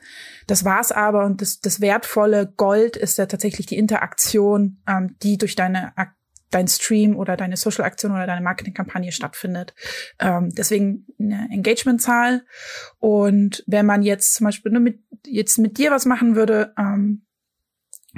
das 0.47 0.65
war's 0.65 0.91
aber. 0.91 1.25
Und 1.25 1.41
das, 1.41 1.59
das 1.59 1.81
wertvolle 1.81 2.53
Gold 2.55 2.95
ist 2.95 3.17
ja 3.17 3.25
tatsächlich 3.25 3.65
die 3.65 3.77
Interaktion, 3.77 4.77
ähm, 4.87 5.15
die 5.23 5.37
durch 5.37 5.55
deine 5.55 5.97
Aktion 5.97 6.14
dein 6.51 6.67
Stream 6.67 7.15
oder 7.15 7.37
deine 7.37 7.57
Social-Aktion 7.57 8.11
oder 8.11 8.27
deine 8.27 8.41
Marketingkampagne 8.41 9.11
stattfindet. 9.11 9.73
Ähm, 10.19 10.49
deswegen 10.55 11.07
eine 11.19 11.47
Engagement-Zahl. 11.51 12.45
Und 12.99 13.63
wenn 13.67 13.85
man 13.85 14.03
jetzt 14.03 14.35
zum 14.35 14.45
Beispiel 14.45 14.71
nur 14.71 14.81
mit, 14.81 14.99
jetzt 15.25 15.57
mit 15.57 15.77
dir 15.77 15.91
was 15.91 16.05
machen 16.05 16.35
würde, 16.35 16.73
ähm, 16.77 17.25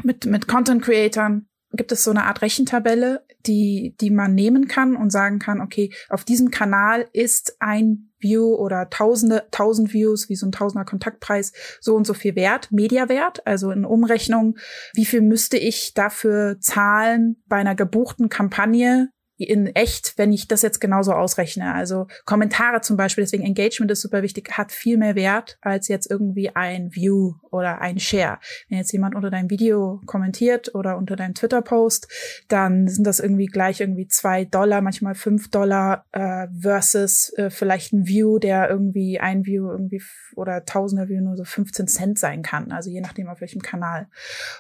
mit, 0.04 0.26
mit 0.26 0.48
Content-Creatern, 0.48 1.48
gibt 1.74 1.92
es 1.92 2.04
so 2.04 2.12
eine 2.12 2.24
Art 2.24 2.42
Rechentabelle, 2.42 3.26
die, 3.46 3.96
die 4.00 4.10
man 4.10 4.34
nehmen 4.34 4.68
kann 4.68 4.96
und 4.96 5.12
sagen 5.12 5.40
kann, 5.40 5.62
okay, 5.62 5.94
auf 6.10 6.24
diesem 6.24 6.52
Kanal 6.52 7.08
ist 7.14 7.58
ein 7.60 8.07
View 8.20 8.56
oder 8.56 8.90
tausende, 8.90 9.48
tausend 9.52 9.94
Views, 9.94 10.30
wie 10.30 10.36
so 10.36 10.46
ein 10.46 10.52
tausender 10.52 10.86
Kontaktpreis, 10.86 11.54
so 11.80 11.96
und 11.96 12.08
so 12.08 12.14
viel 12.14 12.36
wert, 12.36 12.72
Mediawert, 12.72 13.46
also 13.46 13.72
in 13.72 13.86
Umrechnung, 13.86 14.58
wie 14.94 15.06
viel 15.06 15.22
müsste 15.22 15.58
ich 15.58 15.94
dafür 15.94 16.58
zahlen 16.60 17.44
bei 17.48 17.58
einer 17.58 17.76
gebuchten 17.76 18.30
Kampagne, 18.30 19.10
in 19.46 19.68
echt, 19.68 20.18
wenn 20.18 20.32
ich 20.32 20.48
das 20.48 20.62
jetzt 20.62 20.80
genauso 20.80 21.14
ausrechne. 21.14 21.74
Also 21.74 22.08
Kommentare 22.26 22.82
zum 22.82 22.98
Beispiel, 22.98 23.24
deswegen 23.24 23.44
Engagement 23.44 23.92
ist 23.92 24.02
super 24.02 24.24
wichtig, 24.24 24.58
hat 24.58 24.72
viel 24.72 24.98
mehr 24.98 25.16
Wert 25.16 25.58
als 25.62 25.88
jetzt 25.88 26.10
irgendwie 26.10 26.56
ein 26.56 26.94
View 26.94 27.34
oder 27.52 27.82
ein 27.82 28.00
Share. 28.00 28.40
Wenn 28.70 28.80
jetzt 28.80 28.92
jemand 28.92 29.16
unter 29.16 29.30
deinem 29.30 29.50
Video 29.50 30.02
kommentiert 30.06 30.74
oder 30.74 30.98
unter 30.98 31.16
deinem 31.16 31.36
Twitter-Post, 31.36 32.08
dann 32.48 32.88
sind 32.88 33.06
das 33.06 33.20
irgendwie 33.20 33.46
gleich 33.46 33.80
irgendwie 33.80 34.08
zwei 34.08 34.46
Dollar, 34.46 34.82
manchmal 34.82 35.16
fünf 35.16 35.50
Dollar 35.50 36.06
äh, 36.12 36.48
versus 36.60 37.32
äh, 37.38 37.50
vielleicht 37.50 37.94
ein 37.94 38.08
View, 38.08 38.40
der 38.40 38.70
irgendwie 38.70 39.20
ein 39.20 39.46
View 39.46 39.70
irgendwie 39.70 40.02
oder 40.36 40.66
tausender 40.66 41.10
View 41.10 41.22
nur 41.22 41.38
so 41.38 41.44
15 41.44 41.88
Cent 41.88 42.20
sein 42.20 42.42
kann. 42.42 42.72
Also 42.72 42.90
je 42.90 43.02
nachdem 43.02 43.28
auf 43.28 43.42
welchem 43.42 43.62
Kanal. 43.62 44.08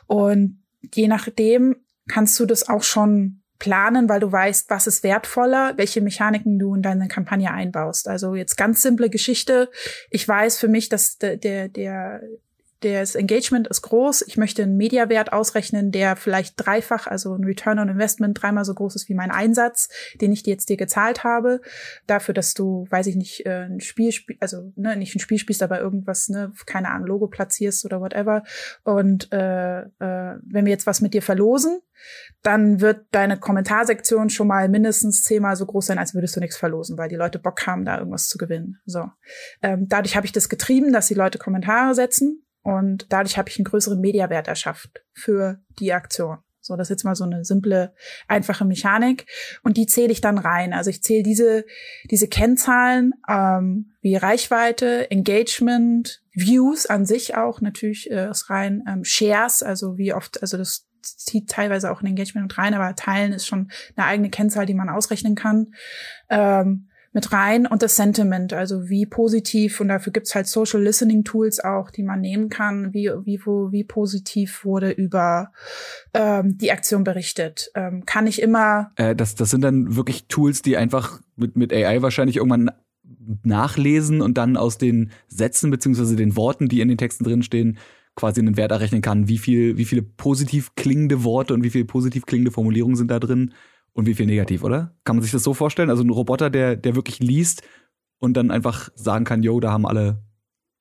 Und 0.05 0.61
je 0.93 1.07
nachdem 1.07 1.75
kannst 2.07 2.39
du 2.39 2.45
das 2.45 2.69
auch 2.69 2.83
schon 2.83 3.41
planen, 3.59 4.09
weil 4.09 4.19
du 4.19 4.31
weißt, 4.31 4.69
was 4.69 4.87
ist 4.87 5.03
wertvoller, 5.03 5.73
welche 5.77 6.01
Mechaniken 6.01 6.59
du 6.59 6.75
in 6.75 6.81
deine 6.81 7.07
Kampagne 7.07 7.51
einbaust. 7.51 8.07
Also 8.07 8.35
jetzt 8.35 8.57
ganz 8.57 8.81
simple 8.81 9.09
Geschichte. 9.09 9.69
Ich 10.09 10.27
weiß 10.27 10.57
für 10.57 10.67
mich, 10.67 10.89
dass 10.89 11.17
der, 11.17 11.37
der, 11.37 11.67
der 11.69 12.21
das 12.81 13.15
Engagement 13.15 13.67
ist 13.67 13.81
groß. 13.81 14.23
Ich 14.27 14.37
möchte 14.37 14.63
einen 14.63 14.77
Mediawert 14.77 15.33
ausrechnen, 15.33 15.91
der 15.91 16.15
vielleicht 16.15 16.53
dreifach, 16.57 17.07
also 17.07 17.33
ein 17.33 17.43
Return 17.43 17.79
on 17.79 17.89
Investment 17.89 18.41
dreimal 18.41 18.65
so 18.65 18.73
groß 18.73 18.95
ist 18.95 19.09
wie 19.09 19.15
mein 19.15 19.31
Einsatz, 19.31 19.89
den 20.21 20.31
ich 20.31 20.43
dir 20.43 20.51
jetzt 20.51 20.69
dir 20.69 20.77
gezahlt 20.77 21.23
habe. 21.23 21.61
Dafür, 22.05 22.33
dass 22.33 22.53
du, 22.53 22.85
weiß 22.89 23.07
ich 23.07 23.15
nicht, 23.15 23.45
äh, 23.45 23.65
ein 23.65 23.79
Spiel, 23.79 24.13
also 24.39 24.71
ne, 24.75 24.95
nicht 24.95 25.15
ein 25.15 25.19
Spiel 25.19 25.39
spielst, 25.39 25.63
aber 25.63 25.79
irgendwas, 25.79 26.29
ne, 26.29 26.51
keine 26.65 26.89
Ahnung, 26.89 27.07
Logo 27.07 27.27
platzierst 27.27 27.85
oder 27.85 27.99
whatever. 27.99 28.43
Und 28.83 29.31
äh, 29.31 29.81
äh, 29.81 29.87
wenn 29.99 30.65
wir 30.65 30.71
jetzt 30.71 30.87
was 30.87 31.01
mit 31.01 31.13
dir 31.13 31.21
verlosen, 31.21 31.81
dann 32.43 32.79
wird 32.79 33.07
deine 33.11 33.39
Kommentarsektion 33.39 34.29
schon 34.29 34.47
mal 34.47 34.69
mindestens 34.69 35.23
zehnmal 35.23 35.55
so 35.55 35.65
groß 35.65 35.87
sein, 35.87 35.97
als 35.97 36.13
würdest 36.13 36.35
du 36.35 36.39
nichts 36.39 36.57
verlosen, 36.57 36.97
weil 36.97 37.09
die 37.09 37.15
Leute 37.15 37.39
Bock 37.39 37.65
haben, 37.65 37.85
da 37.85 37.97
irgendwas 37.97 38.27
zu 38.27 38.37
gewinnen. 38.37 38.79
So, 38.85 39.05
ähm, 39.63 39.87
dadurch 39.87 40.15
habe 40.15 40.27
ich 40.27 40.31
das 40.31 40.47
getrieben, 40.47 40.93
dass 40.93 41.07
die 41.07 41.15
Leute 41.15 41.39
Kommentare 41.39 41.95
setzen 41.95 42.43
und 42.67 43.05
dadurch 43.13 43.37
habe 43.37 43.47
ich 43.47 43.57
einen 43.57 43.63
größeren 43.63 44.01
Mediawert 44.01 44.49
erschafft 44.49 45.05
für 45.13 45.61
die 45.79 45.93
Aktion. 45.93 46.39
So, 46.59 46.75
das 46.75 46.87
ist 46.87 46.89
jetzt 46.89 47.05
mal 47.05 47.15
so 47.15 47.23
eine 47.23 47.45
simple, 47.45 47.93
einfache 48.27 48.65
Mechanik. 48.65 49.25
Und 49.63 49.77
die 49.77 49.85
zähle 49.85 50.11
ich 50.11 50.19
dann 50.19 50.37
rein. 50.37 50.73
Also 50.73 50.89
ich 50.89 51.01
zähle 51.01 51.23
diese, 51.23 51.63
diese 52.11 52.27
Kennzahlen 52.27 53.13
ähm, 53.29 53.93
wie 54.01 54.17
Reichweite, 54.17 55.09
Engagement, 55.09 56.21
Views 56.33 56.87
an 56.87 57.05
sich 57.05 57.37
auch, 57.37 57.61
natürlich 57.61 58.11
äh, 58.11 58.29
ist 58.29 58.49
rein 58.49 58.83
ähm, 58.85 59.05
Shares, 59.05 59.63
also 59.63 59.97
wie 59.97 60.13
oft, 60.13 60.41
also 60.41 60.57
das 60.57 60.89
zieht 61.01 61.49
teilweise 61.49 61.89
auch 61.89 62.01
ein 62.01 62.07
Engagement 62.07 62.49
mit 62.49 62.57
rein, 62.57 62.73
aber 62.73 62.93
Teilen 62.95 63.31
ist 63.31 63.47
schon 63.47 63.71
eine 63.95 64.07
eigene 64.07 64.29
Kennzahl, 64.29 64.65
die 64.65 64.73
man 64.73 64.89
ausrechnen 64.89 65.35
kann. 65.35 65.73
Ähm, 66.29 66.89
mit 67.17 67.31
rein 67.31 67.65
und 67.65 67.81
das 67.81 67.95
Sentiment, 67.95 68.53
also 68.53 68.89
wie 68.89 69.07
positiv 69.07 69.81
und 69.81 69.87
dafür 69.87 70.13
gibt's 70.13 70.35
halt 70.35 70.45
Social 70.45 70.83
Listening 70.83 71.23
Tools 71.23 71.59
auch, 71.59 71.89
die 71.89 72.03
man 72.03 72.21
nehmen 72.21 72.49
kann, 72.49 72.93
wie 72.93 73.09
wie 73.23 73.39
wo 73.43 73.71
wie 73.71 73.83
positiv 73.83 74.63
wurde 74.63 74.91
über 74.91 75.51
ähm, 76.13 76.59
die 76.59 76.71
Aktion 76.71 77.03
berichtet. 77.03 77.71
Ähm, 77.73 78.05
kann 78.05 78.27
ich 78.27 78.39
immer. 78.39 78.91
Äh, 78.97 79.15
das 79.15 79.33
das 79.33 79.49
sind 79.49 79.61
dann 79.61 79.95
wirklich 79.95 80.27
Tools, 80.27 80.61
die 80.61 80.77
einfach 80.77 81.19
mit 81.35 81.57
mit 81.57 81.73
AI 81.73 82.03
wahrscheinlich 82.03 82.37
irgendwann 82.37 82.69
nachlesen 83.41 84.21
und 84.21 84.37
dann 84.37 84.55
aus 84.55 84.77
den 84.77 85.09
Sätzen 85.27 85.71
beziehungsweise 85.71 86.15
den 86.15 86.35
Worten, 86.35 86.67
die 86.67 86.81
in 86.81 86.87
den 86.87 86.99
Texten 86.99 87.23
drinstehen, 87.23 87.79
quasi 88.13 88.41
einen 88.41 88.57
Wert 88.57 88.71
errechnen 88.71 89.01
kann, 89.01 89.27
wie 89.27 89.39
viel 89.39 89.75
wie 89.77 89.85
viele 89.85 90.03
positiv 90.03 90.75
klingende 90.75 91.23
Worte 91.23 91.55
und 91.55 91.63
wie 91.63 91.71
viele 91.71 91.85
positiv 91.85 92.27
klingende 92.27 92.51
Formulierungen 92.51 92.95
sind 92.95 93.09
da 93.09 93.17
drin 93.19 93.55
und 93.97 94.05
wie 94.05 94.13
viel 94.13 94.27
negativ, 94.27 94.63
oder? 94.63 94.95
Kann 95.05 95.15
man 95.15 95.23
sich 95.23 95.31
das 95.31 95.41
so 95.41 95.55
vorstellen? 95.55 95.89
Also 95.89 96.03
ein 96.03 96.11
Roboter, 96.11 96.51
der, 96.51 96.75
der 96.75 96.95
wirklich 96.95 97.17
liest 97.17 97.63
und 98.19 98.37
dann 98.37 98.51
einfach 98.51 98.89
sagen 98.93 99.25
kann, 99.25 99.41
yo, 99.41 99.59
da 99.59 99.71
haben 99.71 99.87
alle, 99.87 100.23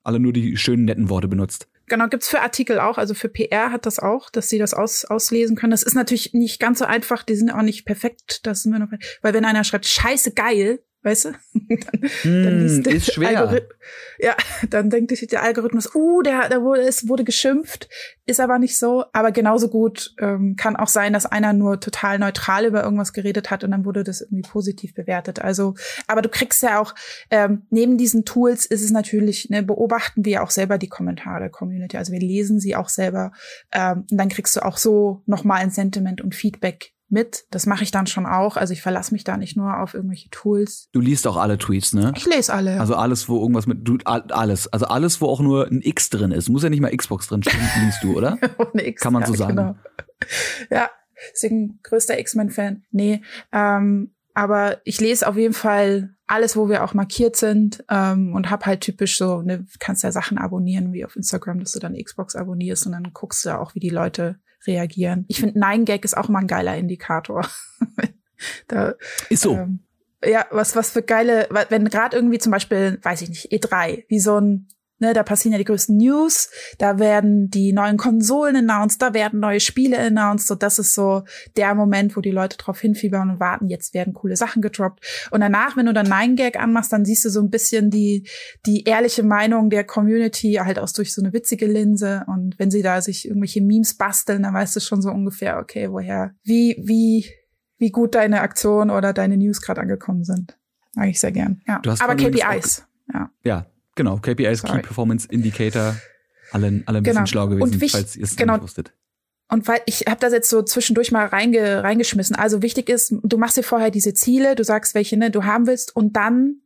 alle 0.02 0.20
nur 0.20 0.34
die 0.34 0.58
schönen, 0.58 0.84
netten 0.84 1.08
Worte 1.08 1.26
benutzt. 1.26 1.66
Genau, 1.86 2.08
gibt's 2.08 2.28
für 2.28 2.42
Artikel 2.42 2.78
auch, 2.78 2.98
also 2.98 3.14
für 3.14 3.30
PR 3.30 3.72
hat 3.72 3.86
das 3.86 3.98
auch, 3.98 4.28
dass 4.28 4.50
sie 4.50 4.58
das 4.58 4.74
aus, 4.74 5.06
auslesen 5.06 5.56
können. 5.56 5.70
Das 5.70 5.82
ist 5.82 5.94
natürlich 5.94 6.34
nicht 6.34 6.60
ganz 6.60 6.78
so 6.80 6.84
einfach, 6.84 7.22
die 7.22 7.36
sind 7.36 7.50
auch 7.50 7.62
nicht 7.62 7.86
perfekt, 7.86 8.44
das 8.44 8.62
sind 8.62 8.72
wir 8.72 8.80
noch, 8.80 8.92
weil 9.22 9.32
wenn 9.32 9.46
einer 9.46 9.64
schreibt, 9.64 9.86
scheiße 9.86 10.34
geil, 10.34 10.80
weißt 11.06 11.24
du? 11.26 11.30
dann, 11.54 12.00
mm, 12.24 12.44
dann 12.44 12.60
liest 12.60 12.86
ist 12.86 13.14
schwer. 13.14 13.40
Algorith 13.40 13.68
ja, 14.18 14.34
dann 14.68 14.90
denkt 14.90 15.10
sich 15.16 15.26
der 15.28 15.42
Algorithmus, 15.42 15.94
uh, 15.94 16.22
der, 16.22 16.48
der 16.48 16.62
wurde, 16.62 16.82
es 16.82 17.08
wurde 17.08 17.24
geschimpft, 17.24 17.88
ist 18.24 18.40
aber 18.40 18.58
nicht 18.58 18.78
so. 18.78 19.04
Aber 19.12 19.32
genauso 19.32 19.68
gut 19.68 20.14
ähm, 20.18 20.56
kann 20.56 20.76
auch 20.76 20.88
sein, 20.88 21.12
dass 21.12 21.26
einer 21.26 21.52
nur 21.52 21.80
total 21.80 22.18
neutral 22.18 22.64
über 22.64 22.82
irgendwas 22.82 23.12
geredet 23.12 23.50
hat 23.50 23.64
und 23.64 23.70
dann 23.70 23.84
wurde 23.84 24.04
das 24.04 24.20
irgendwie 24.22 24.48
positiv 24.48 24.94
bewertet. 24.94 25.40
Also, 25.40 25.74
aber 26.06 26.22
du 26.22 26.28
kriegst 26.28 26.62
ja 26.62 26.80
auch 26.80 26.94
ähm, 27.30 27.62
neben 27.70 27.98
diesen 27.98 28.24
Tools 28.24 28.66
ist 28.66 28.82
es 28.82 28.90
natürlich, 28.90 29.50
ne, 29.50 29.62
beobachten 29.62 30.24
wir 30.24 30.42
auch 30.42 30.50
selber 30.50 30.78
die 30.78 30.88
Kommentare 30.88 31.40
der 31.40 31.50
Community. 31.50 31.96
Also 31.96 32.12
wir 32.12 32.20
lesen 32.20 32.60
sie 32.60 32.76
auch 32.76 32.88
selber 32.88 33.32
ähm, 33.72 34.06
und 34.10 34.16
dann 34.16 34.28
kriegst 34.28 34.56
du 34.56 34.64
auch 34.64 34.78
so 34.78 35.22
nochmal 35.26 35.60
ein 35.60 35.70
Sentiment 35.70 36.20
und 36.20 36.34
Feedback 36.34 36.95
mit. 37.08 37.46
Das 37.50 37.66
mache 37.66 37.84
ich 37.84 37.90
dann 37.90 38.06
schon 38.06 38.26
auch. 38.26 38.56
Also 38.56 38.72
ich 38.72 38.82
verlasse 38.82 39.12
mich 39.14 39.24
da 39.24 39.36
nicht 39.36 39.56
nur 39.56 39.80
auf 39.80 39.94
irgendwelche 39.94 40.28
Tools. 40.30 40.88
Du 40.92 41.00
liest 41.00 41.26
auch 41.26 41.36
alle 41.36 41.58
Tweets, 41.58 41.92
ne? 41.92 42.12
Ich 42.16 42.26
lese 42.26 42.52
alle. 42.52 42.80
Also 42.80 42.94
alles, 42.96 43.28
wo 43.28 43.40
irgendwas 43.40 43.66
mit 43.66 43.86
du 43.86 43.98
alles, 44.04 44.68
also 44.72 44.86
alles, 44.86 45.20
wo 45.20 45.26
auch 45.26 45.40
nur 45.40 45.66
ein 45.66 45.82
X 45.82 46.10
drin 46.10 46.32
ist, 46.32 46.48
muss 46.48 46.62
ja 46.62 46.70
nicht 46.70 46.80
mal 46.80 46.94
Xbox 46.94 47.28
drin 47.28 47.42
stehen, 47.42 47.60
liest 47.84 48.02
du, 48.02 48.16
oder? 48.16 48.38
Ohne 48.58 48.86
X, 48.86 49.02
Kann 49.02 49.12
man 49.12 49.24
so 49.24 49.32
ja, 49.32 49.38
sagen. 49.38 49.56
Genau. 49.56 49.76
Ja, 50.70 50.90
deswegen 51.32 51.80
größter 51.82 52.18
X-Men-Fan. 52.18 52.84
Nee, 52.90 53.22
ähm, 53.52 54.12
aber 54.34 54.82
ich 54.84 55.00
lese 55.00 55.26
auf 55.26 55.36
jeden 55.36 55.54
Fall 55.54 56.10
alles, 56.26 56.56
wo 56.56 56.68
wir 56.68 56.84
auch 56.84 56.92
markiert 56.92 57.36
sind 57.36 57.84
ähm, 57.88 58.34
und 58.34 58.50
hab 58.50 58.66
halt 58.66 58.82
typisch 58.82 59.16
so, 59.16 59.40
ne, 59.42 59.64
kannst 59.78 60.02
ja 60.02 60.12
Sachen 60.12 60.38
abonnieren 60.38 60.92
wie 60.92 61.04
auf 61.04 61.16
Instagram, 61.16 61.60
dass 61.60 61.72
du 61.72 61.78
dann 61.78 61.96
Xbox 61.96 62.36
abonnierst 62.36 62.84
und 62.86 62.92
dann 62.92 63.12
guckst 63.14 63.46
du 63.46 63.58
auch, 63.58 63.74
wie 63.74 63.80
die 63.80 63.90
Leute 63.90 64.38
reagieren. 64.66 65.24
Ich 65.28 65.40
finde, 65.40 65.58
Nein-Gag 65.58 66.04
ist 66.04 66.16
auch 66.16 66.28
mal 66.28 66.40
ein 66.40 66.46
geiler 66.46 66.76
Indikator. 66.76 67.46
da, 68.68 68.94
ist 69.28 69.42
so. 69.42 69.54
Ähm, 69.54 69.80
Ja, 70.24 70.46
was, 70.50 70.76
was 70.76 70.90
für 70.90 71.02
geile, 71.02 71.48
wenn 71.68 71.88
gerade 71.88 72.16
irgendwie 72.16 72.38
zum 72.38 72.52
Beispiel, 72.52 72.98
weiß 73.02 73.22
ich 73.22 73.28
nicht, 73.28 73.52
E3, 73.52 74.04
wie 74.08 74.20
so 74.20 74.40
ein 74.40 74.68
Ne, 74.98 75.12
da 75.12 75.22
passieren 75.22 75.52
ja 75.52 75.58
die 75.58 75.64
größten 75.64 75.94
News, 75.94 76.48
da 76.78 76.98
werden 76.98 77.50
die 77.50 77.74
neuen 77.74 77.98
Konsolen 77.98 78.56
announced, 78.56 79.02
da 79.02 79.12
werden 79.12 79.40
neue 79.40 79.60
Spiele 79.60 79.98
announced. 79.98 80.48
So, 80.48 80.54
das 80.54 80.78
ist 80.78 80.94
so 80.94 81.24
der 81.58 81.74
Moment, 81.74 82.16
wo 82.16 82.22
die 82.22 82.30
Leute 82.30 82.56
drauf 82.56 82.80
hinfiebern 82.80 83.28
und 83.28 83.40
warten, 83.40 83.68
jetzt 83.68 83.92
werden 83.92 84.14
coole 84.14 84.36
Sachen 84.36 84.62
gedroppt. 84.62 85.28
Und 85.30 85.40
danach, 85.42 85.76
wenn 85.76 85.84
du 85.84 85.92
dann 85.92 86.08
Nine 86.08 86.34
Gag 86.34 86.58
anmachst, 86.58 86.94
dann 86.94 87.04
siehst 87.04 87.26
du 87.26 87.28
so 87.28 87.40
ein 87.40 87.50
bisschen 87.50 87.90
die, 87.90 88.26
die 88.64 88.84
ehrliche 88.84 89.22
Meinung 89.22 89.68
der 89.68 89.84
Community, 89.84 90.54
halt 90.54 90.78
auch 90.78 90.90
durch 90.90 91.12
so 91.12 91.20
eine 91.20 91.34
witzige 91.34 91.66
Linse. 91.66 92.24
Und 92.26 92.58
wenn 92.58 92.70
sie 92.70 92.80
da 92.80 93.02
sich 93.02 93.28
irgendwelche 93.28 93.60
Memes 93.60 93.98
basteln, 93.98 94.44
dann 94.44 94.54
weißt 94.54 94.76
du 94.76 94.80
schon 94.80 95.02
so 95.02 95.10
ungefähr, 95.10 95.58
okay, 95.58 95.90
woher, 95.90 96.32
wie, 96.42 96.74
wie, 96.82 97.26
wie 97.76 97.90
gut 97.90 98.14
deine 98.14 98.40
Aktion 98.40 98.88
oder 98.88 99.12
deine 99.12 99.36
News 99.36 99.60
gerade 99.60 99.82
angekommen 99.82 100.24
sind. 100.24 100.56
Mag 100.94 101.10
ich 101.10 101.20
sehr 101.20 101.32
gern. 101.32 101.60
Ja. 101.66 101.82
Aber 102.00 102.16
KPIs. 102.16 102.86
Ja. 103.12 103.30
ja, 103.44 103.66
Genau, 103.96 104.18
KPIs, 104.18 104.60
Sorry. 104.60 104.76
Key 104.76 104.82
Performance 104.82 105.26
Indicator, 105.28 105.96
alle, 106.52 106.82
alle 106.86 106.98
ein 106.98 107.02
bisschen 107.02 107.16
genau. 107.16 107.26
schlau 107.26 107.48
gewesen, 107.48 107.62
und 107.62 107.72
wichtig, 107.80 107.92
falls 107.92 108.14
ihr 108.16 108.24
es 108.24 108.36
genau. 108.36 108.54
nicht 108.54 108.62
wusstet. 108.62 108.92
Und 109.48 109.66
weil 109.68 109.80
ich 109.86 110.04
habe 110.06 110.20
das 110.20 110.32
jetzt 110.32 110.50
so 110.50 110.62
zwischendurch 110.62 111.12
mal 111.12 111.26
reinge, 111.26 111.82
reingeschmissen. 111.82 112.36
Also 112.36 112.62
wichtig 112.62 112.88
ist, 112.88 113.14
du 113.22 113.38
machst 113.38 113.56
dir 113.56 113.62
vorher 113.62 113.90
diese 113.90 114.12
Ziele, 114.12 114.54
du 114.54 114.64
sagst, 114.64 114.94
welche 114.94 115.16
ne, 115.16 115.30
du 115.30 115.44
haben 115.44 115.66
willst 115.66 115.94
und 115.94 116.16
dann 116.16 116.62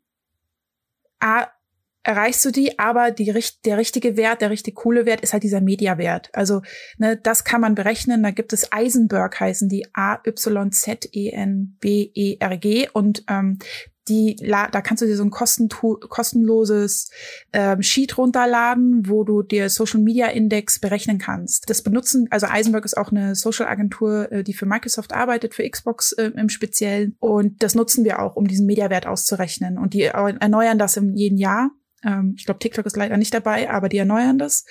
A, 1.21 1.49
erreichst 2.03 2.43
du 2.47 2.51
die, 2.51 2.79
aber 2.79 3.11
die, 3.11 3.35
der 3.67 3.77
richtige 3.77 4.17
Wert, 4.17 4.41
der 4.41 4.49
richtig 4.49 4.75
coole 4.75 5.05
Wert 5.05 5.21
ist 5.21 5.35
halt 5.35 5.43
dieser 5.43 5.61
Mediawert. 5.61 6.31
Also 6.33 6.63
ne, 6.97 7.19
das 7.19 7.45
kann 7.45 7.61
man 7.61 7.75
berechnen. 7.75 8.23
Da 8.23 8.31
gibt 8.31 8.55
es 8.55 8.73
Eisenberg 8.73 9.39
heißen 9.39 9.69
die 9.69 9.87
A-Y-Z-E-N-B-E-R-G 9.93 10.79
und 12.95 13.25
ähm, 13.29 13.59
die, 14.09 14.37
da 14.37 14.81
kannst 14.81 15.03
du 15.03 15.07
dir 15.07 15.17
so 15.17 15.23
ein 15.23 15.31
kostenloses 15.31 17.11
ähm, 17.53 17.83
Sheet 17.83 18.19
runterladen, 18.19 19.09
wo 19.09 19.25
du 19.25 19.43
dir 19.43 19.71
Social 19.71 20.01
Media 20.01 20.27
Index 20.27 20.79
berechnen 20.79 21.19
kannst. 21.19 21.71
Das 21.71 21.83
benutzen, 21.83 22.27
also 22.31 22.47
Eisenberg 22.47 22.85
ist 22.85 22.97
auch 22.97 23.11
eine 23.11 23.35
Social 23.35 23.67
Agentur, 23.67 24.33
äh, 24.33 24.43
die 24.43 24.55
für 24.55 24.67
Microsoft 24.67 25.13
arbeitet, 25.13 25.55
für 25.55 25.69
Xbox 25.69 26.13
äh, 26.13 26.33
im 26.35 26.49
Speziellen. 26.49 27.17
Und 27.21 27.63
das 27.63 27.75
nutzen 27.75 28.05
wir 28.05 28.21
auch, 28.21 28.37
um 28.37 28.49
diesen 28.49 28.67
Mediawert 28.67 29.07
auszurechnen. 29.07 29.79
Und 29.79 29.95
die 29.95 30.03
erneuern 30.03 30.79
das 30.79 30.97
im 30.97 31.15
jeden 31.15 31.39
Jahr. 31.39 31.71
Ähm, 32.05 32.35
ich 32.37 32.47
glaube, 32.47 32.61
TikTok 32.61 32.87
ist 32.87 32.97
leider 32.97 33.17
nicht 33.17 33.35
dabei, 33.35 33.71
aber 33.71 33.89
die 33.89 33.99
erneuern 33.99 34.39
das. 34.39 34.65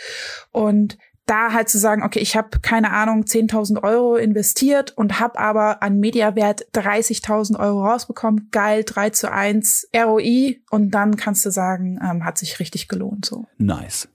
Und 0.51 0.97
da 1.29 1.53
halt 1.53 1.69
zu 1.69 1.77
sagen, 1.77 2.01
okay, 2.03 2.19
ich 2.19 2.35
habe 2.35 2.59
keine 2.61 2.91
Ahnung 2.91 3.23
10.000 3.23 3.83
Euro 3.83 4.15
investiert 4.15 4.97
und 4.97 5.19
habe 5.19 5.37
aber 5.37 5.83
an 5.83 5.99
Mediawert 5.99 6.65
30.000 6.73 7.59
Euro 7.59 7.85
rausbekommen, 7.85 8.49
geil, 8.51 8.83
3 8.85 9.11
zu 9.11 9.31
1 9.31 9.89
ROI 9.95 10.61
und 10.71 10.91
dann 10.91 11.17
kannst 11.17 11.45
du 11.45 11.51
sagen, 11.51 11.99
ähm, 12.03 12.25
hat 12.25 12.37
sich 12.39 12.59
richtig 12.59 12.87
gelohnt 12.87 13.25
so. 13.25 13.45
Nice. 13.57 14.09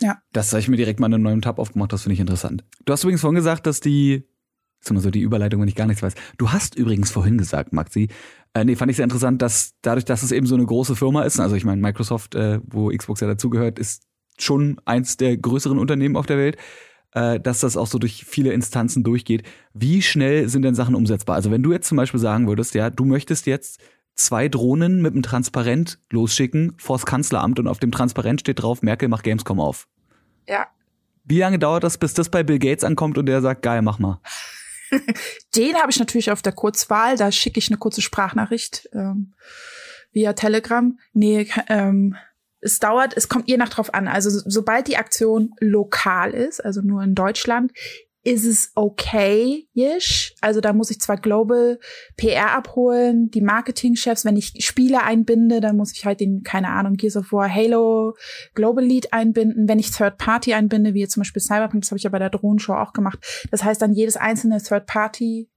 Ja. 0.00 0.18
Das 0.32 0.52
habe 0.52 0.60
ich 0.60 0.68
mir 0.68 0.76
direkt 0.76 1.00
mal 1.00 1.06
in 1.06 1.14
einem 1.14 1.24
neuen 1.24 1.42
Tab 1.42 1.58
aufgemacht, 1.58 1.92
das 1.92 2.02
finde 2.02 2.14
ich 2.14 2.20
interessant. 2.20 2.64
Du 2.84 2.92
hast 2.92 3.04
übrigens 3.04 3.22
vorhin 3.22 3.36
gesagt, 3.36 3.66
dass 3.66 3.80
die, 3.80 4.26
ist 4.80 4.90
immer 4.90 5.00
so 5.00 5.10
die 5.10 5.20
Überleitung, 5.20 5.60
wenn 5.62 5.68
ich 5.68 5.74
gar 5.74 5.86
nichts 5.86 6.02
weiß. 6.02 6.14
Du 6.36 6.52
hast 6.52 6.74
übrigens 6.74 7.10
vorhin 7.10 7.38
gesagt, 7.38 7.72
Maxi, 7.72 8.08
äh, 8.52 8.64
nee, 8.64 8.76
fand 8.76 8.90
ich 8.90 8.96
sehr 8.96 9.04
interessant, 9.04 9.40
dass 9.40 9.74
dadurch, 9.80 10.04
dass 10.04 10.22
es 10.22 10.32
eben 10.32 10.46
so 10.46 10.56
eine 10.56 10.66
große 10.66 10.96
Firma 10.96 11.22
ist, 11.22 11.40
also 11.40 11.54
ich 11.54 11.64
meine, 11.64 11.80
Microsoft, 11.80 12.34
äh, 12.34 12.60
wo 12.64 12.88
Xbox 12.88 13.20
ja 13.20 13.28
dazugehört, 13.28 13.78
ist 13.78 14.09
schon 14.42 14.80
eins 14.84 15.16
der 15.16 15.36
größeren 15.36 15.78
Unternehmen 15.78 16.16
auf 16.16 16.26
der 16.26 16.38
Welt, 16.38 16.56
äh, 17.12 17.40
dass 17.40 17.60
das 17.60 17.76
auch 17.76 17.86
so 17.86 17.98
durch 17.98 18.24
viele 18.24 18.52
Instanzen 18.52 19.02
durchgeht. 19.02 19.42
Wie 19.74 20.02
schnell 20.02 20.48
sind 20.48 20.62
denn 20.62 20.74
Sachen 20.74 20.94
umsetzbar? 20.94 21.36
Also 21.36 21.50
wenn 21.50 21.62
du 21.62 21.72
jetzt 21.72 21.88
zum 21.88 21.96
Beispiel 21.96 22.20
sagen 22.20 22.48
würdest, 22.48 22.74
ja, 22.74 22.90
du 22.90 23.04
möchtest 23.04 23.46
jetzt 23.46 23.80
zwei 24.14 24.48
Drohnen 24.48 25.02
mit 25.02 25.14
einem 25.14 25.22
Transparent 25.22 25.98
losschicken 26.10 26.74
vors 26.78 27.06
Kanzleramt 27.06 27.58
und 27.58 27.68
auf 27.68 27.78
dem 27.78 27.90
Transparent 27.90 28.40
steht 28.40 28.62
drauf, 28.62 28.82
Merkel 28.82 29.08
macht 29.08 29.24
Gamescom 29.24 29.60
auf. 29.60 29.88
Ja. 30.48 30.66
Wie 31.24 31.38
lange 31.38 31.58
dauert 31.58 31.84
das, 31.84 31.98
bis 31.98 32.14
das 32.14 32.28
bei 32.28 32.42
Bill 32.42 32.58
Gates 32.58 32.84
ankommt 32.84 33.18
und 33.18 33.26
der 33.26 33.40
sagt, 33.40 33.62
geil, 33.62 33.82
mach 33.82 33.98
mal? 33.98 34.20
Den 35.56 35.76
habe 35.76 35.90
ich 35.90 35.98
natürlich 35.98 36.30
auf 36.30 36.42
der 36.42 36.52
Kurzwahl, 36.52 37.16
da 37.16 37.30
schicke 37.30 37.58
ich 37.58 37.68
eine 37.68 37.78
kurze 37.78 38.02
Sprachnachricht 38.02 38.88
ähm, 38.92 39.34
via 40.12 40.32
Telegram. 40.32 40.98
Nee, 41.12 41.48
ähm, 41.68 42.16
es 42.60 42.78
dauert, 42.78 43.16
es 43.16 43.28
kommt 43.28 43.48
je 43.48 43.56
nach 43.56 43.68
drauf 43.70 43.94
an. 43.94 44.08
Also 44.08 44.30
sobald 44.30 44.88
die 44.88 44.96
Aktion 44.96 45.54
lokal 45.60 46.32
ist, 46.32 46.64
also 46.64 46.82
nur 46.82 47.02
in 47.02 47.14
Deutschland, 47.14 47.72
ist 48.22 48.44
es 48.44 48.72
okay-ish. 48.74 50.34
Also 50.42 50.60
da 50.60 50.74
muss 50.74 50.90
ich 50.90 51.00
zwar 51.00 51.16
Global 51.16 51.78
PR 52.18 52.52
abholen, 52.52 53.30
die 53.30 53.40
Marketingchefs, 53.40 54.26
wenn 54.26 54.36
ich 54.36 54.52
Spiele 54.58 55.02
einbinde, 55.02 55.60
dann 55.60 55.76
muss 55.76 55.92
ich 55.92 56.04
halt 56.04 56.20
den, 56.20 56.42
keine 56.42 56.68
Ahnung, 56.68 56.94
Gears 56.94 57.16
of 57.16 57.32
War, 57.32 57.52
Halo, 57.52 58.14
Global 58.54 58.84
Lead 58.84 59.12
einbinden. 59.14 59.68
Wenn 59.68 59.78
ich 59.78 59.90
Third 59.90 60.18
Party 60.18 60.52
einbinde, 60.52 60.92
wie 60.92 61.08
zum 61.08 61.22
Beispiel 61.22 61.40
Cyberpunk, 61.40 61.82
das 61.82 61.90
habe 61.90 61.98
ich 61.98 62.04
ja 62.04 62.10
bei 62.10 62.18
der 62.18 62.30
Drohnenshow 62.30 62.74
auch 62.74 62.92
gemacht. 62.92 63.18
Das 63.50 63.64
heißt 63.64 63.80
dann 63.80 63.94
jedes 63.94 64.16
einzelne 64.16 64.62
Third 64.62 64.86
Party, 64.86 65.48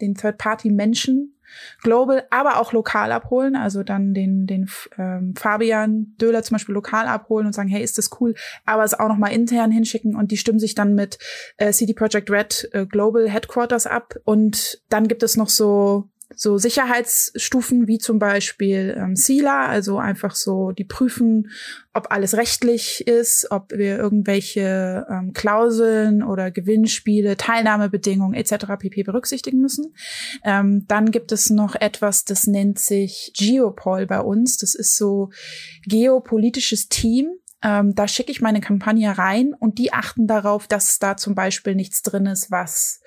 den 0.00 0.14
Third 0.14 0.38
Party 0.38 0.70
Menschen 0.70 1.33
global, 1.82 2.24
aber 2.30 2.58
auch 2.58 2.72
lokal 2.72 3.12
abholen. 3.12 3.56
Also 3.56 3.82
dann 3.82 4.14
den, 4.14 4.46
den 4.46 4.68
ähm, 4.98 5.34
Fabian 5.36 6.14
Döhler 6.20 6.42
zum 6.42 6.56
Beispiel 6.56 6.74
lokal 6.74 7.06
abholen 7.06 7.46
und 7.46 7.52
sagen, 7.52 7.68
hey, 7.68 7.82
ist 7.82 7.98
das 7.98 8.10
cool, 8.20 8.34
aber 8.64 8.84
es 8.84 8.98
auch 8.98 9.08
noch 9.08 9.18
mal 9.18 9.28
intern 9.28 9.70
hinschicken 9.70 10.16
und 10.16 10.30
die 10.30 10.36
stimmen 10.36 10.58
sich 10.58 10.74
dann 10.74 10.94
mit 10.94 11.18
äh, 11.56 11.72
CD 11.72 11.94
Projekt 11.94 12.30
Red 12.30 12.68
äh, 12.72 12.86
Global 12.86 13.28
Headquarters 13.28 13.86
ab. 13.86 14.14
Und 14.24 14.82
dann 14.88 15.08
gibt 15.08 15.22
es 15.22 15.36
noch 15.36 15.48
so 15.48 16.08
so 16.36 16.58
Sicherheitsstufen 16.58 17.86
wie 17.86 17.98
zum 17.98 18.18
Beispiel 18.18 18.94
ähm, 18.98 19.16
SILA, 19.16 19.66
also 19.66 19.98
einfach 19.98 20.34
so 20.34 20.72
die 20.72 20.84
prüfen, 20.84 21.50
ob 21.92 22.10
alles 22.10 22.36
rechtlich 22.36 23.06
ist, 23.06 23.50
ob 23.50 23.70
wir 23.72 23.98
irgendwelche 23.98 25.06
ähm, 25.08 25.32
Klauseln 25.32 26.22
oder 26.22 26.50
Gewinnspiele, 26.50 27.36
Teilnahmebedingungen 27.36 28.34
etc. 28.34 28.66
pp. 28.78 29.02
berücksichtigen 29.04 29.60
müssen. 29.60 29.94
Ähm, 30.44 30.86
dann 30.88 31.10
gibt 31.10 31.30
es 31.32 31.50
noch 31.50 31.74
etwas, 31.76 32.24
das 32.24 32.46
nennt 32.46 32.78
sich 32.78 33.32
Geopol 33.36 34.06
bei 34.06 34.20
uns. 34.20 34.58
Das 34.58 34.74
ist 34.74 34.96
so 34.96 35.30
geopolitisches 35.86 36.88
Team 36.88 37.28
ähm, 37.64 37.94
da 37.94 38.06
schicke 38.06 38.30
ich 38.30 38.42
meine 38.42 38.60
Kampagne 38.60 39.16
rein 39.16 39.54
und 39.58 39.78
die 39.78 39.92
achten 39.92 40.26
darauf, 40.26 40.68
dass 40.68 40.98
da 40.98 41.16
zum 41.16 41.34
Beispiel 41.34 41.74
nichts 41.74 42.02
drin 42.02 42.26
ist, 42.26 42.50
was 42.50 43.00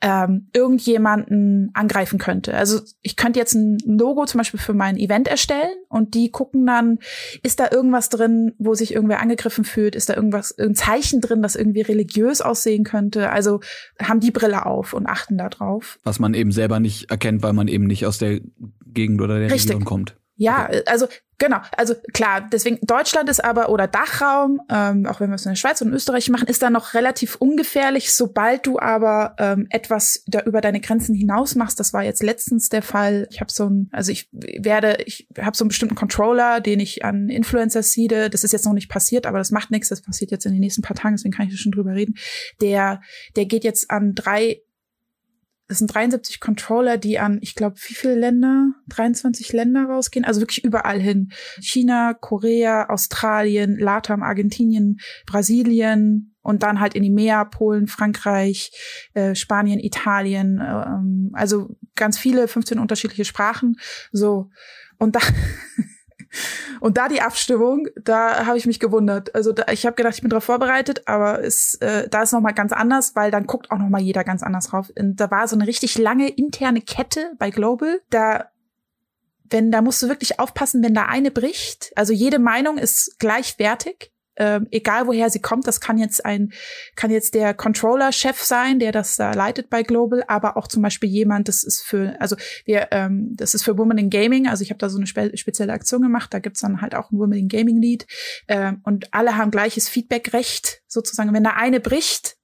ähm, 0.00 0.48
irgendjemanden 0.54 1.70
angreifen 1.74 2.18
könnte. 2.18 2.54
Also 2.54 2.80
ich 3.02 3.16
könnte 3.16 3.38
jetzt 3.38 3.54
ein 3.54 3.76
Logo 3.84 4.24
zum 4.24 4.38
Beispiel 4.38 4.58
für 4.58 4.72
mein 4.72 4.96
Event 4.96 5.28
erstellen 5.28 5.74
und 5.90 6.14
die 6.14 6.30
gucken 6.30 6.64
dann, 6.64 6.98
ist 7.42 7.60
da 7.60 7.68
irgendwas 7.70 8.08
drin, 8.08 8.54
wo 8.58 8.72
sich 8.72 8.94
irgendwer 8.94 9.20
angegriffen 9.20 9.64
fühlt? 9.64 9.94
Ist 9.94 10.08
da 10.08 10.14
irgendwas, 10.14 10.56
ein 10.58 10.74
Zeichen 10.74 11.20
drin, 11.20 11.42
das 11.42 11.54
irgendwie 11.54 11.82
religiös 11.82 12.40
aussehen 12.40 12.84
könnte? 12.84 13.30
Also 13.30 13.60
haben 14.02 14.20
die 14.20 14.30
Brille 14.30 14.64
auf 14.64 14.94
und 14.94 15.06
achten 15.06 15.36
da 15.36 15.50
drauf. 15.50 15.98
Was 16.02 16.18
man 16.18 16.32
eben 16.32 16.50
selber 16.50 16.80
nicht 16.80 17.10
erkennt, 17.10 17.42
weil 17.42 17.52
man 17.52 17.68
eben 17.68 17.84
nicht 17.84 18.06
aus 18.06 18.16
der 18.16 18.40
Gegend 18.86 19.20
oder 19.20 19.38
der 19.38 19.50
Richtig. 19.50 19.70
Region 19.70 19.84
kommt. 19.84 20.16
Ja, 20.38 20.66
okay. 20.66 20.82
also 20.86 21.08
genau, 21.38 21.58
also 21.76 21.94
klar, 22.12 22.48
deswegen 22.52 22.78
Deutschland 22.82 23.28
ist 23.28 23.44
aber 23.44 23.70
oder 23.70 23.88
Dachraum, 23.88 24.60
ähm, 24.70 25.04
auch 25.06 25.18
wenn 25.18 25.30
wir 25.30 25.34
es 25.34 25.44
in 25.44 25.50
der 25.50 25.56
Schweiz 25.56 25.80
und 25.80 25.92
Österreich 25.92 26.30
machen, 26.30 26.46
ist 26.46 26.62
da 26.62 26.70
noch 26.70 26.94
relativ 26.94 27.34
ungefährlich. 27.34 28.12
Sobald 28.12 28.64
du 28.64 28.78
aber 28.78 29.34
ähm, 29.38 29.66
etwas 29.70 30.22
da 30.28 30.40
über 30.42 30.60
deine 30.60 30.80
Grenzen 30.80 31.14
hinaus 31.14 31.56
machst, 31.56 31.80
das 31.80 31.92
war 31.92 32.04
jetzt 32.04 32.22
letztens 32.22 32.68
der 32.68 32.82
Fall. 32.82 33.26
Ich 33.32 33.40
habe 33.40 33.50
so 33.50 33.68
ein, 33.68 33.88
also 33.90 34.12
ich 34.12 34.28
werde, 34.32 34.98
ich 35.06 35.26
habe 35.40 35.56
so 35.56 35.64
einen 35.64 35.70
bestimmten 35.70 35.96
Controller, 35.96 36.60
den 36.60 36.78
ich 36.78 37.04
an 37.04 37.28
Influencer 37.28 37.82
seede. 37.82 38.30
Das 38.30 38.44
ist 38.44 38.52
jetzt 38.52 38.64
noch 38.64 38.74
nicht 38.74 38.88
passiert, 38.88 39.26
aber 39.26 39.38
das 39.38 39.50
macht 39.50 39.72
nichts. 39.72 39.88
Das 39.88 40.02
passiert 40.02 40.30
jetzt 40.30 40.46
in 40.46 40.52
den 40.52 40.60
nächsten 40.60 40.82
paar 40.82 40.96
Tagen, 40.96 41.16
deswegen 41.16 41.34
kann 41.34 41.48
ich 41.48 41.60
schon 41.60 41.72
drüber 41.72 41.94
reden. 41.94 42.14
Der, 42.60 43.00
der 43.34 43.46
geht 43.46 43.64
jetzt 43.64 43.90
an 43.90 44.14
drei 44.14 44.62
das 45.68 45.78
sind 45.78 45.94
73 45.94 46.40
Controller, 46.40 46.96
die 46.96 47.18
an, 47.18 47.38
ich 47.42 47.54
glaube, 47.54 47.76
wie 47.86 47.94
viele 47.94 48.14
Länder? 48.14 48.72
23 48.88 49.52
Länder 49.52 49.84
rausgehen. 49.84 50.24
Also 50.24 50.40
wirklich 50.40 50.64
überall 50.64 50.98
hin. 50.98 51.30
China, 51.60 52.14
Korea, 52.14 52.88
Australien, 52.88 53.78
Latam, 53.78 54.22
Argentinien, 54.22 54.98
Brasilien 55.26 56.34
und 56.40 56.62
dann 56.62 56.80
halt 56.80 56.94
in 56.94 57.02
die 57.02 57.10
Meer, 57.10 57.44
Polen, 57.44 57.86
Frankreich, 57.86 58.72
äh, 59.12 59.34
Spanien, 59.34 59.78
Italien. 59.78 60.58
Ähm, 60.58 61.30
also 61.34 61.76
ganz 61.94 62.16
viele, 62.18 62.48
15 62.48 62.78
unterschiedliche 62.78 63.26
Sprachen. 63.26 63.76
So. 64.10 64.48
Und 64.96 65.16
da 65.16 65.20
Und 66.80 66.96
da 66.96 67.08
die 67.08 67.20
Abstimmung, 67.20 67.88
da 68.02 68.46
habe 68.46 68.58
ich 68.58 68.66
mich 68.66 68.80
gewundert. 68.80 69.34
Also 69.34 69.52
da, 69.52 69.64
ich 69.72 69.86
habe 69.86 69.96
gedacht, 69.96 70.14
ich 70.14 70.20
bin 70.20 70.30
darauf 70.30 70.44
vorbereitet, 70.44 71.02
aber 71.06 71.42
es, 71.42 71.74
äh, 71.76 72.08
da 72.08 72.22
ist 72.22 72.32
noch 72.32 72.40
mal 72.40 72.52
ganz 72.52 72.72
anders, 72.72 73.14
weil 73.16 73.30
dann 73.30 73.46
guckt 73.46 73.70
auch 73.70 73.78
noch 73.78 73.88
mal 73.88 74.00
jeder 74.00 74.24
ganz 74.24 74.42
anders 74.42 74.68
drauf. 74.68 74.90
Und 74.98 75.16
da 75.16 75.30
war 75.30 75.48
so 75.48 75.56
eine 75.56 75.66
richtig 75.66 75.98
lange 75.98 76.28
interne 76.28 76.80
Kette 76.80 77.32
bei 77.38 77.50
Global. 77.50 78.00
Da 78.10 78.50
wenn 79.50 79.70
da 79.70 79.82
musst 79.82 80.02
du 80.02 80.08
wirklich 80.08 80.38
aufpassen, 80.40 80.82
wenn 80.82 80.94
da 80.94 81.06
eine 81.06 81.30
bricht. 81.30 81.92
Also 81.96 82.12
jede 82.12 82.38
Meinung 82.38 82.76
ist 82.76 83.18
gleichwertig 83.18 84.12
äh, 84.38 84.60
egal 84.70 85.06
woher 85.06 85.30
sie 85.30 85.40
kommt. 85.40 85.66
Das 85.66 85.80
kann 85.80 85.98
jetzt 85.98 86.24
ein, 86.24 86.52
kann 86.96 87.10
jetzt 87.10 87.34
der 87.34 87.54
Controller-Chef 87.54 88.42
sein, 88.42 88.78
der 88.78 88.92
das 88.92 89.16
da 89.16 89.32
leitet 89.32 89.68
bei 89.70 89.82
Global, 89.82 90.24
aber 90.26 90.56
auch 90.56 90.68
zum 90.68 90.82
Beispiel 90.82 91.08
jemand, 91.08 91.48
das 91.48 91.64
ist 91.64 91.82
für, 91.82 92.16
also 92.20 92.36
wir, 92.64 92.88
ähm, 92.92 93.34
das 93.36 93.54
ist 93.54 93.64
für 93.64 93.76
Women 93.76 93.98
in 93.98 94.10
Gaming. 94.10 94.48
Also 94.48 94.62
ich 94.62 94.70
habe 94.70 94.78
da 94.78 94.88
so 94.88 94.98
eine 94.98 95.06
spe 95.06 95.36
spezielle 95.36 95.72
Aktion 95.72 96.02
gemacht. 96.02 96.32
Da 96.32 96.38
gibt's 96.38 96.60
dann 96.60 96.80
halt 96.80 96.94
auch 96.94 97.10
ein 97.10 97.18
Women 97.18 97.38
in 97.38 97.48
Gaming 97.48 97.80
Lead 97.80 98.06
äh, 98.46 98.72
und 98.84 99.12
alle 99.12 99.36
haben 99.36 99.50
gleiches 99.50 99.88
Feedback-Recht 99.88 100.82
sozusagen. 100.86 101.34
Wenn 101.34 101.44
da 101.44 101.50
eine 101.50 101.80
bricht, 101.80 102.37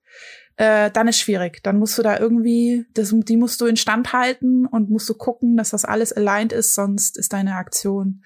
äh, 0.57 0.91
dann 0.91 1.09
ist 1.09 1.19
schwierig. 1.19 1.63
Dann 1.63 1.79
musst 1.79 1.99
du 1.99 2.03
da 2.03 2.19
irgendwie, 2.19 2.87
das, 2.95 3.13
die 3.13 3.37
musst 3.37 3.61
du 3.61 3.67
instand 3.67 4.13
halten 4.13 4.67
und 4.67 4.89
musst 4.89 5.09
du 5.09 5.15
gucken, 5.15 5.57
dass 5.57 5.71
das 5.71 5.85
alles 5.85 6.13
aligned 6.13 6.53
ist, 6.53 6.75
sonst 6.75 7.19
ist 7.19 7.33
deine 7.33 7.57
Aktion. 7.57 8.23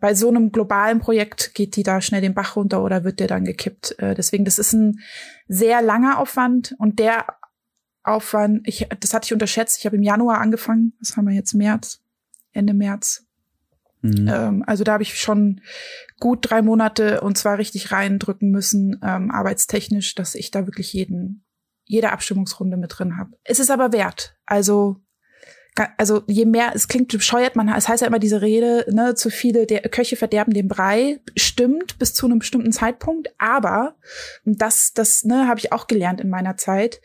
Bei 0.00 0.14
so 0.14 0.28
einem 0.28 0.52
globalen 0.52 1.00
Projekt 1.00 1.54
geht 1.54 1.76
die 1.76 1.82
da 1.82 2.00
schnell 2.00 2.20
den 2.20 2.34
Bach 2.34 2.56
runter 2.56 2.82
oder 2.82 3.02
wird 3.02 3.18
der 3.18 3.26
dann 3.26 3.44
gekippt. 3.44 3.98
Äh, 3.98 4.14
deswegen, 4.14 4.44
das 4.44 4.58
ist 4.58 4.72
ein 4.72 5.00
sehr 5.48 5.82
langer 5.82 6.18
Aufwand 6.18 6.74
und 6.78 6.98
der 6.98 7.26
Aufwand, 8.04 8.68
ich, 8.68 8.86
das 9.00 9.14
hatte 9.14 9.26
ich 9.26 9.32
unterschätzt. 9.32 9.78
Ich 9.78 9.86
habe 9.86 9.96
im 9.96 10.02
Januar 10.02 10.40
angefangen. 10.40 10.92
Was 11.00 11.16
haben 11.16 11.26
wir 11.26 11.34
jetzt? 11.34 11.54
März, 11.54 12.02
Ende 12.52 12.74
März. 12.74 13.26
Mhm. 14.02 14.28
Ähm, 14.28 14.64
also 14.66 14.84
da 14.84 14.92
habe 14.92 15.02
ich 15.02 15.18
schon 15.18 15.62
gut 16.20 16.40
drei 16.42 16.60
Monate 16.60 17.22
und 17.22 17.38
zwar 17.38 17.56
richtig 17.56 17.90
reindrücken 17.90 18.50
müssen, 18.50 19.00
ähm, 19.02 19.30
arbeitstechnisch, 19.30 20.14
dass 20.14 20.34
ich 20.34 20.50
da 20.50 20.66
wirklich 20.66 20.92
jeden 20.92 21.43
jede 21.84 22.12
Abstimmungsrunde 22.12 22.76
mit 22.76 22.98
drin 22.98 23.16
habe. 23.16 23.30
Es 23.44 23.58
ist 23.58 23.70
aber 23.70 23.92
wert. 23.92 24.36
Also 24.46 24.96
also 25.96 26.22
je 26.28 26.44
mehr, 26.44 26.70
es 26.74 26.86
klingt 26.86 27.08
bescheuert, 27.08 27.56
man, 27.56 27.68
es 27.68 27.88
heißt 27.88 28.02
ja 28.02 28.06
immer 28.06 28.20
diese 28.20 28.40
Rede, 28.40 28.86
ne, 28.92 29.14
zu 29.14 29.28
viele 29.28 29.66
der 29.66 29.80
Köche 29.80 30.14
verderben 30.14 30.54
den 30.54 30.68
Brei, 30.68 31.20
stimmt 31.54 32.00
bis 32.00 32.14
zu 32.14 32.26
einem 32.26 32.40
bestimmten 32.40 32.72
Zeitpunkt, 32.72 33.28
aber 33.38 33.94
und 34.44 34.60
das, 34.60 34.92
das, 34.92 35.24
ne, 35.24 35.46
habe 35.46 35.60
ich 35.60 35.72
auch 35.72 35.86
gelernt 35.86 36.20
in 36.20 36.28
meiner 36.28 36.56
Zeit, 36.56 37.00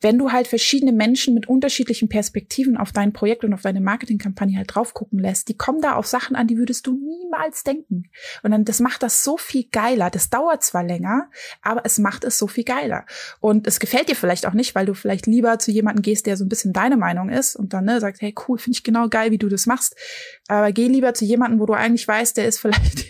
wenn 0.00 0.18
du 0.18 0.32
halt 0.32 0.48
verschiedene 0.48 0.92
Menschen 0.92 1.32
mit 1.32 1.48
unterschiedlichen 1.48 2.08
Perspektiven 2.08 2.76
auf 2.76 2.90
dein 2.90 3.12
Projekt 3.12 3.44
und 3.44 3.54
auf 3.54 3.62
deine 3.62 3.80
Marketingkampagne 3.80 4.58
halt 4.58 4.74
drauf 4.74 4.94
gucken 4.94 5.20
lässt, 5.20 5.48
die 5.48 5.56
kommen 5.56 5.80
da 5.80 5.94
auf 5.94 6.06
Sachen 6.08 6.34
an, 6.34 6.48
die 6.48 6.58
würdest 6.58 6.88
du 6.88 6.92
niemals 6.92 7.62
denken. 7.62 8.10
Und 8.42 8.50
dann, 8.50 8.64
das 8.64 8.80
macht 8.80 9.04
das 9.04 9.22
so 9.22 9.36
viel 9.36 9.64
geiler. 9.70 10.10
Das 10.10 10.28
dauert 10.28 10.64
zwar 10.64 10.82
länger, 10.82 11.30
aber 11.62 11.82
es 11.84 11.98
macht 11.98 12.24
es 12.24 12.36
so 12.36 12.48
viel 12.48 12.64
geiler. 12.64 13.06
Und 13.40 13.66
es 13.66 13.78
gefällt 13.78 14.08
dir 14.08 14.16
vielleicht 14.16 14.46
auch 14.46 14.52
nicht, 14.52 14.74
weil 14.74 14.86
du 14.86 14.94
vielleicht 14.94 15.26
lieber 15.26 15.58
zu 15.60 15.70
jemandem 15.70 16.02
gehst, 16.02 16.26
der 16.26 16.36
so 16.36 16.44
ein 16.44 16.48
bisschen 16.48 16.72
deine 16.72 16.96
Meinung 16.96 17.28
ist 17.28 17.54
und 17.54 17.72
dann 17.72 17.84
ne, 17.84 18.00
sagst, 18.00 18.20
hey, 18.20 18.34
cool, 18.48 18.58
finde 18.58 18.76
ich 18.76 18.84
genau 18.84 19.08
geil, 19.08 19.30
wie 19.30 19.38
du 19.38 19.48
das 19.48 19.66
machst. 19.66 19.96
Aber 20.48 20.72
geh 20.72 20.88
lieber 20.88 21.14
zu 21.14 21.24
jemandem, 21.24 21.60
wo 21.60 21.66
du 21.66 21.74
eigentlich 21.74 22.06
weißt, 22.06 22.36
der 22.36 22.46
ist 22.46 22.58
vielleicht 22.64 23.08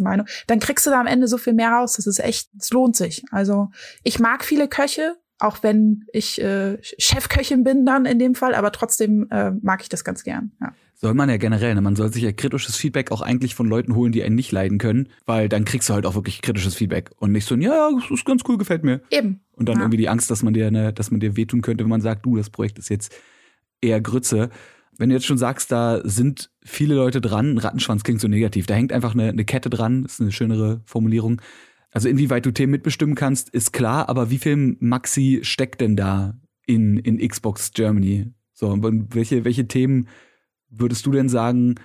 entgegengesetzte 0.00 0.02
Meinung. 0.02 0.26
Dann 0.46 0.60
kriegst 0.60 0.86
du 0.86 0.90
da 0.90 1.00
am 1.00 1.06
Ende 1.06 1.28
so 1.28 1.38
viel 1.38 1.52
mehr 1.52 1.70
raus. 1.70 1.94
Das 1.96 2.06
ist 2.06 2.20
echt, 2.20 2.50
es 2.58 2.70
lohnt 2.70 2.96
sich. 2.96 3.24
Also 3.30 3.70
ich 4.02 4.18
mag 4.18 4.44
viele 4.44 4.68
Köche, 4.68 5.16
auch 5.38 5.62
wenn 5.62 6.04
ich 6.12 6.40
äh, 6.40 6.78
Chefköchin 6.82 7.64
bin 7.64 7.86
dann 7.86 8.04
in 8.04 8.18
dem 8.18 8.34
Fall, 8.34 8.54
aber 8.54 8.72
trotzdem 8.72 9.26
äh, 9.30 9.52
mag 9.62 9.82
ich 9.82 9.88
das 9.88 10.04
ganz 10.04 10.22
gern. 10.22 10.52
Ja. 10.60 10.72
Soll 10.94 11.14
man 11.14 11.30
ja 11.30 11.38
generell, 11.38 11.74
ne? 11.74 11.80
man 11.80 11.96
soll 11.96 12.12
sich 12.12 12.22
ja 12.22 12.32
kritisches 12.32 12.76
Feedback 12.76 13.10
auch 13.10 13.22
eigentlich 13.22 13.54
von 13.54 13.66
Leuten 13.66 13.94
holen, 13.94 14.12
die 14.12 14.22
einen 14.22 14.34
nicht 14.34 14.52
leiden 14.52 14.76
können, 14.76 15.08
weil 15.24 15.48
dann 15.48 15.64
kriegst 15.64 15.88
du 15.88 15.94
halt 15.94 16.04
auch 16.04 16.14
wirklich 16.14 16.42
kritisches 16.42 16.74
Feedback 16.74 17.10
und 17.16 17.32
nicht 17.32 17.46
so, 17.46 17.54
ja, 17.54 17.90
das 17.90 18.10
ist 18.10 18.26
ganz 18.26 18.42
cool, 18.46 18.58
gefällt 18.58 18.84
mir. 18.84 19.00
Eben. 19.08 19.40
Und 19.52 19.70
dann 19.70 19.76
ja. 19.76 19.82
irgendwie 19.82 19.96
die 19.96 20.10
Angst, 20.10 20.30
dass 20.30 20.42
man 20.42 20.52
dir, 20.52 20.70
ne, 20.70 20.92
dass 20.92 21.10
man 21.10 21.20
dir 21.20 21.36
wehtun 21.36 21.62
könnte, 21.62 21.84
wenn 21.84 21.90
man 21.90 22.02
sagt, 22.02 22.26
du, 22.26 22.36
das 22.36 22.50
Projekt 22.50 22.78
ist 22.78 22.90
jetzt 22.90 23.14
eher 23.80 24.02
Grütze. 24.02 24.50
Wenn 25.00 25.08
du 25.08 25.14
jetzt 25.14 25.24
schon 25.24 25.38
sagst, 25.38 25.72
da 25.72 26.02
sind 26.04 26.50
viele 26.62 26.94
Leute 26.94 27.22
dran, 27.22 27.56
Rattenschwanz 27.56 28.02
klingt 28.02 28.20
so 28.20 28.28
negativ, 28.28 28.66
da 28.66 28.74
hängt 28.74 28.92
einfach 28.92 29.14
eine, 29.14 29.30
eine 29.30 29.46
Kette 29.46 29.70
dran, 29.70 30.04
ist 30.04 30.20
eine 30.20 30.30
schönere 30.30 30.82
Formulierung. 30.84 31.40
Also 31.90 32.10
inwieweit 32.10 32.44
du 32.44 32.50
Themen 32.50 32.72
mitbestimmen 32.72 33.14
kannst, 33.14 33.48
ist 33.48 33.72
klar, 33.72 34.10
aber 34.10 34.28
wie 34.28 34.36
viel 34.36 34.76
Maxi 34.78 35.40
steckt 35.42 35.80
denn 35.80 35.96
da 35.96 36.38
in, 36.66 36.98
in 36.98 37.16
Xbox 37.26 37.72
Germany? 37.72 38.34
So, 38.52 38.68
und 38.68 39.14
welche, 39.14 39.46
welche 39.46 39.66
Themen 39.66 40.06
würdest 40.68 41.06
du 41.06 41.12
denn 41.12 41.30
sagen, 41.30 41.76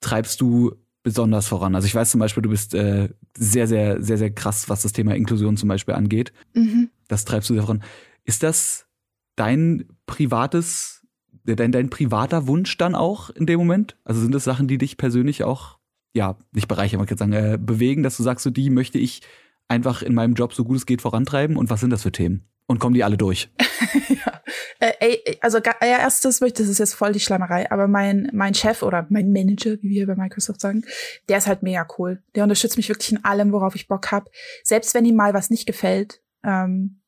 treibst 0.00 0.40
du 0.40 0.72
besonders 1.02 1.48
voran? 1.48 1.74
Also 1.74 1.84
ich 1.84 1.94
weiß 1.94 2.10
zum 2.10 2.20
Beispiel, 2.20 2.42
du 2.42 2.48
bist 2.48 2.72
äh, 2.72 3.10
sehr, 3.36 3.66
sehr, 3.66 4.02
sehr, 4.02 4.16
sehr 4.16 4.30
krass, 4.30 4.70
was 4.70 4.80
das 4.80 4.94
Thema 4.94 5.14
Inklusion 5.14 5.58
zum 5.58 5.68
Beispiel 5.68 5.92
angeht. 5.94 6.32
Mhm. 6.54 6.88
Das 7.06 7.26
treibst 7.26 7.50
du 7.50 7.54
sehr 7.54 7.64
voran. 7.64 7.82
Ist 8.24 8.42
das 8.42 8.86
dein 9.36 9.84
privates, 10.06 11.01
dein, 11.44 11.72
dein 11.72 11.90
privater 11.90 12.46
Wunsch 12.46 12.76
dann 12.78 12.94
auch 12.94 13.30
in 13.30 13.46
dem 13.46 13.58
Moment? 13.58 13.96
Also 14.04 14.20
sind 14.20 14.34
das 14.34 14.44
Sachen, 14.44 14.68
die 14.68 14.78
dich 14.78 14.96
persönlich 14.96 15.44
auch, 15.44 15.78
ja, 16.14 16.36
nicht 16.52 16.68
bereichern, 16.68 16.98
man 16.98 17.06
kann 17.06 17.18
sagen, 17.18 17.32
äh, 17.32 17.58
bewegen, 17.60 18.02
dass 18.02 18.16
du 18.16 18.22
sagst, 18.22 18.44
so 18.44 18.50
die 18.50 18.70
möchte 18.70 18.98
ich 18.98 19.22
einfach 19.68 20.02
in 20.02 20.14
meinem 20.14 20.34
Job 20.34 20.52
so 20.52 20.64
gut 20.64 20.76
es 20.76 20.86
geht 20.86 21.02
vorantreiben? 21.02 21.56
Und 21.56 21.70
was 21.70 21.80
sind 21.80 21.90
das 21.90 22.02
für 22.02 22.12
Themen? 22.12 22.46
Und 22.66 22.78
kommen 22.78 22.94
die 22.94 23.04
alle 23.04 23.16
durch? 23.16 23.50
ja. 24.08 24.40
Äh, 24.78 24.92
ey, 25.00 25.38
also 25.40 25.58
erstes 25.58 26.40
möchte, 26.40 26.62
das 26.62 26.70
ist 26.70 26.78
jetzt 26.78 26.94
voll 26.94 27.12
die 27.12 27.20
Schleimerei, 27.20 27.70
aber 27.70 27.88
mein, 27.88 28.30
mein 28.32 28.54
Chef 28.54 28.82
oder 28.82 29.06
mein 29.10 29.32
Manager, 29.32 29.76
wie 29.82 29.90
wir 29.90 30.06
bei 30.06 30.14
Microsoft 30.14 30.60
sagen, 30.60 30.84
der 31.28 31.38
ist 31.38 31.46
halt 31.46 31.62
mega 31.62 31.86
cool. 31.98 32.22
Der 32.34 32.44
unterstützt 32.44 32.76
mich 32.76 32.88
wirklich 32.88 33.12
in 33.12 33.24
allem, 33.24 33.52
worauf 33.52 33.74
ich 33.74 33.88
Bock 33.88 34.10
habe. 34.12 34.30
Selbst 34.62 34.94
wenn 34.94 35.04
ihm 35.04 35.16
mal 35.16 35.34
was 35.34 35.50
nicht 35.50 35.66
gefällt, 35.66 36.20
ähm, 36.44 37.01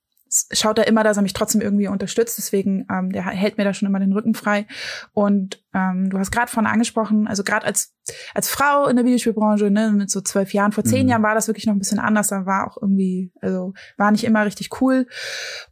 schaut 0.53 0.79
er 0.79 0.87
immer, 0.87 1.05
dass 1.05 1.17
er 1.17 1.23
mich 1.23 1.33
trotzdem 1.33 1.61
irgendwie 1.61 1.89
unterstützt. 1.89 2.39
Deswegen, 2.39 2.87
ähm, 2.91 3.11
der 3.11 3.25
hält 3.25 3.59
mir 3.59 3.65
da 3.65 3.73
schon 3.73 3.89
immer 3.89 4.01
den 4.01 4.13
Rücken 4.13 4.35
frei. 4.35 4.67
Und 5.13 5.63
ähm, 5.75 6.11
du 6.11 6.19
hast 6.19 6.31
gerade 6.31 6.51
von 6.51 6.67
angesprochen, 6.67 7.27
also 7.27 7.45
gerade 7.45 7.67
als 7.67 7.93
als 8.35 8.49
Frau 8.49 8.87
in 8.87 8.97
der 8.97 9.05
Videospielbranche, 9.05 9.71
ne, 9.71 9.91
mit 9.93 10.11
so 10.11 10.21
zwölf 10.21 10.53
Jahren, 10.53 10.73
vor 10.73 10.85
zehn 10.85 11.05
mhm. 11.05 11.09
Jahren 11.11 11.23
war 11.23 11.35
das 11.35 11.47
wirklich 11.47 11.67
noch 11.67 11.75
ein 11.75 11.79
bisschen 11.79 11.99
anders. 11.99 12.29
Da 12.29 12.45
war 12.45 12.67
auch 12.67 12.77
irgendwie, 12.81 13.33
also 13.41 13.73
war 13.97 14.11
nicht 14.11 14.25
immer 14.25 14.45
richtig 14.45 14.81
cool. 14.81 15.07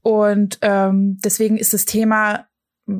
Und 0.00 0.58
ähm, 0.62 1.18
deswegen 1.22 1.58
ist 1.58 1.74
das 1.74 1.84
Thema 1.84 2.46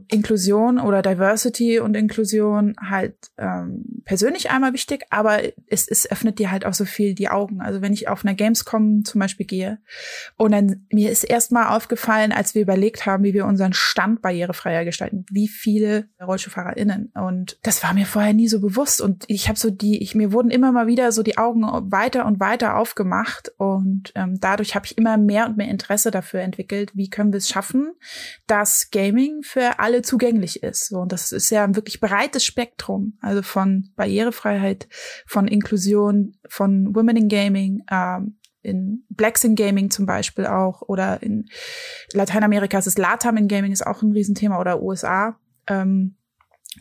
Inklusion 0.09 0.79
oder 0.79 1.03
Diversity 1.03 1.81
und 1.81 1.97
Inklusion 1.97 2.77
halt 2.81 3.17
ähm, 3.37 4.03
persönlich 4.05 4.51
einmal 4.51 4.73
wichtig, 4.75 5.05
aber 5.11 5.41
es, 5.67 5.89
es 5.89 6.09
öffnet 6.11 6.39
dir 6.39 6.53
halt 6.53 6.65
auch 6.65 6.75
so 6.75 6.85
viel 6.85 7.15
die 7.15 7.29
Augen. 7.29 7.61
Also 7.61 7.83
wenn 7.83 7.93
ich 7.93 8.09
auf 8.09 8.25
einer 8.25 8.35
Gamescom 8.35 9.05
zum 9.05 9.19
Beispiel 9.19 9.45
gehe 9.45 9.79
und 10.37 10.53
dann 10.53 10.87
mir 10.93 11.11
ist 11.11 11.25
erstmal 11.25 11.77
aufgefallen, 11.77 12.31
als 12.31 12.55
wir 12.55 12.63
überlegt 12.63 13.07
haben, 13.07 13.25
wie 13.25 13.35
wir 13.35 13.45
unseren 13.45 13.73
Stand 13.73 14.23
barrierefreier 14.23 14.85
gestalten, 14.85 15.27
wie 15.31 15.49
viele 15.49 16.09
RollstuhlfahrerInnen. 16.21 17.13
Und 17.15 17.59
das 17.63 17.83
war 17.83 17.93
mir 17.93 18.07
vorher 18.07 18.35
nie 18.35 18.49
so 18.49 18.61
bewusst. 18.61 19.01
Und 19.01 19.25
ich 19.27 19.49
habe 19.49 19.59
so 19.59 19.71
die, 19.71 20.01
ich 20.01 20.15
mir 20.15 20.33
wurden 20.33 20.51
immer 20.51 20.71
mal 20.71 20.87
wieder 20.87 21.11
so 21.11 21.25
die 21.25 21.39
Augen 21.39 21.63
weiter 21.91 22.27
und 22.27 22.39
weiter 22.39 22.77
aufgemacht. 22.77 23.53
Und 23.57 24.13
ähm, 24.15 24.39
dadurch 24.39 24.77
habe 24.77 24.87
ich 24.87 24.97
immer 24.97 25.17
mehr 25.17 25.47
und 25.47 25.57
mehr 25.57 25.69
Interesse 25.69 26.13
dafür 26.13 26.41
entwickelt, 26.41 26.93
wie 26.95 27.11
können 27.11 27.33
wir 27.33 27.39
es 27.39 27.49
schaffen, 27.49 27.93
dass 28.47 28.91
Gaming 28.91 29.43
für 29.43 29.72
alle 29.81 30.03
zugänglich 30.03 30.63
ist. 30.63 30.93
Und 30.93 31.13
das 31.13 31.33
ist 31.33 31.51
ja 31.51 31.65
ein 31.65 31.77
wirklich 31.77 32.01
breites 32.01 32.45
Spektrum, 32.45 33.19
also 33.21 33.43
von 33.43 33.91
Barrierefreiheit, 33.97 34.89
von 35.27 35.49
Inklusion, 35.49 36.37
von 36.49 36.95
Women 36.95 37.17
in 37.17 37.29
Gaming, 37.29 37.85
ähm, 37.91 38.39
in 38.63 39.05
Blacks 39.09 39.45
in 39.45 39.57
Gaming 39.57 39.91
zum 39.91 40.07
Beispiel 40.07 40.47
auch 40.47 40.83
oder 40.83 41.23
in 41.23 41.49
Lateinamerika 42.13 42.79
ist 42.79 42.87
es 42.87 42.99
LATAM 42.99 43.37
in 43.37 43.49
Gaming 43.49 43.73
ist 43.73 43.87
auch 43.87 44.03
ein 44.03 44.13
Riesenthema 44.13 44.61
oder 44.61 44.83
USA 44.83 45.37
ähm, 45.67 46.17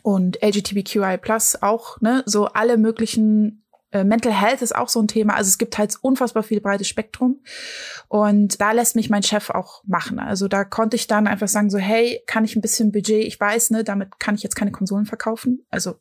und 0.02 0.38
LGBTQI 0.42 1.18
Plus 1.18 1.60
auch 1.60 2.00
ne 2.00 2.22
so 2.24 2.46
alle 2.46 2.76
möglichen 2.76 3.61
Mental 3.92 4.32
Health 4.32 4.62
ist 4.62 4.74
auch 4.74 4.88
so 4.88 5.00
ein 5.00 5.08
Thema. 5.08 5.34
Also 5.34 5.48
es 5.48 5.58
gibt 5.58 5.78
halt 5.78 5.96
unfassbar 6.00 6.42
viel 6.42 6.60
breites 6.60 6.88
Spektrum. 6.88 7.40
Und 8.08 8.60
da 8.60 8.72
lässt 8.72 8.96
mich 8.96 9.10
mein 9.10 9.22
Chef 9.22 9.50
auch 9.50 9.82
machen. 9.84 10.18
Also 10.18 10.48
da 10.48 10.64
konnte 10.64 10.96
ich 10.96 11.06
dann 11.06 11.26
einfach 11.26 11.48
sagen, 11.48 11.70
so, 11.70 11.78
hey, 11.78 12.22
kann 12.26 12.44
ich 12.44 12.56
ein 12.56 12.62
bisschen 12.62 12.92
Budget, 12.92 13.24
ich 13.24 13.38
weiß, 13.38 13.70
ne, 13.70 13.84
damit 13.84 14.18
kann 14.18 14.34
ich 14.34 14.42
jetzt 14.42 14.56
keine 14.56 14.72
Konsolen 14.72 15.06
verkaufen. 15.06 15.64
Also 15.70 15.96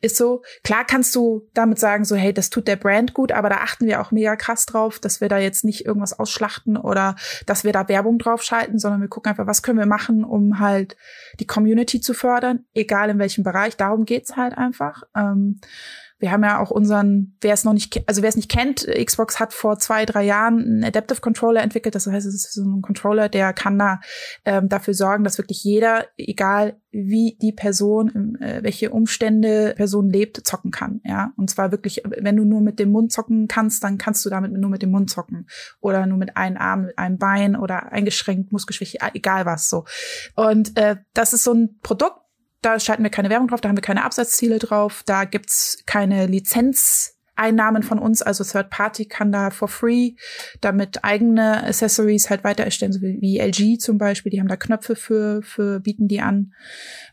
ist 0.00 0.16
so. 0.16 0.42
Klar 0.64 0.84
kannst 0.84 1.14
du 1.14 1.48
damit 1.54 1.78
sagen, 1.78 2.04
so, 2.04 2.16
hey, 2.16 2.32
das 2.32 2.50
tut 2.50 2.68
der 2.68 2.76
Brand 2.76 3.14
gut, 3.14 3.32
aber 3.32 3.48
da 3.48 3.56
achten 3.58 3.86
wir 3.86 4.00
auch 4.00 4.10
mega 4.10 4.36
krass 4.36 4.66
drauf, 4.66 4.98
dass 4.98 5.20
wir 5.20 5.28
da 5.28 5.38
jetzt 5.38 5.64
nicht 5.64 5.84
irgendwas 5.86 6.18
ausschlachten 6.18 6.76
oder 6.76 7.16
dass 7.46 7.64
wir 7.64 7.72
da 7.72 7.88
Werbung 7.88 8.18
draufschalten, 8.18 8.78
sondern 8.78 9.00
wir 9.00 9.08
gucken 9.08 9.30
einfach, 9.30 9.46
was 9.46 9.62
können 9.62 9.78
wir 9.78 9.86
machen, 9.86 10.24
um 10.24 10.58
halt 10.58 10.96
die 11.38 11.46
Community 11.46 12.00
zu 12.00 12.14
fördern, 12.14 12.64
egal 12.74 13.10
in 13.10 13.18
welchem 13.18 13.44
Bereich. 13.44 13.76
Darum 13.76 14.04
geht's 14.04 14.36
halt 14.36 14.56
einfach. 14.56 15.04
Ähm, 15.14 15.60
wir 16.22 16.30
haben 16.30 16.44
ja 16.44 16.60
auch 16.60 16.70
unseren, 16.70 17.36
wer 17.40 17.52
es 17.52 17.64
noch 17.64 17.72
nicht, 17.72 18.08
also 18.08 18.22
wer 18.22 18.28
es 18.28 18.36
nicht 18.36 18.48
kennt, 18.48 18.86
Xbox 18.86 19.40
hat 19.40 19.52
vor 19.52 19.80
zwei, 19.80 20.06
drei 20.06 20.22
Jahren 20.22 20.60
einen 20.60 20.84
Adaptive 20.84 21.20
Controller 21.20 21.62
entwickelt. 21.62 21.96
Das 21.96 22.06
heißt, 22.06 22.26
es 22.26 22.34
ist 22.34 22.52
so 22.54 22.62
ein 22.62 22.80
Controller, 22.80 23.28
der 23.28 23.52
kann 23.52 23.76
da 23.76 24.00
ähm, 24.44 24.68
dafür 24.68 24.94
sorgen, 24.94 25.24
dass 25.24 25.38
wirklich 25.38 25.64
jeder, 25.64 26.06
egal 26.16 26.76
wie 26.92 27.36
die 27.42 27.50
Person, 27.50 28.36
äh, 28.40 28.62
welche 28.62 28.90
Umstände 28.90 29.74
Person 29.76 30.10
lebt, 30.10 30.46
zocken 30.46 30.70
kann. 30.70 31.00
Ja, 31.04 31.32
und 31.36 31.50
zwar 31.50 31.72
wirklich, 31.72 32.02
wenn 32.04 32.36
du 32.36 32.44
nur 32.44 32.60
mit 32.60 32.78
dem 32.78 32.92
Mund 32.92 33.10
zocken 33.10 33.48
kannst, 33.48 33.82
dann 33.82 33.98
kannst 33.98 34.24
du 34.24 34.30
damit 34.30 34.52
nur 34.52 34.70
mit 34.70 34.82
dem 34.82 34.92
Mund 34.92 35.10
zocken 35.10 35.48
oder 35.80 36.06
nur 36.06 36.18
mit 36.18 36.36
einem 36.36 36.56
Arm, 36.56 36.82
mit 36.82 36.98
einem 36.98 37.18
Bein 37.18 37.56
oder 37.56 37.90
eingeschränkt, 37.90 38.52
Muskelschwäche, 38.52 38.98
egal 39.14 39.44
was 39.44 39.68
so. 39.68 39.86
Und 40.36 40.78
äh, 40.78 40.98
das 41.14 41.32
ist 41.32 41.42
so 41.42 41.52
ein 41.52 41.80
Produkt 41.82 42.21
da 42.62 42.78
schalten 42.80 43.02
wir 43.02 43.10
keine 43.10 43.30
Werbung 43.30 43.48
drauf, 43.48 43.60
da 43.60 43.68
haben 43.68 43.76
wir 43.76 43.82
keine 43.82 44.04
Absatzziele 44.04 44.58
drauf, 44.58 45.02
da 45.04 45.24
gibt's 45.24 45.82
keine 45.86 46.26
Lizenz. 46.26 47.11
Einnahmen 47.34 47.82
von 47.82 47.98
uns, 47.98 48.22
also 48.22 48.44
Third 48.44 48.70
Party 48.70 49.06
kann 49.06 49.32
da 49.32 49.50
for 49.50 49.68
free 49.68 50.12
damit 50.60 51.02
eigene 51.04 51.64
Accessories 51.64 52.30
halt 52.30 52.44
weiter 52.44 52.64
erstellen, 52.64 52.92
so 52.92 53.00
wie 53.00 53.38
LG 53.38 53.78
zum 53.78 53.98
Beispiel, 53.98 54.30
die 54.30 54.40
haben 54.40 54.48
da 54.48 54.56
Knöpfe 54.56 54.96
für, 54.96 55.42
für 55.42 55.80
bieten 55.80 56.08
die 56.08 56.20
an. 56.20 56.52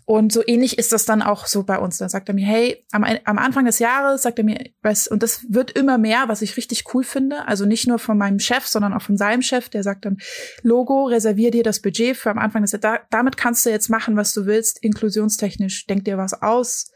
Und 0.05 0.33
so 0.33 0.41
ähnlich 0.45 0.79
ist 0.79 0.91
das 0.91 1.05
dann 1.05 1.21
auch 1.21 1.45
so 1.45 1.61
bei 1.63 1.77
uns. 1.77 1.99
Dann 1.99 2.09
sagt 2.09 2.29
er 2.29 2.33
mir, 2.33 2.45
hey, 2.45 2.83
am, 2.91 3.03
am 3.03 3.37
Anfang 3.37 3.65
des 3.65 3.77
Jahres 3.77 4.23
sagt 4.23 4.39
er 4.39 4.43
mir, 4.43 4.57
was, 4.81 5.07
und 5.07 5.21
das 5.21 5.45
wird 5.49 5.69
immer 5.69 5.99
mehr, 5.99 6.23
was 6.27 6.41
ich 6.41 6.57
richtig 6.57 6.83
cool 6.95 7.03
finde. 7.03 7.47
Also 7.47 7.65
nicht 7.65 7.87
nur 7.87 7.99
von 7.99 8.17
meinem 8.17 8.39
Chef, 8.39 8.65
sondern 8.65 8.93
auch 8.93 9.03
von 9.03 9.17
seinem 9.17 9.43
Chef, 9.43 9.69
der 9.69 9.83
sagt 9.83 10.05
dann, 10.05 10.17
Logo, 10.63 11.05
reservier 11.05 11.51
dir 11.51 11.61
das 11.61 11.79
Budget 11.79 12.17
für 12.17 12.31
am 12.31 12.39
Anfang 12.39 12.63
des 12.63 12.71
Jahres. 12.71 13.01
damit 13.11 13.37
kannst 13.37 13.67
du 13.67 13.69
jetzt 13.69 13.89
machen, 13.89 14.15
was 14.15 14.33
du 14.33 14.47
willst, 14.47 14.83
inklusionstechnisch, 14.83 15.85
denk 15.85 16.05
dir 16.05 16.17
was 16.17 16.41
aus 16.41 16.91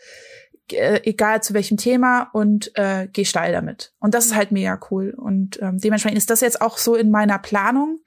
äh, 0.72 1.02
egal 1.04 1.44
zu 1.44 1.54
welchem 1.54 1.78
Thema 1.78 2.30
und 2.34 2.72
äh, 2.76 3.08
geh 3.12 3.26
steil 3.26 3.52
damit. 3.52 3.94
Und 4.00 4.14
das 4.14 4.26
ist 4.26 4.36
halt 4.36 4.52
mega 4.52 4.80
cool. 4.90 5.14
Und 5.16 5.62
ähm, 5.62 5.78
dementsprechend 5.78 6.18
ist 6.18 6.30
das 6.30 6.42
jetzt 6.42 6.62
auch 6.62 6.78
so 6.78 6.96
in 6.96 7.12
meiner 7.12 7.40
Planung, 7.40 8.00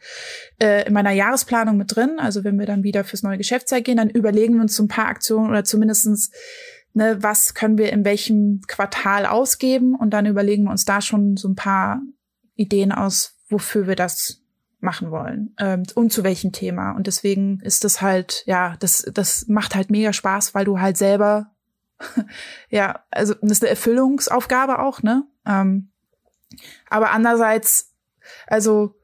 äh, 0.61 0.87
in 0.87 0.93
meiner 0.93 1.13
Jahresplanung 1.13 1.77
mit 1.77 1.95
drin. 1.95 2.19
Also 2.19 2.45
wenn 2.45 2.59
wir 2.59 2.67
dann 2.67 2.83
wieder 2.83 3.05
fürs 3.05 3.23
neue 3.23 3.39
Geschäftsjahr 3.39 3.81
gehen, 3.81 3.99
dann 3.99 4.11
überlegen 4.11 4.55
wir 4.55 4.63
uns 4.63 4.75
so 4.75 4.83
ein 4.83 4.89
paar 4.89 5.09
Aktionen 5.09 5.51
oder 5.51 5.65
zumindestens 5.65 6.31
ne, 6.97 7.19
was 7.21 7.55
können 7.55 7.79
wir 7.79 7.93
in 7.93 8.05
welchem 8.05 8.63
Quartal 8.67 9.27
ausgeben 9.27 9.95
und 9.95 10.11
dann 10.11 10.27
überlegen 10.27 10.65
wir 10.65 10.71
uns 10.71 10.85
da 10.85 11.01
schon 11.01 11.37
so 11.37 11.49
ein 11.49 11.55
paar 11.55 12.01
Ideen 12.55 12.91
aus, 12.91 13.39
wofür 13.49 13.87
wir 13.87 13.97
das 13.97 14.43
machen 14.81 15.11
wollen 15.11 15.55
ähm, 15.59 15.83
und 15.95 16.13
zu 16.13 16.25
welchem 16.25 16.53
Thema. 16.53 16.93
Und 16.93 17.07
deswegen 17.07 17.61
ist 17.61 17.85
das 17.85 18.01
halt, 18.01 18.43
ja, 18.47 18.77
das, 18.79 19.09
das 19.13 19.47
macht 19.47 19.75
halt 19.75 19.91
mega 19.91 20.13
Spaß, 20.13 20.55
weil 20.55 20.65
du 20.65 20.81
halt 20.81 20.97
selber 20.97 21.53
ja, 22.71 23.05
also 23.11 23.35
das 23.41 23.53
ist 23.53 23.63
eine 23.63 23.71
Erfüllungsaufgabe 23.71 24.79
auch, 24.81 25.03
ne? 25.03 25.25
Ähm, 25.47 25.91
aber 26.89 27.11
andererseits, 27.11 27.95
also 28.47 28.95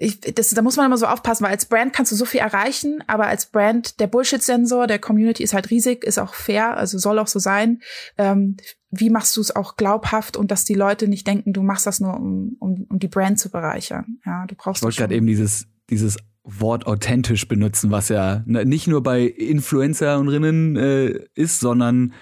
ich, 0.00 0.20
das, 0.20 0.50
da 0.50 0.62
muss 0.62 0.76
man 0.76 0.86
immer 0.86 0.96
so 0.96 1.06
aufpassen, 1.06 1.44
weil 1.44 1.50
als 1.50 1.66
Brand 1.66 1.92
kannst 1.92 2.12
du 2.12 2.16
so 2.16 2.24
viel 2.24 2.40
erreichen, 2.40 3.02
aber 3.08 3.26
als 3.26 3.46
Brand, 3.46 3.98
der 3.98 4.06
Bullshit-Sensor 4.06 4.86
der 4.86 4.98
Community 4.98 5.42
ist 5.42 5.54
halt 5.54 5.70
riesig, 5.70 6.04
ist 6.04 6.18
auch 6.18 6.34
fair, 6.34 6.76
also 6.76 6.98
soll 6.98 7.18
auch 7.18 7.26
so 7.26 7.38
sein. 7.38 7.80
Ähm, 8.16 8.56
wie 8.90 9.10
machst 9.10 9.36
du 9.36 9.40
es 9.40 9.54
auch 9.54 9.76
glaubhaft 9.76 10.36
und 10.36 10.50
dass 10.50 10.64
die 10.64 10.74
Leute 10.74 11.08
nicht 11.08 11.26
denken, 11.26 11.52
du 11.52 11.62
machst 11.62 11.86
das 11.86 12.00
nur, 12.00 12.14
um, 12.14 12.56
um, 12.60 12.86
um 12.88 12.98
die 12.98 13.08
Brand 13.08 13.38
zu 13.38 13.50
bereichern? 13.50 14.18
Ja, 14.24 14.46
du 14.46 14.54
brauchst. 14.54 14.82
Ich 14.82 14.84
wollte 14.84 14.98
gerade 14.98 15.14
eben 15.14 15.26
dieses, 15.26 15.66
dieses 15.90 16.16
Wort 16.48 16.86
authentisch 16.86 17.46
benutzen, 17.46 17.90
was 17.90 18.08
ja 18.08 18.42
ne, 18.46 18.64
nicht 18.64 18.86
nur 18.86 19.02
bei 19.02 19.22
Influencerinnen 19.22 20.76
äh, 20.76 21.20
ist, 21.34 21.60
sondern 21.60 22.14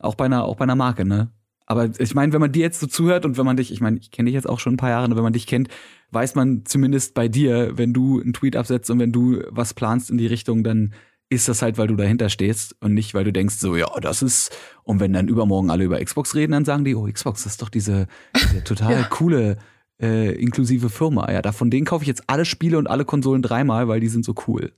auch 0.00 0.14
bei 0.14 0.26
einer, 0.26 0.44
auch 0.44 0.56
bei 0.56 0.64
einer 0.64 0.74
Marke, 0.74 1.04
ne? 1.04 1.30
Aber 1.68 1.90
ich 1.98 2.14
meine, 2.14 2.32
wenn 2.32 2.40
man 2.40 2.52
dir 2.52 2.62
jetzt 2.62 2.78
so 2.78 2.86
zuhört 2.86 3.24
und 3.24 3.38
wenn 3.38 3.44
man 3.44 3.56
dich, 3.56 3.72
ich 3.72 3.80
meine, 3.80 3.98
ich 3.98 4.12
kenne 4.12 4.26
dich 4.26 4.34
jetzt 4.34 4.48
auch 4.48 4.60
schon 4.60 4.74
ein 4.74 4.76
paar 4.76 4.90
Jahre, 4.90 5.10
wenn 5.16 5.22
man 5.22 5.32
dich 5.32 5.48
kennt, 5.48 5.68
weiß 6.12 6.36
man 6.36 6.64
zumindest 6.64 7.14
bei 7.14 7.26
dir, 7.26 7.76
wenn 7.76 7.92
du 7.92 8.20
einen 8.20 8.34
Tweet 8.34 8.54
absetzt 8.54 8.88
und 8.90 9.00
wenn 9.00 9.10
du 9.10 9.42
was 9.50 9.74
planst 9.74 10.10
in 10.10 10.18
die 10.18 10.28
Richtung, 10.28 10.62
dann 10.62 10.94
ist 11.28 11.48
das 11.48 11.62
halt, 11.62 11.76
weil 11.76 11.88
du 11.88 11.96
dahinter 11.96 12.28
stehst 12.28 12.76
und 12.80 12.94
nicht, 12.94 13.14
weil 13.14 13.24
du 13.24 13.32
denkst, 13.32 13.56
so, 13.56 13.74
ja, 13.74 13.88
das 14.00 14.22
ist, 14.22 14.56
und 14.84 15.00
wenn 15.00 15.12
dann 15.12 15.26
übermorgen 15.26 15.70
alle 15.70 15.84
über 15.84 15.98
Xbox 16.04 16.36
reden, 16.36 16.52
dann 16.52 16.64
sagen 16.64 16.84
die, 16.84 16.94
oh, 16.94 17.10
Xbox, 17.10 17.42
das 17.42 17.54
ist 17.54 17.62
doch 17.62 17.68
diese, 17.68 18.06
diese 18.36 18.62
total 18.64 18.92
ja. 18.92 19.02
coole, 19.04 19.58
äh, 20.00 20.32
inklusive 20.32 20.90
Firma. 20.90 21.30
Ja, 21.30 21.42
da 21.42 21.52
von 21.52 21.70
denen 21.70 21.86
kaufe 21.86 22.04
ich 22.04 22.08
jetzt 22.08 22.24
alle 22.26 22.44
Spiele 22.44 22.78
und 22.78 22.86
alle 22.86 23.04
Konsolen 23.04 23.42
dreimal, 23.42 23.88
weil 23.88 24.00
die 24.00 24.08
sind 24.08 24.24
so 24.24 24.34
cool. 24.46 24.72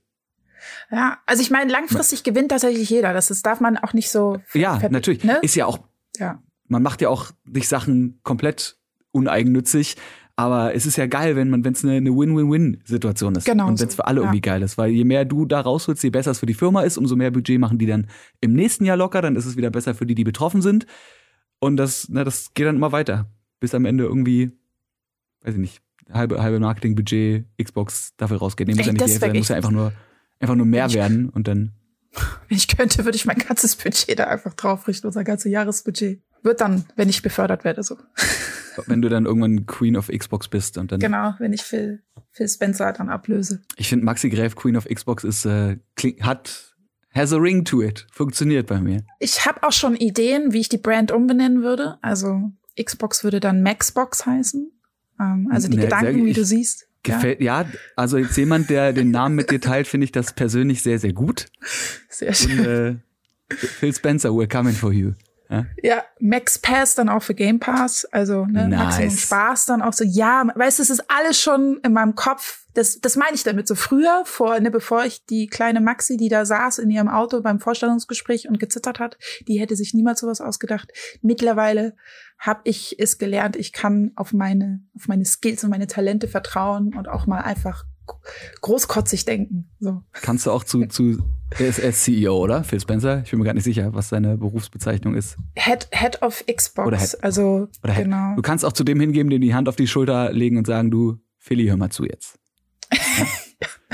Ja, 0.91 1.19
also 1.25 1.41
ich 1.41 1.51
meine, 1.51 1.71
langfristig 1.71 2.23
gewinnt 2.23 2.49
tatsächlich 2.49 2.89
jeder. 2.89 3.13
Das, 3.13 3.27
das 3.27 3.41
darf 3.41 3.59
man 3.59 3.77
auch 3.77 3.93
nicht 3.93 4.09
so. 4.09 4.41
Ja, 4.53 4.79
natürlich. 4.89 5.23
Ne? 5.23 5.39
Ist 5.41 5.55
ja 5.55 5.65
auch. 5.65 5.79
Ja. 6.17 6.41
Man 6.67 6.83
macht 6.83 7.01
ja 7.01 7.09
auch 7.09 7.31
nicht 7.45 7.67
Sachen 7.67 8.19
komplett 8.23 8.77
uneigennützig. 9.11 9.95
Aber 10.39 10.73
es 10.73 10.85
ist 10.85 10.95
ja 10.95 11.05
geil, 11.05 11.35
wenn 11.35 11.49
man, 11.49 11.65
wenn 11.65 11.73
es 11.73 11.83
eine, 11.83 11.95
eine 11.95 12.11
Win-Win-Win-Situation 12.11 13.35
ist. 13.35 13.43
Genau. 13.43 13.67
Und 13.67 13.77
wenn 13.81 13.89
es 13.89 13.95
für 13.95 14.07
alle 14.07 14.21
ja. 14.21 14.27
irgendwie 14.27 14.39
geil 14.39 14.61
ist. 14.61 14.77
Weil 14.77 14.91
je 14.91 15.03
mehr 15.03 15.25
du 15.25 15.45
da 15.45 15.59
rausholst, 15.59 16.01
je 16.01 16.11
besser 16.11 16.31
es 16.31 16.39
für 16.39 16.45
die 16.45 16.53
Firma 16.53 16.83
ist, 16.83 16.97
umso 16.97 17.17
mehr 17.17 17.29
Budget 17.29 17.59
machen 17.59 17.77
die 17.77 17.85
dann 17.85 18.07
im 18.39 18.53
nächsten 18.53 18.85
Jahr 18.85 18.95
locker, 18.95 19.21
dann 19.21 19.35
ist 19.35 19.45
es 19.45 19.57
wieder 19.57 19.69
besser 19.69 19.95
für 19.95 20.05
die, 20.05 20.15
die 20.15 20.23
betroffen 20.23 20.61
sind. 20.61 20.85
Und 21.59 21.75
das, 21.75 22.07
na, 22.09 22.23
das 22.23 22.53
geht 22.53 22.67
dann 22.67 22.77
immer 22.77 22.93
weiter. 22.93 23.29
Bis 23.59 23.75
am 23.75 23.83
Ende 23.83 24.05
irgendwie, 24.05 24.57
weiß 25.41 25.53
ich 25.53 25.59
nicht, 25.59 25.81
halbe, 26.11 26.41
halbe 26.41 26.59
Marketingbudget, 26.59 27.45
Xbox 27.61 28.13
dafür 28.17 28.37
rausgeht. 28.37 28.67
Nee, 28.67 28.75
muss 28.75 28.85
ja 28.85 28.93
nicht 28.93 29.05
die 29.05 29.11
Hälfte, 29.11 29.33
muss 29.33 29.49
ja 29.49 29.55
einfach 29.55 29.71
nur 29.71 29.93
einfach 30.39 30.55
nur 30.55 30.65
mehr 30.65 30.91
werden 30.93 31.29
und 31.29 31.47
dann. 31.47 31.73
Wenn 32.47 32.57
ich 32.57 32.67
könnte, 32.67 33.05
würde 33.05 33.15
ich 33.15 33.25
mein 33.25 33.37
ganzes 33.37 33.75
Budget 33.75 34.17
da 34.17 34.25
einfach 34.25 34.53
draufrichten, 34.55 35.07
unser 35.07 35.23
ganzes 35.23 35.51
Jahresbudget. 35.51 36.21
Wird 36.41 36.61
dann, 36.61 36.85
wenn 36.95 37.09
ich 37.09 37.21
befördert 37.21 37.63
werde, 37.63 37.83
so. 37.83 37.97
Wenn 38.85 39.01
du 39.01 39.09
dann 39.09 39.25
irgendwann 39.25 39.65
Queen 39.65 39.97
of 39.97 40.07
Xbox 40.07 40.47
bist 40.47 40.77
und 40.77 40.93
dann. 40.93 41.01
Genau, 41.01 41.33
wenn 41.39 41.51
ich 41.51 41.63
Phil, 41.63 42.01
Phil 42.31 42.47
Spencer 42.47 42.93
dann 42.93 43.09
ablöse. 43.09 43.61
Ich 43.75 43.89
finde, 43.89 44.05
Maxi 44.05 44.29
Gräf 44.29 44.55
Queen 44.55 44.77
of 44.77 44.85
Xbox 44.85 45.25
ist, 45.25 45.43
äh, 45.43 45.79
hat, 46.21 46.77
has 47.13 47.33
a 47.33 47.35
ring 47.35 47.65
to 47.65 47.81
it. 47.81 48.07
Funktioniert 48.13 48.67
bei 48.67 48.79
mir. 48.79 49.03
Ich 49.19 49.45
habe 49.45 49.63
auch 49.63 49.73
schon 49.73 49.97
Ideen, 49.97 50.53
wie 50.53 50.61
ich 50.61 50.69
die 50.69 50.77
Brand 50.77 51.11
umbenennen 51.11 51.61
würde. 51.61 51.97
Also 52.01 52.51
Xbox 52.81 53.25
würde 53.25 53.41
dann 53.41 53.63
Maxbox 53.63 54.25
heißen. 54.25 54.71
Ähm, 55.19 55.49
also 55.51 55.67
die 55.67 55.77
ne, 55.77 55.83
Gedanken, 55.83 56.25
wie 56.25 56.33
du 56.33 56.43
siehst. 56.43 56.87
Gefällt, 57.03 57.39
ja? 57.39 57.61
ja, 57.61 57.67
also 57.95 58.17
jetzt 58.17 58.35
jemand, 58.35 58.69
der 58.69 58.91
den 58.91 59.11
Namen 59.11 59.35
mit 59.35 59.51
dir 59.51 59.61
teilt, 59.61 59.87
finde 59.87 60.05
ich 60.05 60.11
das 60.11 60.33
persönlich 60.33 60.81
sehr, 60.81 60.99
sehr 60.99 61.13
gut. 61.13 61.45
Sehr 62.09 62.33
schön. 62.33 62.59
Und, 62.59 62.65
äh, 62.65 62.95
Phil 63.55 63.93
Spencer, 63.93 64.29
we're 64.29 64.51
coming 64.51 64.73
for 64.73 64.91
you. 64.91 65.13
Ja? 65.49 65.65
ja, 65.81 66.03
Max 66.19 66.59
Pass 66.59 66.93
dann 66.93 67.09
auch 67.09 67.23
für 67.23 67.33
Game 67.33 67.59
Pass, 67.59 68.05
also 68.05 68.45
ne, 68.45 68.67
nice. 68.67 68.79
Maximum 68.79 69.17
Spaß 69.17 69.65
dann 69.65 69.81
auch 69.81 69.93
so. 69.93 70.03
Ja, 70.03 70.45
weißt 70.53 70.77
du, 70.77 70.83
es 70.83 70.91
ist 70.91 71.09
alles 71.09 71.41
schon 71.41 71.79
in 71.83 71.93
meinem 71.93 72.13
Kopf. 72.13 72.65
Das, 72.75 73.01
das 73.01 73.15
meine 73.15 73.33
ich 73.33 73.43
damit. 73.43 73.67
So 73.67 73.73
früher, 73.73 74.21
vor, 74.25 74.59
ne, 74.59 74.69
bevor 74.69 75.05
ich 75.05 75.25
die 75.25 75.47
kleine 75.47 75.81
Maxi, 75.81 76.17
die 76.17 76.29
da 76.29 76.45
saß 76.45 76.77
in 76.77 76.91
ihrem 76.91 77.07
Auto 77.07 77.41
beim 77.41 77.59
Vorstellungsgespräch 77.59 78.47
und 78.47 78.59
gezittert 78.59 78.99
hat, 78.99 79.17
die 79.47 79.59
hätte 79.59 79.75
sich 79.75 79.95
niemals 79.95 80.19
sowas 80.19 80.39
ausgedacht. 80.39 80.91
Mittlerweile 81.21 81.95
habe 82.37 82.61
ich 82.65 82.99
es 82.99 83.17
gelernt, 83.17 83.55
ich 83.55 83.73
kann 83.73 84.11
auf 84.15 84.33
meine, 84.33 84.81
auf 84.95 85.07
meine 85.07 85.25
Skills 85.25 85.63
und 85.63 85.71
meine 85.71 85.87
Talente 85.87 86.27
vertrauen 86.27 86.93
und 86.95 87.07
auch 87.07 87.25
mal 87.25 87.41
einfach 87.41 87.85
großkotzig 88.61 89.25
denken. 89.25 89.69
So. 89.79 90.03
Kannst 90.11 90.45
du 90.45 90.51
auch 90.51 90.63
zu, 90.63 90.85
zu 90.87 91.23
er 91.57 91.67
ist, 91.67 91.79
er 91.79 91.89
ist 91.89 92.03
CEO, 92.03 92.37
oder? 92.37 92.63
Phil 92.63 92.79
Spencer? 92.79 93.23
Ich 93.23 93.31
bin 93.31 93.39
mir 93.39 93.45
gar 93.45 93.53
nicht 93.53 93.63
sicher, 93.63 93.93
was 93.93 94.09
seine 94.09 94.37
Berufsbezeichnung 94.37 95.15
ist. 95.15 95.37
Head, 95.55 95.87
Head 95.91 96.21
of 96.21 96.43
Xbox. 96.45 96.87
Oder 96.87 96.97
Head, 96.97 97.23
also, 97.23 97.67
oder 97.83 97.93
Head. 97.93 98.05
genau. 98.05 98.35
Du 98.35 98.41
kannst 98.41 98.63
auch 98.65 98.73
zu 98.73 98.83
dem 98.83 98.99
hingeben, 98.99 99.29
dem 99.29 99.41
die 99.41 99.53
Hand 99.53 99.67
auf 99.67 99.75
die 99.75 99.87
Schulter 99.87 100.31
legen 100.31 100.57
und 100.57 100.67
sagen, 100.67 100.91
du, 100.91 101.17
Philly, 101.37 101.65
hör 101.67 101.77
mal 101.77 101.89
zu 101.89 102.05
jetzt. 102.05 102.37
Ja? 102.91 103.27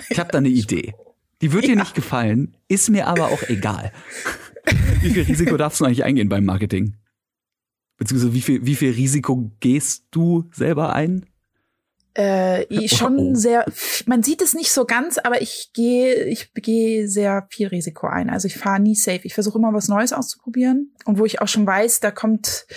ich 0.09 0.19
habe 0.19 0.31
da 0.31 0.39
eine 0.39 0.49
Idee. 0.49 0.93
Die 1.41 1.51
wird 1.53 1.63
ja. 1.63 1.73
dir 1.73 1.79
nicht 1.79 1.95
gefallen, 1.95 2.57
ist 2.67 2.89
mir 2.89 3.07
aber 3.07 3.27
auch 3.27 3.43
egal. 3.43 3.91
wie 5.01 5.11
viel 5.11 5.23
Risiko 5.23 5.57
darfst 5.57 5.79
du 5.79 5.85
eigentlich 5.85 6.03
eingehen 6.03 6.29
beim 6.29 6.45
Marketing? 6.45 6.95
Beziehungsweise 7.97 8.33
wie 8.33 8.41
viel, 8.41 8.65
wie 8.65 8.75
viel 8.75 8.91
Risiko 8.91 9.51
gehst 9.59 10.07
du 10.11 10.49
selber 10.51 10.93
ein? 10.93 11.25
Äh, 12.15 12.87
schon 12.87 13.17
oh. 13.17 13.35
sehr, 13.35 13.65
man 14.05 14.23
sieht 14.23 14.41
es 14.41 14.53
nicht 14.53 14.71
so 14.71 14.85
ganz, 14.85 15.17
aber 15.17 15.41
ich 15.41 15.71
gehe, 15.73 16.23
ich 16.23 16.53
gehe 16.53 17.09
sehr 17.09 17.45
viel 17.49 17.67
Risiko 17.67 18.07
ein. 18.07 18.29
Also 18.29 18.47
ich 18.47 18.57
fahre 18.57 18.79
nie 18.79 18.95
safe. 18.95 19.21
Ich 19.23 19.33
versuche 19.33 19.57
immer 19.57 19.73
was 19.73 19.89
Neues 19.89 20.13
auszuprobieren. 20.13 20.93
Und 21.03 21.19
wo 21.19 21.25
ich 21.25 21.41
auch 21.41 21.49
schon 21.49 21.67
weiß, 21.67 21.99
da 21.99 22.11
kommt, 22.11 22.67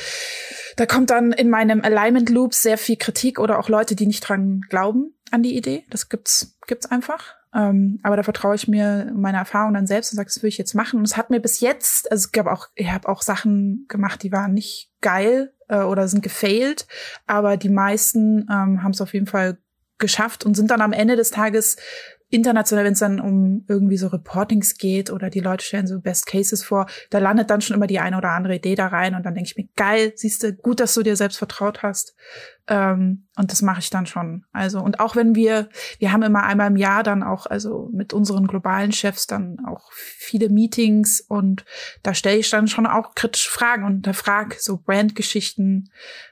da 0.76 0.86
kommt 0.86 1.10
dann 1.10 1.30
in 1.30 1.50
meinem 1.50 1.82
Alignment 1.82 2.30
Loop 2.30 2.52
sehr 2.52 2.78
viel 2.78 2.96
Kritik 2.96 3.38
oder 3.38 3.60
auch 3.60 3.68
Leute, 3.68 3.94
die 3.94 4.06
nicht 4.06 4.28
dran 4.28 4.62
glauben 4.68 5.14
an 5.30 5.44
die 5.44 5.56
Idee. 5.56 5.84
Das 5.88 6.08
gibt's, 6.08 6.58
gibt's 6.66 6.90
einfach. 6.90 7.36
Ähm, 7.54 8.00
aber 8.02 8.16
da 8.16 8.24
vertraue 8.24 8.56
ich 8.56 8.66
mir 8.66 9.12
meine 9.14 9.38
Erfahrung 9.38 9.72
dann 9.72 9.86
selbst 9.86 10.12
und 10.12 10.16
sage, 10.16 10.26
das 10.34 10.42
will 10.42 10.48
ich 10.48 10.58
jetzt 10.58 10.74
machen. 10.74 10.98
Und 10.98 11.06
es 11.06 11.16
hat 11.16 11.30
mir 11.30 11.40
bis 11.40 11.60
jetzt, 11.60 12.10
also 12.10 12.26
es 12.26 12.32
gab 12.32 12.48
auch, 12.48 12.66
ich 12.74 12.90
habe 12.90 13.08
auch 13.08 13.22
Sachen 13.22 13.86
gemacht, 13.88 14.22
die 14.24 14.32
waren 14.32 14.52
nicht 14.52 14.90
geil 15.00 15.52
äh, 15.68 15.80
oder 15.80 16.08
sind 16.08 16.22
gefailt, 16.22 16.86
aber 17.26 17.56
die 17.56 17.68
meisten 17.68 18.46
ähm, 18.50 18.82
haben 18.82 18.92
es 18.92 19.00
auf 19.00 19.14
jeden 19.14 19.26
Fall 19.26 19.58
geschafft 19.98 20.44
und 20.44 20.54
sind 20.54 20.70
dann 20.70 20.80
am 20.80 20.92
Ende 20.92 21.16
des 21.16 21.30
Tages 21.30 21.76
international, 22.30 22.84
wenn 22.84 22.92
es 22.92 22.98
dann 22.98 23.20
um 23.20 23.64
irgendwie 23.68 23.96
so 23.96 24.08
Reportings 24.08 24.76
geht 24.76 25.10
oder 25.10 25.30
die 25.30 25.40
Leute 25.40 25.64
stellen 25.64 25.86
so 25.86 25.98
Best 25.98 26.26
Cases 26.26 26.62
vor, 26.62 26.86
da 27.10 27.18
landet 27.18 27.48
dann 27.48 27.60
schon 27.60 27.74
immer 27.74 27.86
die 27.86 28.00
eine 28.00 28.18
oder 28.18 28.30
andere 28.30 28.56
Idee 28.56 28.74
da 28.74 28.88
rein 28.88 29.14
und 29.14 29.24
dann 29.24 29.34
denke 29.34 29.50
ich 29.50 29.56
mir, 29.56 29.68
geil, 29.76 30.12
siehst 30.14 30.42
du, 30.42 30.52
gut, 30.52 30.80
dass 30.80 30.94
du 30.94 31.02
dir 31.02 31.16
selbst 31.16 31.38
vertraut 31.38 31.82
hast. 31.82 32.14
Ähm, 32.68 33.26
und 33.36 33.50
das 33.50 33.62
mache 33.62 33.80
ich 33.80 33.90
dann 33.90 34.06
schon. 34.06 34.44
Also, 34.52 34.80
und 34.80 35.00
auch 35.00 35.16
wenn 35.16 35.34
wir, 35.34 35.68
wir 35.98 36.12
haben 36.12 36.22
immer 36.22 36.42
einmal 36.42 36.68
im 36.68 36.76
Jahr 36.76 37.02
dann 37.02 37.22
auch, 37.22 37.46
also 37.46 37.88
mit 37.92 38.12
unseren 38.12 38.46
globalen 38.46 38.92
Chefs 38.92 39.26
dann 39.26 39.58
auch 39.66 39.90
viele 39.92 40.50
Meetings 40.50 41.20
und 41.20 41.64
da 42.02 42.14
stelle 42.14 42.38
ich 42.38 42.50
dann 42.50 42.68
schon 42.68 42.86
auch 42.86 43.14
kritische 43.14 43.50
Fragen 43.50 43.84
und 43.84 44.06
da 44.06 44.12
frag 44.12 44.54
so 44.60 44.76
Brandgeschichten, 44.76 45.90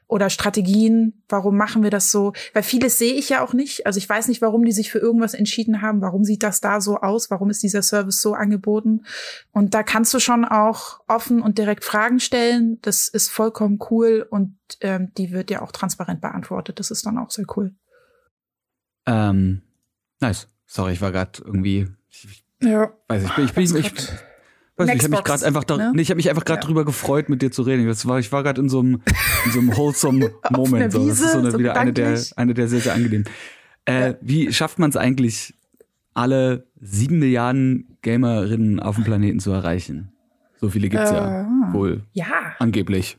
oder 0.09 0.31
Strategien, 0.31 1.25
warum 1.29 1.57
machen 1.57 1.83
wir 1.83 1.91
das 1.91 2.13
so? 2.13 2.33
Weil 2.53 2.63
vieles 2.63 2.99
sehe 2.99 3.15
ich 3.15 3.29
ja 3.29 3.43
auch 3.43 3.53
nicht. 3.53 3.87
Also 3.87 3.99
ich 3.99 4.09
weiß 4.09 4.29
nicht, 4.29 4.41
warum 4.41 4.65
die 4.65 4.73
sich 4.73 4.91
für 4.93 4.99
irgendwas 4.99 5.35
entschieden 5.35 5.83
haben. 5.83 6.01
Warum 6.01 6.23
sieht 6.23 6.45
das 6.45 6.61
da 6.61 6.81
so 6.81 6.99
aus? 6.99 7.31
Warum 7.31 7.51
ist 7.51 7.63
dieser 7.63 7.83
Service 7.83 8.21
so 8.21 8.35
angeboten? 8.35 9.05
Und 9.51 9.75
da 9.75 9.83
kannst 9.83 10.15
du 10.15 10.21
schon 10.21 10.45
auch 10.45 11.01
offen 11.09 11.43
und 11.43 11.59
direkt 11.59 11.85
Fragen 11.85 12.21
stellen. 12.21 12.79
Das 12.83 13.09
ist 13.09 13.31
vollkommen 13.31 13.81
cool 13.91 14.27
und 14.31 14.56
ähm, 14.81 15.13
die 15.17 15.33
wird 15.33 15.51
ja 15.51 15.63
auch 15.63 15.73
transparent 15.73 16.21
beantwortet. 16.21 16.79
Das 16.79 16.91
ist 16.91 17.07
dann 17.07 17.19
auch 17.19 17.31
sehr 17.31 17.47
cool. 17.57 17.75
Ähm, 19.07 19.63
nice. 20.21 20.49
Sorry, 20.67 20.93
ich 20.93 21.01
war 21.01 21.13
gerade 21.13 21.43
irgendwie. 21.45 21.89
Ich, 22.11 22.45
ja. 22.61 22.93
Weiß 23.09 23.25
ich, 23.25 23.39
ich 23.39 23.53
bin, 23.53 23.65
ich, 23.65 23.75
ich, 23.75 23.87
ich, 23.87 24.09
weiß 24.77 24.87
nicht, 24.87 24.97
ich 24.97 25.05
habe 25.05 25.11
mich 25.11 25.25
gerade 25.25 25.47
einfach, 25.47 25.65
da, 25.65 25.77
ne? 25.77 25.93
nee, 25.95 26.03
ich 26.03 26.11
habe 26.11 26.17
mich 26.17 26.29
einfach 26.29 26.45
gerade 26.45 26.61
ja. 26.61 26.67
drüber 26.67 26.85
gefreut, 26.85 27.29
mit 27.29 27.43
dir 27.43 27.53
zu 27.53 27.63
reden. 27.63 27.87
Das 27.87 28.07
war, 28.07 28.19
ich 28.19 28.33
war 28.33 28.43
gerade 28.43 28.61
in 28.61 28.69
so 28.69 28.81
einem, 28.81 29.03
in 29.45 29.53
so 29.53 29.61
einem 29.61 29.77
wholesome 29.77 30.33
Moment. 30.51 30.93
So. 30.93 31.07
Das 31.07 31.21
ist 31.21 31.33
so, 31.33 31.39
eine, 31.39 31.51
so 31.53 31.59
wieder 31.59 31.77
eine 31.77 31.93
der, 31.93 32.19
eine 32.37 32.55
der 32.55 32.69
sehr, 32.69 32.81
sehr 32.81 32.95
angenehm. 32.95 33.25
Äh, 33.85 34.09
ja. 34.09 34.15
Wie 34.21 34.53
schafft 34.53 34.79
man 34.79 34.91
es 34.91 34.97
eigentlich, 34.97 35.55
alle 36.15 36.67
sieben 36.81 37.19
Milliarden 37.19 37.99
Gamerinnen 38.03 38.81
auf 38.81 38.97
dem 38.97 39.05
Planeten 39.05 39.39
zu 39.39 39.53
erreichen? 39.53 40.13
So 40.59 40.71
viele 40.71 40.89
gibt's 40.89 41.11
äh, 41.11 41.15
ja 41.15 41.47
wohl. 41.73 42.03
Ja. 42.13 42.55
Angeblich. 42.59 43.19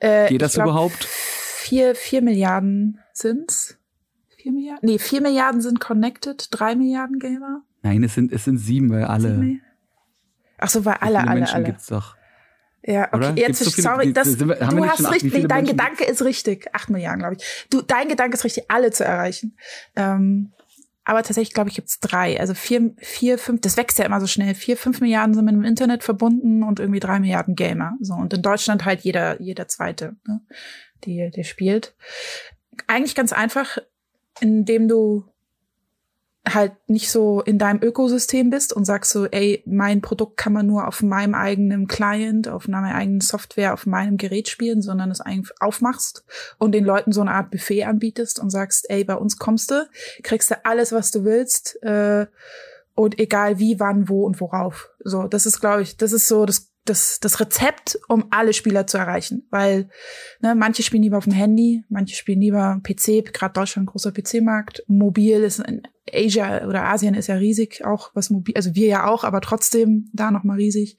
Äh, 0.00 0.28
Geht 0.28 0.42
das 0.42 0.54
glaub, 0.54 0.66
überhaupt? 0.66 1.04
Vier, 1.04 1.94
vier 1.94 2.22
Milliarden 2.22 3.00
sind's. 3.12 3.78
Vier 4.36 4.52
Milliarden? 4.52 4.88
Nee, 4.88 4.98
vier 4.98 5.20
Milliarden 5.20 5.60
sind 5.60 5.80
connected, 5.80 6.48
drei 6.50 6.74
Milliarden 6.74 7.18
Gamer. 7.18 7.62
Nein, 7.82 8.02
es 8.02 8.14
sind, 8.14 8.32
es 8.32 8.44
sind 8.44 8.58
sieben, 8.58 8.90
weil 8.90 9.04
alle. 9.04 9.36
Sieben? 9.36 9.62
Ach 10.58 10.68
so, 10.68 10.84
weil 10.84 10.96
alle, 11.00 11.20
alle, 11.20 11.40
Menschen 11.40 11.56
alle. 11.56 11.64
gibt's 11.64 11.86
doch. 11.86 12.16
Ja, 12.86 13.08
okay, 13.08 13.16
Oder? 13.16 13.30
jetzt, 13.36 13.64
so 13.64 13.70
viele, 13.70 13.82
sorry, 13.82 14.12
das, 14.12 14.38
wir, 14.38 14.46
du 14.56 14.86
hast 14.86 15.10
richtig, 15.10 15.32
nee, 15.32 15.46
dein 15.46 15.64
Menschen 15.64 15.76
Gedanke 15.76 16.04
ist 16.04 16.22
richtig. 16.22 16.66
Acht 16.74 16.90
Milliarden, 16.90 17.20
glaube 17.20 17.36
ich. 17.38 17.66
Du, 17.70 17.80
dein 17.80 18.08
Gedanke 18.08 18.36
ist 18.36 18.44
richtig, 18.44 18.70
alle 18.70 18.90
zu 18.90 19.04
erreichen. 19.04 19.56
Ähm, 19.96 20.52
aber 21.04 21.22
tatsächlich, 21.22 21.54
glaube 21.54 21.68
ich, 21.68 21.76
gibt's 21.76 22.00
drei. 22.00 22.40
Also 22.40 22.54
vier, 22.54 22.94
vier, 22.98 23.38
fünf, 23.38 23.60
das 23.60 23.76
wächst 23.76 23.98
ja 23.98 24.06
immer 24.06 24.20
so 24.20 24.26
schnell. 24.26 24.54
Vier, 24.54 24.76
fünf 24.76 25.00
Milliarden 25.00 25.34
sind 25.34 25.44
mit 25.44 25.54
dem 25.54 25.64
Internet 25.64 26.02
verbunden 26.02 26.62
und 26.62 26.80
irgendwie 26.80 27.00
drei 27.00 27.20
Milliarden 27.20 27.54
Gamer. 27.54 27.92
So, 28.00 28.14
und 28.14 28.32
in 28.32 28.42
Deutschland 28.42 28.84
halt 28.84 29.00
jeder, 29.00 29.40
jeder 29.40 29.68
zweite, 29.68 30.16
ne, 30.26 30.40
die, 31.04 31.30
der 31.30 31.44
spielt. 31.44 31.94
Eigentlich 32.86 33.14
ganz 33.14 33.32
einfach, 33.32 33.78
indem 34.40 34.88
du 34.88 35.24
halt 36.46 36.72
nicht 36.88 37.10
so 37.10 37.40
in 37.40 37.58
deinem 37.58 37.82
Ökosystem 37.82 38.50
bist 38.50 38.72
und 38.72 38.84
sagst 38.84 39.12
so, 39.12 39.26
ey, 39.26 39.62
mein 39.66 40.02
Produkt 40.02 40.36
kann 40.36 40.52
man 40.52 40.66
nur 40.66 40.86
auf 40.86 41.02
meinem 41.02 41.34
eigenen 41.34 41.86
Client, 41.86 42.48
auf 42.48 42.68
meiner 42.68 42.94
eigenen 42.94 43.22
Software, 43.22 43.72
auf 43.72 43.86
meinem 43.86 44.18
Gerät 44.18 44.48
spielen, 44.48 44.82
sondern 44.82 45.10
es 45.10 45.22
aufmachst 45.60 46.24
und 46.58 46.72
den 46.72 46.84
Leuten 46.84 47.12
so 47.12 47.22
eine 47.22 47.32
Art 47.32 47.50
Buffet 47.50 47.84
anbietest 47.84 48.40
und 48.40 48.50
sagst, 48.50 48.90
ey, 48.90 49.04
bei 49.04 49.14
uns 49.14 49.38
kommst 49.38 49.70
du, 49.70 49.88
kriegst 50.22 50.50
du 50.50 50.64
alles, 50.64 50.92
was 50.92 51.10
du 51.10 51.24
willst, 51.24 51.82
äh, 51.82 52.26
und 52.96 53.18
egal 53.18 53.58
wie, 53.58 53.80
wann, 53.80 54.08
wo 54.08 54.24
und 54.24 54.40
worauf. 54.40 54.90
So, 55.00 55.26
das 55.26 55.46
ist, 55.46 55.60
glaube 55.60 55.82
ich, 55.82 55.96
das 55.96 56.12
ist 56.12 56.28
so 56.28 56.46
das 56.46 56.70
das, 56.84 57.18
das 57.18 57.40
Rezept, 57.40 57.98
um 58.08 58.26
alle 58.30 58.52
Spieler 58.52 58.86
zu 58.86 58.98
erreichen. 58.98 59.46
Weil 59.50 59.88
ne, 60.40 60.54
manche 60.54 60.82
spielen 60.82 61.02
lieber 61.02 61.18
auf 61.18 61.24
dem 61.24 61.32
Handy, 61.32 61.82
manche 61.88 62.14
spielen 62.14 62.40
lieber 62.40 62.80
PC, 62.82 63.32
gerade 63.32 63.54
Deutschland 63.54 63.88
großer 63.88 64.12
PC-Markt. 64.12 64.84
Mobil 64.86 65.42
ist 65.42 65.60
in 65.60 65.82
Asia 66.12 66.66
oder 66.66 66.84
Asien 66.84 67.14
ist 67.14 67.28
ja 67.28 67.36
riesig, 67.36 67.84
auch 67.84 68.10
was 68.14 68.30
mobil, 68.30 68.54
also 68.56 68.74
wir 68.74 68.86
ja 68.86 69.06
auch, 69.06 69.24
aber 69.24 69.40
trotzdem 69.40 70.10
da 70.12 70.30
nochmal 70.30 70.56
riesig 70.56 70.98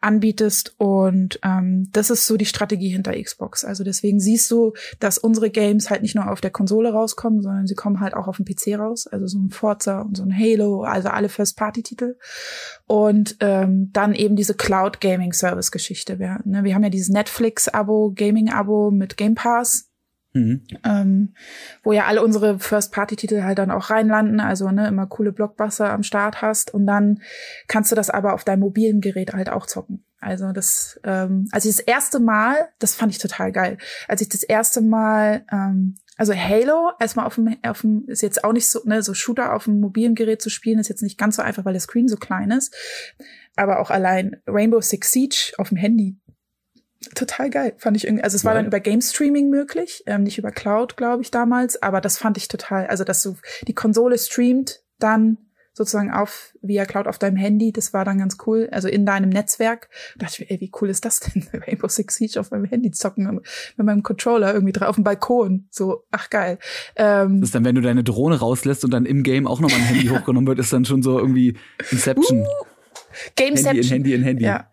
anbietest. 0.00 0.74
Und 0.78 1.40
ähm, 1.42 1.88
das 1.92 2.10
ist 2.10 2.26
so 2.26 2.36
die 2.36 2.46
Strategie 2.46 2.90
hinter 2.90 3.20
Xbox. 3.20 3.64
Also 3.64 3.84
deswegen 3.84 4.20
siehst 4.20 4.50
du, 4.50 4.74
dass 5.00 5.18
unsere 5.18 5.50
Games 5.50 5.90
halt 5.90 6.02
nicht 6.02 6.14
nur 6.14 6.30
auf 6.30 6.40
der 6.40 6.50
Konsole 6.50 6.92
rauskommen, 6.92 7.42
sondern 7.42 7.66
sie 7.66 7.74
kommen 7.74 8.00
halt 8.00 8.14
auch 8.14 8.28
auf 8.28 8.36
dem 8.36 8.44
PC 8.44 8.78
raus. 8.78 9.06
Also 9.06 9.26
so 9.26 9.38
ein 9.38 9.50
Forza 9.50 10.02
und 10.02 10.16
so 10.16 10.22
ein 10.22 10.36
Halo, 10.36 10.82
also 10.82 11.08
alle 11.08 11.28
First-Party-Titel. 11.28 12.16
Und 12.86 13.36
ähm, 13.40 13.90
dann 13.92 14.14
eben 14.14 14.36
diese 14.36 14.54
Cloud-Gaming 14.54 15.32
Gaming-Service-Geschichte. 15.32 16.18
Wir, 16.18 16.40
ne, 16.44 16.64
wir 16.64 16.74
haben 16.74 16.84
ja 16.84 16.90
dieses 16.90 17.08
Netflix-Abo, 17.08 18.12
Gaming-Abo 18.14 18.90
mit 18.90 19.16
Game 19.16 19.34
Pass. 19.34 19.91
Mhm. 20.34 20.62
Ähm, 20.84 21.34
wo 21.82 21.92
ja 21.92 22.06
alle 22.06 22.22
unsere 22.22 22.58
First-Party-Titel 22.58 23.42
halt 23.42 23.58
dann 23.58 23.70
auch 23.70 23.90
reinlanden, 23.90 24.40
also 24.40 24.70
ne, 24.70 24.88
immer 24.88 25.06
coole 25.06 25.32
Blockbuster 25.32 25.92
am 25.92 26.02
Start 26.02 26.40
hast 26.40 26.72
und 26.72 26.86
dann 26.86 27.20
kannst 27.68 27.92
du 27.92 27.96
das 27.96 28.08
aber 28.08 28.32
auf 28.32 28.44
deinem 28.44 28.60
mobilen 28.60 29.00
Gerät 29.00 29.34
halt 29.34 29.50
auch 29.50 29.66
zocken. 29.66 30.04
Also 30.20 30.52
das, 30.52 31.00
ähm, 31.04 31.48
als 31.50 31.64
ich 31.64 31.76
das 31.76 31.84
erste 31.84 32.20
Mal, 32.20 32.68
das 32.78 32.94
fand 32.94 33.12
ich 33.12 33.18
total 33.18 33.52
geil, 33.52 33.76
als 34.08 34.22
ich 34.22 34.28
das 34.28 34.42
erste 34.42 34.80
Mal, 34.80 35.44
ähm, 35.52 35.96
also 36.16 36.32
Halo 36.34 36.92
erstmal 37.00 37.26
auf 37.26 37.34
dem, 37.34 37.56
auf 37.62 37.80
dem, 37.82 38.04
ist 38.06 38.22
jetzt 38.22 38.44
auch 38.44 38.52
nicht 38.52 38.68
so, 38.68 38.80
ne, 38.84 39.02
so 39.02 39.12
Shooter 39.12 39.54
auf 39.54 39.64
dem 39.64 39.80
mobilen 39.80 40.14
Gerät 40.14 40.40
zu 40.40 40.48
spielen, 40.48 40.78
ist 40.78 40.88
jetzt 40.88 41.02
nicht 41.02 41.18
ganz 41.18 41.36
so 41.36 41.42
einfach, 41.42 41.64
weil 41.64 41.72
der 41.72 41.80
Screen 41.80 42.08
so 42.08 42.16
klein 42.16 42.52
ist 42.52 42.74
aber 43.56 43.80
auch 43.80 43.90
allein 43.90 44.36
Rainbow 44.46 44.80
Six 44.80 45.12
Siege 45.12 45.52
auf 45.58 45.68
dem 45.68 45.78
Handy. 45.78 46.16
Total 47.14 47.50
geil, 47.50 47.74
fand 47.76 47.96
ich 47.96 48.04
irgendwie. 48.04 48.24
Also 48.24 48.36
es 48.36 48.44
war 48.44 48.52
ja. 48.52 48.58
dann 48.58 48.66
über 48.66 48.80
Game 48.80 49.00
Streaming 49.00 49.50
möglich, 49.50 50.02
ähm, 50.06 50.22
nicht 50.22 50.38
über 50.38 50.50
Cloud, 50.50 50.96
glaube 50.96 51.22
ich, 51.22 51.30
damals, 51.30 51.82
aber 51.82 52.00
das 52.00 52.18
fand 52.18 52.36
ich 52.36 52.48
total, 52.48 52.86
also 52.86 53.04
dass 53.04 53.22
du 53.22 53.36
die 53.66 53.74
Konsole 53.74 54.16
streamt, 54.18 54.80
dann 54.98 55.38
sozusagen 55.74 56.10
auf 56.10 56.54
via 56.60 56.84
Cloud 56.84 57.06
auf 57.06 57.18
deinem 57.18 57.36
Handy, 57.36 57.72
das 57.72 57.92
war 57.94 58.04
dann 58.04 58.18
ganz 58.18 58.36
cool, 58.46 58.68
also 58.72 58.88
in 58.88 59.06
deinem 59.06 59.30
Netzwerk. 59.30 59.88
Da 60.16 60.26
dachte 60.26 60.42
ich 60.42 60.50
mir, 60.50 60.54
ey, 60.54 60.60
wie 60.60 60.72
cool 60.80 60.90
ist 60.90 61.04
das 61.04 61.20
denn? 61.20 61.46
Rainbow 61.66 61.88
Six 61.88 62.16
Siege 62.16 62.40
auf 62.40 62.50
meinem 62.50 62.66
Handy 62.66 62.90
zocken 62.90 63.40
mit 63.76 63.86
meinem 63.86 64.02
Controller 64.02 64.52
irgendwie 64.52 64.72
drauf 64.72 64.88
auf 64.88 64.94
dem 64.96 65.04
Balkon. 65.04 65.66
So, 65.70 66.04
ach 66.10 66.28
geil. 66.28 66.58
Ähm, 66.96 67.40
das 67.40 67.48
ist 67.48 67.54
dann, 67.54 67.64
wenn 67.64 67.74
du 67.74 67.80
deine 67.80 68.04
Drohne 68.04 68.38
rauslässt 68.38 68.84
und 68.84 68.90
dann 68.92 69.06
im 69.06 69.22
Game 69.22 69.46
auch 69.46 69.60
nochmal 69.60 69.80
ein 69.80 69.86
Handy 69.86 70.08
hochgenommen 70.08 70.46
wird, 70.46 70.58
ist 70.58 70.72
dann 70.72 70.84
schon 70.84 71.02
so 71.02 71.18
irgendwie 71.18 71.56
Inception. 71.90 72.42
Uh, 72.42 72.46
Gameception. 73.36 73.74
Handy 73.74 73.80
in 73.80 73.88
Handy 73.88 74.14
in 74.14 74.22
Handy. 74.22 74.44
Ja. 74.44 74.71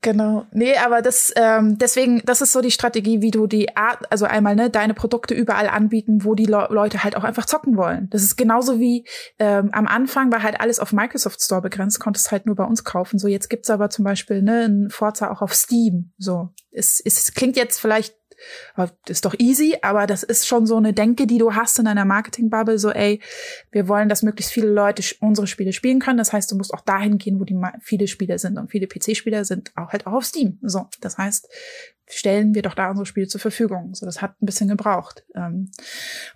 Genau. 0.00 0.46
Nee, 0.52 0.76
aber 0.76 1.02
das, 1.02 1.32
ähm, 1.36 1.78
deswegen, 1.78 2.22
das 2.24 2.40
ist 2.40 2.52
so 2.52 2.60
die 2.60 2.70
Strategie, 2.70 3.22
wie 3.22 3.30
du 3.30 3.46
die 3.46 3.76
Art, 3.76 4.10
also 4.10 4.24
einmal, 4.24 4.56
ne, 4.56 4.70
deine 4.70 4.94
Produkte 4.94 5.34
überall 5.34 5.68
anbieten, 5.68 6.24
wo 6.24 6.34
die 6.34 6.46
Le 6.46 6.66
Leute 6.70 7.04
halt 7.04 7.16
auch 7.16 7.24
einfach 7.24 7.46
zocken 7.46 7.76
wollen. 7.76 8.08
Das 8.10 8.22
ist 8.22 8.36
genauso 8.36 8.80
wie 8.80 9.06
ähm, 9.38 9.70
am 9.72 9.86
Anfang 9.86 10.32
war 10.32 10.42
halt 10.42 10.60
alles 10.60 10.78
auf 10.80 10.92
Microsoft 10.92 11.40
Store 11.40 11.62
begrenzt, 11.62 12.00
konntest 12.00 12.30
halt 12.32 12.46
nur 12.46 12.56
bei 12.56 12.64
uns 12.64 12.84
kaufen. 12.84 13.18
So, 13.18 13.28
jetzt 13.28 13.48
gibt's 13.48 13.70
aber 13.70 13.90
zum 13.90 14.04
Beispiel, 14.04 14.42
ne, 14.42 14.64
ein 14.64 14.90
Forza 14.90 15.30
auch 15.30 15.42
auf 15.42 15.54
Steam. 15.54 16.12
So. 16.18 16.50
Es, 16.70 17.00
es 17.04 17.34
klingt 17.34 17.56
jetzt 17.56 17.80
vielleicht 17.80 18.14
ist 19.06 19.24
doch 19.24 19.34
easy, 19.38 19.76
aber 19.82 20.06
das 20.06 20.22
ist 20.22 20.46
schon 20.46 20.66
so 20.66 20.76
eine 20.76 20.92
Denke, 20.92 21.26
die 21.26 21.38
du 21.38 21.54
hast 21.54 21.78
in 21.78 21.84
deiner 21.84 22.04
Marketing-Bubble, 22.04 22.78
so 22.78 22.90
ey, 22.90 23.20
wir 23.70 23.88
wollen, 23.88 24.08
dass 24.08 24.22
möglichst 24.22 24.52
viele 24.52 24.68
Leute 24.68 25.02
unsere 25.20 25.46
Spiele 25.46 25.72
spielen 25.72 26.00
können. 26.00 26.18
Das 26.18 26.32
heißt, 26.32 26.50
du 26.50 26.56
musst 26.56 26.72
auch 26.74 26.80
dahin 26.80 27.18
gehen, 27.18 27.40
wo 27.40 27.44
die 27.44 27.58
viele 27.80 28.08
Spieler 28.08 28.38
sind 28.38 28.58
und 28.58 28.70
viele 28.70 28.86
PC-Spieler 28.86 29.44
sind 29.44 29.72
auch 29.76 29.92
halt 29.92 30.06
auch 30.06 30.12
auf 30.12 30.24
Steam. 30.24 30.58
So, 30.62 30.88
das 31.00 31.18
heißt, 31.18 31.48
stellen 32.08 32.54
wir 32.54 32.62
doch 32.62 32.74
da 32.74 32.90
unsere 32.90 33.06
Spiele 33.06 33.28
zur 33.28 33.40
Verfügung. 33.40 33.94
So, 33.94 34.06
das 34.06 34.20
hat 34.20 34.40
ein 34.42 34.46
bisschen 34.46 34.68
gebraucht. 34.68 35.24
Ähm, 35.34 35.70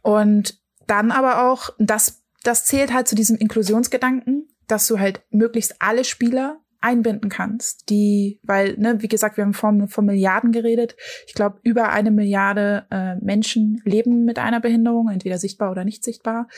und 0.02 0.61
dann 0.86 1.11
aber 1.11 1.50
auch, 1.50 1.70
das, 1.78 2.22
das 2.42 2.64
zählt 2.64 2.92
halt 2.92 3.09
zu 3.09 3.14
diesem 3.14 3.36
Inklusionsgedanken, 3.36 4.48
dass 4.68 4.86
du 4.86 4.98
halt 4.98 5.22
möglichst 5.30 5.80
alle 5.80 6.04
Spieler 6.04 6.61
einbinden 6.81 7.31
kannst, 7.31 7.89
die, 7.91 8.41
weil, 8.43 8.77
ne, 8.79 9.03
wie 9.03 9.09
gesagt, 9.09 9.37
wir 9.37 9.45
haben 9.45 9.55
von, 9.55 9.89
von 9.89 10.05
Milliarden 10.05 10.53
geredet. 10.53 10.97
Ich 11.27 11.35
glaube, 11.35 11.59
über 11.62 11.91
eine 11.91 12.11
Milliarde 12.11 12.87
äh, 12.91 13.16
Menschen 13.16 13.81
leben 13.85 14.24
mit 14.24 14.39
einer 14.39 14.61
Behinderung, 14.61 15.09
entweder 15.09 15.39
sichtbar 15.39 15.70
oder 15.70 15.85
nicht 15.85 16.05
sichtbar. 16.05 16.49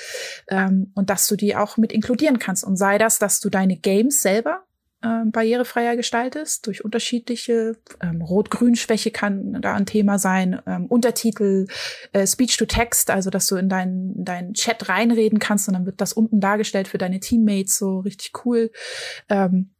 Ähm, 0.49 0.93
und 0.95 1.11
dass 1.11 1.27
du 1.27 1.37
die 1.37 1.57
auch 1.57 1.77
mit 1.77 1.93
inkludieren 1.93 2.39
kannst. 2.39 2.64
Und 2.64 2.77
sei 2.77 2.99
das, 2.99 3.19
dass 3.19 3.41
du 3.41 3.51
deine 3.51 3.77
Games 3.77 4.23
selber 4.23 4.64
äh, 5.03 5.25
barrierefreier 5.27 5.97
gestaltest, 5.97 6.66
durch 6.66 6.85
unterschiedliche 6.85 7.77
ähm, 8.01 8.21
Rot-Grün-Schwäche 8.21 9.11
kann 9.11 9.61
da 9.61 9.75
ein 9.75 9.87
Thema 9.87 10.19
sein, 10.19 10.61
ähm, 10.66 10.87
Untertitel, 10.87 11.66
äh, 12.12 12.27
Speech-to-Text, 12.27 13.11
also 13.11 13.31
dass 13.31 13.47
du 13.47 13.57
in 13.57 13.69
deinen 13.69 14.25
deinen 14.25 14.55
Chat 14.55 14.89
reinreden 14.89 15.39
kannst 15.39 15.69
und 15.69 15.75
dann 15.75 15.87
wird 15.87 16.01
das 16.01 16.12
unten 16.12 16.41
dargestellt 16.41 16.89
für 16.89 16.99
deine 16.99 17.21
Teammates, 17.21 17.79
so 17.79 18.01
richtig 18.01 18.45
cool. 18.45 18.71
Ähm, 19.29 19.71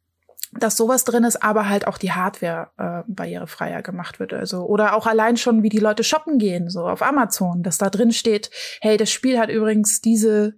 dass 0.51 0.77
sowas 0.77 1.03
drin 1.03 1.23
ist, 1.23 1.43
aber 1.43 1.69
halt 1.69 1.85
auch 1.87 1.97
die 1.97 2.11
Hardware 2.11 2.69
äh, 2.77 3.03
barrierefreier 3.07 3.81
gemacht 3.81 4.19
wird. 4.19 4.33
Also 4.33 4.65
oder 4.65 4.95
auch 4.95 5.05
allein 5.05 5.37
schon, 5.37 5.63
wie 5.63 5.69
die 5.69 5.79
Leute 5.79 6.03
shoppen 6.03 6.39
gehen, 6.39 6.69
so 6.69 6.87
auf 6.87 7.01
Amazon, 7.01 7.61
dass 7.61 7.77
da 7.77 7.89
drin 7.89 8.11
steht, 8.11 8.49
hey, 8.81 8.97
das 8.97 9.11
Spiel 9.11 9.39
hat 9.39 9.49
übrigens 9.49 10.01
diese 10.01 10.55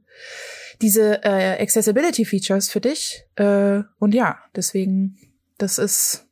diese 0.81 1.23
äh, 1.23 1.61
Accessibility 1.61 2.25
Features 2.25 2.69
für 2.69 2.81
dich. 2.81 3.25
Äh, 3.35 3.81
und 3.99 4.15
ja, 4.15 4.39
deswegen, 4.55 5.17
das 5.57 5.77
ist 5.77 6.27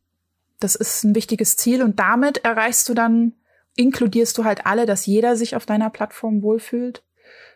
das 0.59 0.75
ist 0.75 1.03
ein 1.03 1.15
wichtiges 1.15 1.55
Ziel 1.55 1.81
und 1.81 1.99
damit 1.99 2.43
erreichst 2.43 2.89
du 2.89 2.93
dann 2.93 3.33
inkludierst 3.75 4.37
du 4.37 4.43
halt 4.43 4.65
alle, 4.65 4.85
dass 4.85 5.05
jeder 5.05 5.37
sich 5.37 5.55
auf 5.55 5.65
deiner 5.65 5.89
Plattform 5.89 6.41
wohlfühlt, 6.41 7.03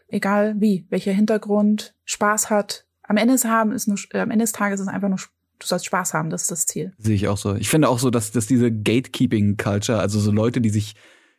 egal 0.08 0.56
wie, 0.58 0.86
welcher 0.90 1.12
Hintergrund, 1.12 1.96
Spaß 2.06 2.50
hat. 2.50 2.86
Am 3.02 3.18
Ende 3.18 3.36
haben 3.44 3.74
ist 3.74 3.88
nur, 3.88 3.98
äh, 4.14 4.20
am 4.20 4.32
Ende 4.32 4.44
des 4.44 4.54
Tages 4.54 4.80
ist 4.80 4.88
es 4.88 4.94
einfach 4.94 5.10
nur 5.10 5.20
du 5.64 5.68
sollst 5.68 5.86
Spaß 5.86 6.14
haben, 6.14 6.30
das 6.30 6.44
ist 6.44 6.52
das 6.52 6.66
Ziel. 6.66 6.94
Sehe 6.98 7.16
ich 7.16 7.28
auch 7.28 7.38
so. 7.38 7.56
Ich 7.56 7.70
finde 7.70 7.90
auch 7.90 8.00
so, 8.00 8.10
dass, 8.10 8.32
dass 8.32 8.48
diese 8.48 8.72
Gatekeeping-Culture, 8.72 10.00
also 10.00 10.20
so 10.20 10.32
Leute, 10.32 10.62
die 10.62 10.70
sich 10.70 10.96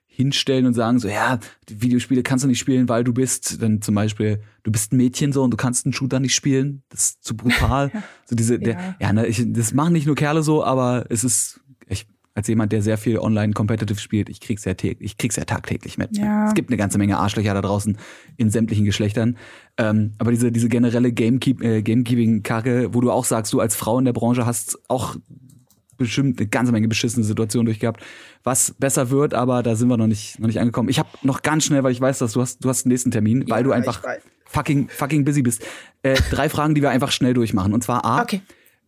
hinstellen 0.07 0.67
und 0.67 0.75
sagen 0.75 1.01
so, 1.01 1.09
ja, 1.09 1.41
Videospiele 1.69 2.23
kannst 2.23 2.45
du 2.45 2.49
nicht 2.49 2.61
spielen, 2.61 2.89
weil 2.89 3.03
du 3.03 3.13
bist, 3.13 3.61
dann 3.61 3.83
zum 3.83 3.97
Beispiel, 3.97 4.41
du 4.63 4.71
bist 4.71 4.93
ein 4.93 4.97
Mädchen 4.97 5.33
so 5.33 5.43
und 5.43 5.51
du 5.51 5.57
kannst 5.57 5.87
einen 5.87 5.93
Shooter 5.93 6.21
nicht 6.21 6.35
spielen, 6.35 6.85
das 6.89 7.01
ist 7.01 7.25
zu 7.25 7.37
brutal. 7.37 7.91
ja. 7.93 8.03
So 8.27 8.37
diese, 8.37 8.59
der, 8.59 8.97
ja, 9.01 9.13
ne, 9.13 9.27
ich, 9.27 9.45
das 9.49 9.75
machen 9.75 9.93
nicht 9.93 10.07
nur 10.07 10.15
Kerle 10.15 10.43
so, 10.43 10.65
aber 10.65 11.05
es 11.11 11.25
ist, 11.25 11.61
als 12.35 12.49
jemand, 12.49 12.73
der 12.73 12.83
sehr 12.83 12.99
viel 12.99 13.19
online 13.19 13.53
competitive 13.53 13.99
spielt, 14.01 14.29
ich 14.29 14.41
krieg's 14.41 14.65
ja, 14.65 14.73
ich 14.83 15.17
krieg's 15.17 15.37
ja 15.37 15.45
tagtäglich 15.45 15.99
mit. 15.99 16.17
Ja. 16.17 16.49
Es 16.49 16.55
gibt 16.55 16.69
eine 16.69 16.77
ganze 16.77 16.99
Menge 16.99 17.17
Arschlöcher 17.17 17.55
da 17.55 17.61
draußen 17.63 17.97
in 18.37 18.51
sämtlichen 18.51 18.85
Geschlechtern. 18.85 19.37
Ähm, 19.79 20.15
aber 20.19 20.33
diese, 20.33 20.51
diese 20.51 20.69
generelle 20.69 21.13
Gamekeep, 21.13 21.63
äh, 21.63 21.83
Gamekeeping-Kacke, 21.83 22.93
wo 22.93 23.01
du 23.01 23.13
auch 23.13 23.25
sagst, 23.25 23.53
du 23.53 23.61
als 23.61 23.77
Frau 23.77 23.99
in 24.01 24.05
der 24.05 24.13
Branche 24.13 24.47
hast 24.47 24.79
auch 24.89 25.15
bestimmt 25.97 26.41
eine 26.41 26.49
ganze 26.49 26.73
Menge 26.73 26.89
beschissene 26.89 27.25
Situationen 27.25 27.67
durchgehabt, 27.67 28.03
was 28.43 28.75
besser 28.79 29.11
wird, 29.11 29.33
aber 29.33 29.63
da 29.63 29.77
sind 29.77 29.87
wir 29.89 29.97
noch 29.97 30.09
nicht, 30.09 30.41
noch 30.41 30.49
nicht 30.49 30.59
angekommen. 30.59 30.89
Ich 30.89 30.99
habe 30.99 31.09
noch 31.23 31.43
ganz 31.43 31.65
schnell, 31.65 31.85
weil 31.85 31.93
ich 31.93 32.01
weiß, 32.01 32.19
dass 32.19 32.33
du 32.33 32.41
hast, 32.41 32.65
du 32.65 32.69
hast 32.69 32.85
den 32.85 32.89
nächsten 32.89 33.13
Termin, 33.13 33.45
weil 33.49 33.59
Ja, 33.59 33.63
du 33.63 33.71
einfach 33.71 34.03
fucking, 34.47 34.89
fucking 34.89 35.25
busy 35.25 35.43
bist. 35.43 35.65
Äh, 36.03 36.17
drei 36.31 36.49
Fragen, 36.49 36.75
die 36.75 36.83
wir 36.83 36.91
einfach 36.91 37.13
schnell 37.13 37.33
durchmachen. 37.35 37.73
Und 37.73 37.85
zwar 37.85 38.05
A, 38.05 38.23
Okay. 38.23 38.41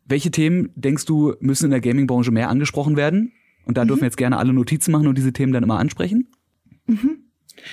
Welche 0.08 0.30
Themen 0.30 0.70
denkst 0.74 1.04
du 1.04 1.34
müssen 1.40 1.66
in 1.66 1.70
der 1.70 1.80
Gaming-Branche 1.80 2.30
mehr 2.30 2.48
angesprochen 2.48 2.96
werden? 2.96 3.32
Und 3.64 3.76
da 3.76 3.84
Mhm. 3.84 3.88
dürfen 3.88 4.00
wir 4.02 4.06
jetzt 4.06 4.16
gerne 4.16 4.38
alle 4.38 4.52
Notizen 4.52 4.92
machen 4.92 5.08
und 5.08 5.18
diese 5.18 5.32
Themen 5.32 5.52
dann 5.52 5.62
immer 5.64 5.78
ansprechen. 5.78 6.28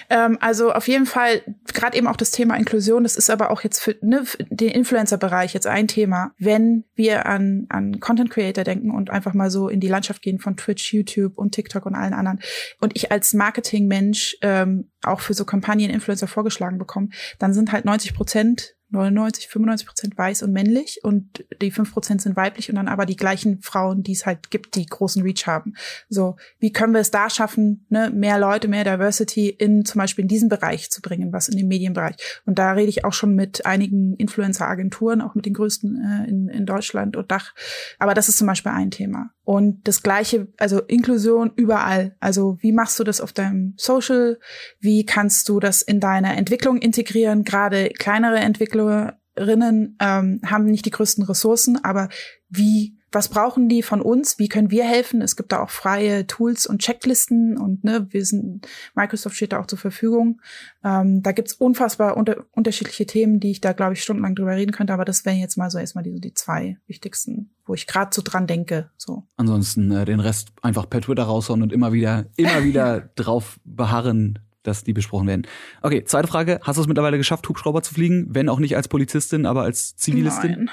Ähm, 0.10 0.38
also 0.40 0.72
auf 0.72 0.88
jeden 0.88 1.06
Fall, 1.06 1.42
gerade 1.74 1.98
eben 1.98 2.08
auch 2.08 2.16
das 2.16 2.32
Thema 2.32 2.56
Inklusion, 2.56 3.04
das 3.04 3.16
ist 3.16 3.30
aber 3.30 3.52
auch 3.52 3.62
jetzt 3.62 3.80
für, 3.80 3.96
ne, 4.02 4.26
für 4.26 4.44
den 4.44 4.70
Influencer-Bereich 4.70 5.54
jetzt 5.54 5.68
ein 5.68 5.88
Thema. 5.88 6.32
Wenn 6.40 6.86
wir 6.96 7.26
an, 7.26 7.66
an 7.70 8.00
Content 8.00 8.30
Creator 8.30 8.64
denken 8.64 8.92
und 8.92 9.10
einfach 9.10 9.34
mal 9.34 9.52
so 9.52 9.68
in 9.68 9.80
die 9.80 9.88
Landschaft 9.88 10.22
gehen 10.22 10.40
von 10.40 10.58
Twitch, 10.58 10.94
YouTube 10.94 11.38
und 11.38 11.52
TikTok 11.52 11.86
und 11.86 11.96
allen 11.96 12.14
anderen 12.14 12.40
und 12.80 12.94
ich 12.96 13.12
als 13.12 13.34
Marketing-Mensch 13.34 14.38
ähm, 14.42 14.90
auch 15.04 15.20
für 15.20 15.34
so 15.34 15.46
Kampagnen 15.46 15.90
Influencer 15.90 16.28
vorgeschlagen 16.28 16.78
bekomme, 16.78 17.10
dann 17.40 17.54
sind 17.54 17.72
halt 17.72 17.86
90 17.86 18.14
Prozent 18.14 18.76
99, 18.94 19.48
95 19.48 19.88
Prozent 19.88 20.18
weiß 20.18 20.44
und 20.44 20.54
männlich 20.54 21.00
und 21.04 21.46
die 21.62 21.72
5 21.72 21.92
Prozent 21.92 22.22
sind 22.22 22.36
weiblich 22.36 22.70
und 22.70 22.76
dann 22.76 22.88
aber 22.88 23.06
die 23.06 23.16
gleichen 23.16 23.62
Frauen, 23.62 24.04
die 24.04 24.14
es 24.14 24.26
halt 24.26 24.52
gibt, 24.52 24.76
die 24.76 24.86
großen 24.86 25.24
Reach 25.24 25.48
haben. 25.48 25.74
So, 26.10 26.36
wie 26.60 26.72
können 26.72 26.94
wir 26.94 27.02
es 27.02 27.12
da 27.12 27.30
schaffen, 27.30 27.86
ne, 27.90 28.12
mehr 28.12 28.38
Leute, 28.38 28.68
mehr 28.68 28.84
Diversity 28.84 29.50
in 29.50 29.84
zum 29.84 30.00
Beispiel 30.00 30.24
in 30.24 30.30
diesen 30.30 30.48
Bereich 30.48 30.90
zu 30.92 31.02
bringen, 31.02 31.34
was 31.34 31.50
in 31.50 31.58
den 31.58 31.68
Medienbereich. 31.68 32.16
Und 32.46 32.60
da 32.60 32.72
rede 32.72 32.90
ich 32.90 33.04
auch 33.04 33.14
schon 33.14 33.36
mit 33.36 33.66
einigen 33.66 34.16
Influencer-Agenturen, 34.16 35.22
auch 35.22 35.36
mit 35.36 35.46
den 35.46 35.54
größten 35.54 35.96
äh, 35.96 36.30
in, 36.30 36.48
in 36.48 36.66
Deutschland 36.66 37.18
und 37.18 37.32
Dach. 37.32 37.54
Aber 37.98 38.14
das 38.14 38.30
ist 38.30 38.38
zum 38.38 38.48
Beispiel 38.48 38.72
ein 38.72 38.92
Thema. 38.92 39.32
Und 39.46 39.88
das 39.88 40.04
gleiche, 40.04 40.48
also 40.58 40.80
Inklusion 40.82 41.52
überall. 41.56 42.16
Also 42.20 42.58
wie 42.62 42.72
machst 42.72 42.98
du 43.00 43.04
das 43.04 43.20
auf 43.20 43.34
deinem 43.34 43.74
Social? 43.78 44.40
Wie 44.80 45.06
kannst 45.06 45.50
du 45.50 45.60
das 45.60 45.82
in 45.82 46.00
deine 46.00 46.36
Entwicklung 46.38 46.78
integrieren? 46.78 47.44
Gerade 47.44 47.90
kleinere 47.90 48.38
Entwicklerinnen 48.40 49.98
ähm, 50.00 50.42
haben 50.46 50.66
nicht 50.66 50.86
die 50.86 50.92
größten 50.92 51.26
Ressourcen, 51.26 51.84
aber 51.84 52.08
wie, 52.50 52.98
was 53.14 53.30
brauchen 53.30 53.70
die 53.70 53.84
von 53.84 54.02
uns? 54.02 54.40
Wie 54.40 54.48
können 54.48 54.72
wir 54.72 54.86
helfen? 54.86 55.22
Es 55.22 55.36
gibt 55.36 55.52
da 55.52 55.62
auch 55.62 55.70
freie 55.70 56.28
Tools 56.28 56.66
und 56.66 56.82
Checklisten 56.82 57.58
und 57.58 57.84
ne, 57.84 58.08
wir 58.10 58.26
sind, 58.26 58.68
Microsoft 58.96 59.36
steht 59.36 59.54
da 59.54 59.60
auch 59.60 59.68
zur 59.68 59.80
Verfügung. 59.80 60.42
Ähm, 60.84 61.22
da 61.22 61.32
gibt's 61.32 61.54
unfassbar 61.54 62.18
unter, 62.18 62.46
unterschiedliche 62.52 63.06
Themen, 63.06 63.40
die 63.40 63.52
ich 63.52 63.62
da, 63.62 63.74
glaube 63.74 63.94
ich, 63.94 64.04
stundenlang 64.04 64.36
drüber 64.36 64.56
reden 64.56 64.72
könnte, 64.72 64.94
aber 64.94 65.06
das 65.06 65.26
wären 65.26 65.38
jetzt 65.38 65.58
mal 65.58 65.70
so 65.70 65.78
erstmal 65.78 66.04
die, 66.04 66.20
die 66.20 66.34
zwei 66.34 66.78
wichtigsten, 66.88 67.52
wo 67.66 67.74
ich 67.74 67.88
gerade 67.88 68.14
so 68.14 68.22
dran 68.24 68.48
denke. 68.48 68.90
So. 68.98 69.24
Ansonsten 69.38 69.92
äh, 69.92 70.06
den 70.06 70.20
Rest 70.20 70.50
einfach 70.62 70.90
per 70.90 71.02
Twitter 71.02 71.24
raushauen 71.24 71.62
und 71.62 71.74
immer 71.74 71.94
wieder, 71.94 72.26
immer 72.36 72.64
wieder 72.64 73.10
drauf 73.16 73.60
beharren, 73.64 74.40
dass 74.64 74.84
die 74.84 74.94
besprochen 74.94 75.28
werden. 75.28 75.48
Okay, 75.82 76.04
zweite 76.06 76.28
Frage. 76.28 76.60
Hast 76.64 76.78
du 76.78 76.82
es 76.82 76.88
mittlerweile 76.88 77.18
geschafft, 77.18 77.48
Hubschrauber 77.48 77.84
zu 77.84 77.94
fliegen? 77.94 78.28
Wenn 78.30 78.50
auch 78.50 78.60
nicht 78.60 78.76
als 78.76 78.88
Polizistin, 78.88 79.46
aber 79.46 79.64
als 79.64 79.96
Zivilistin? 79.96 80.52
Nein. 80.52 80.70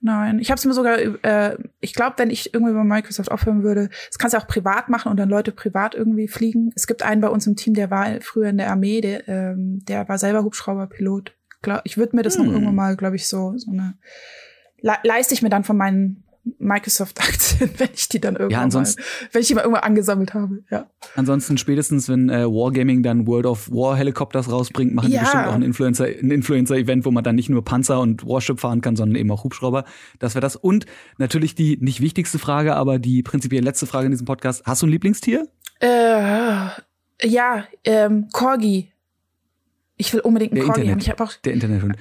Nein, 0.00 0.38
ich 0.38 0.50
habe 0.50 0.58
es 0.58 0.64
mir 0.64 0.74
sogar, 0.74 0.98
äh, 0.98 1.56
ich 1.80 1.94
glaube, 1.94 2.14
wenn 2.18 2.30
ich 2.30 2.52
irgendwie 2.52 2.74
bei 2.74 2.84
Microsoft 2.84 3.30
aufhören 3.30 3.62
würde, 3.62 3.88
das 4.08 4.18
kannst 4.18 4.34
du 4.34 4.38
auch 4.38 4.46
privat 4.46 4.88
machen 4.88 5.10
und 5.10 5.16
dann 5.16 5.28
Leute 5.28 5.52
privat 5.52 5.94
irgendwie 5.94 6.28
fliegen. 6.28 6.70
Es 6.76 6.86
gibt 6.86 7.02
einen 7.02 7.20
bei 7.20 7.28
uns 7.28 7.46
im 7.46 7.56
Team, 7.56 7.74
der 7.74 7.90
war 7.90 8.20
früher 8.20 8.48
in 8.48 8.58
der 8.58 8.70
Armee, 8.70 9.00
der, 9.00 9.26
ähm, 9.28 9.84
der 9.86 10.08
war 10.08 10.18
selber 10.18 10.44
Hubschrauberpilot. 10.44 11.34
Ich 11.84 11.96
würde 11.96 12.14
mir 12.14 12.22
das 12.22 12.38
noch 12.38 12.44
Hm. 12.44 12.52
irgendwann 12.52 12.74
mal, 12.74 12.96
glaube 12.96 13.16
ich, 13.16 13.26
so 13.26 13.54
so 13.56 13.70
eine 13.72 13.94
le 14.80 14.94
leiste 15.02 15.34
ich 15.34 15.42
mir 15.42 15.48
dann 15.48 15.64
von 15.64 15.76
meinen 15.76 16.22
Microsoft-Aktien, 16.58 17.70
wenn 17.78 17.88
ich 17.94 18.08
die 18.08 18.20
dann 18.20 18.36
irgendwann 18.36 18.64
ansonsten- 18.64 19.00
mal, 19.02 19.28
wenn 19.32 19.42
ich 19.42 19.48
die 19.48 19.54
mal 19.54 19.60
irgendwann 19.62 19.82
angesammelt 19.84 20.34
habe. 20.34 20.62
Ja. 20.70 20.90
Ansonsten 21.14 21.58
spätestens, 21.58 22.08
wenn 22.08 22.28
äh, 22.30 22.44
Wargaming 22.46 23.02
dann 23.02 23.26
World 23.26 23.46
of 23.46 23.70
War 23.70 23.96
Helikopters 23.96 24.50
rausbringt, 24.50 24.94
machen 24.94 25.08
die 25.08 25.14
Ja. 25.14 25.22
bestimmt 25.22 25.46
auch 25.46 25.54
ein 25.54 25.62
Influencer, 25.62 26.06
ein 26.06 26.30
Influencer-Event, 26.30 27.04
wo 27.04 27.10
man 27.10 27.22
dann 27.24 27.36
nicht 27.36 27.48
nur 27.48 27.64
Panzer 27.64 28.00
und 28.00 28.26
Warship 28.26 28.60
fahren 28.60 28.80
kann, 28.80 28.96
sondern 28.96 29.16
eben 29.16 29.30
auch 29.30 29.44
Hubschrauber. 29.44 29.84
Das 30.18 30.34
wäre 30.34 30.40
das. 30.42 30.56
Und 30.56 30.86
natürlich 31.18 31.54
die 31.54 31.78
nicht 31.80 32.00
wichtigste 32.00 32.38
Frage, 32.38 32.74
aber 32.76 32.98
die 32.98 33.22
prinzipiell 33.22 33.62
letzte 33.64 33.86
Frage 33.86 34.06
in 34.06 34.10
diesem 34.12 34.26
Podcast. 34.26 34.62
Hast 34.66 34.82
du 34.82 34.86
ein 34.86 34.90
Lieblingstier? 34.90 35.46
Äh, 35.80 36.66
ja, 37.22 37.64
ähm, 37.84 38.28
Corgi. 38.32 38.92
Ich 39.98 40.12
will 40.12 40.20
unbedingt 40.20 40.52
einen 40.52 40.60
Der 40.60 40.66
Corgi 40.66 40.80
haben. 40.82 40.98
Internet. 40.98 41.02
Ich 41.04 41.10
habe 41.10 41.24
auch, 41.24 41.32
Der 41.44 41.52
Internethund. 41.54 41.96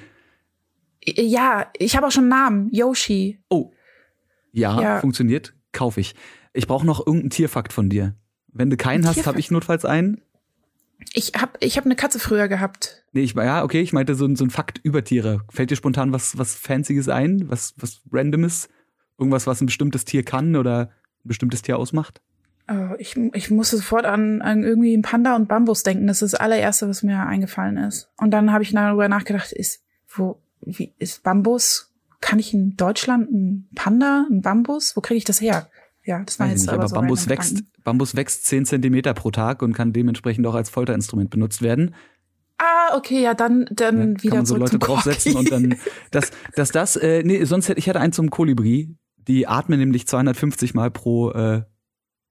ja, 1.05 1.67
ich 1.77 1.95
habe 1.95 2.07
auch 2.07 2.11
schon 2.11 2.23
einen 2.23 2.29
Namen. 2.29 2.69
Yoshi. 2.71 3.39
Oh. 3.49 3.71
Ja, 4.55 4.81
Ja. 4.81 4.99
funktioniert. 4.99 5.53
Kaufe 5.71 5.99
ich. 5.99 6.15
Ich 6.53 6.67
brauche 6.67 6.85
noch 6.85 6.99
irgendeinen 7.05 7.29
Tierfakt 7.31 7.73
von 7.73 7.89
dir. 7.89 8.15
Wenn 8.53 8.69
du 8.69 8.77
keinen 8.77 9.03
Ein 9.03 9.09
hast, 9.09 9.27
habe 9.27 9.39
ich 9.39 9.51
notfalls 9.51 9.83
einen. 9.85 10.21
Ich 11.13 11.33
hab, 11.39 11.57
ich 11.61 11.77
hab 11.77 11.83
eine 11.85 11.95
Katze 11.97 12.19
früher 12.19 12.47
gehabt. 12.47 13.03
Nee, 13.11 13.21
ich 13.23 13.33
ja, 13.33 13.63
okay, 13.63 13.81
ich 13.81 13.91
meinte 13.91 14.15
so, 14.15 14.25
ein- 14.25 14.37
so 14.37 14.45
ein 14.45 14.49
Fakt 14.49 14.79
über 14.83 15.03
Tiere. 15.03 15.41
Fällt 15.51 15.69
dir 15.71 15.75
spontan 15.75 16.13
was, 16.13 16.37
was 16.37 16.55
Fancyes 16.55 17.09
ein? 17.09 17.49
Was, 17.49 17.73
was 17.77 18.01
Randomes? 18.11 18.69
Irgendwas, 19.17 19.45
was 19.45 19.59
ein 19.61 19.65
bestimmtes 19.65 20.05
Tier 20.05 20.23
kann 20.23 20.55
oder 20.55 20.89
ein 21.23 21.27
bestimmtes 21.27 21.61
Tier 21.61 21.77
ausmacht? 21.77 22.21
Oh, 22.69 22.95
ich, 22.97 23.15
ich 23.33 23.51
musste 23.51 23.75
sofort 23.77 24.05
an, 24.05 24.41
an 24.41 24.63
irgendwie 24.63 24.93
einen 24.93 25.03
Panda 25.03 25.35
und 25.35 25.47
Bambus 25.49 25.83
denken. 25.83 26.07
Das 26.07 26.21
ist 26.21 26.33
das 26.33 26.39
allererste, 26.39 26.87
was 26.87 27.03
mir 27.03 27.19
eingefallen 27.19 27.77
ist. 27.77 28.09
Und 28.17 28.31
dann 28.31 28.51
habe 28.53 28.63
ich 28.63 28.71
darüber 28.71 29.07
nachgedacht, 29.09 29.51
ist, 29.51 29.83
wo, 30.07 30.41
wie, 30.61 30.93
ist 30.97 31.23
Bambus? 31.23 31.91
Kann 32.25 32.39
ich 32.39 32.55
in 32.55 32.75
Deutschland 32.75 33.29
einen 33.29 33.69
Panda, 33.75 34.25
einen 34.27 34.41
Bambus? 34.41 34.97
Wo 34.97 35.01
kriege 35.01 35.19
ich 35.19 35.25
das 35.25 35.41
her? 35.41 35.69
Ja, 36.03 36.23
das 36.23 36.39
war 36.39 36.47
Weiß 36.47 36.53
jetzt 36.53 36.61
nicht, 36.61 36.69
aber, 36.69 36.79
aber 36.79 36.87
so 36.87 36.95
Bambus 36.95 37.29
wächst. 37.29 37.63
Bambus 37.83 38.15
wächst 38.15 38.47
10 38.47 38.65
Zentimeter 38.65 39.13
pro 39.13 39.29
Tag 39.29 39.61
und 39.61 39.73
kann 39.73 39.93
dementsprechend 39.93 40.47
auch 40.47 40.55
als 40.55 40.71
Folterinstrument 40.71 41.29
benutzt 41.29 41.61
werden. 41.61 41.93
Ah, 42.57 42.97
okay, 42.97 43.21
ja, 43.21 43.35
dann, 43.35 43.67
dann 43.69 44.15
Ja, 44.15 44.23
wieder 44.23 44.29
kann 44.29 44.37
man 44.39 44.45
so 44.47 44.55
Leute 44.55 44.79
draufsetzen 44.79 45.35
und 45.35 45.51
dann 45.51 45.75
das 46.09 46.31
das 46.55 46.71
das 46.71 46.95
äh, 46.95 47.21
nee 47.23 47.43
sonst 47.43 47.69
hätte 47.69 47.77
ich 47.77 47.87
hatte 47.87 47.99
einen 47.99 48.11
zum 48.11 48.31
Kolibri 48.31 48.97
die 49.17 49.47
atmen 49.47 49.77
nämlich 49.77 50.07
250 50.07 50.73
mal 50.73 50.89
pro 50.89 51.29
äh, 51.29 51.61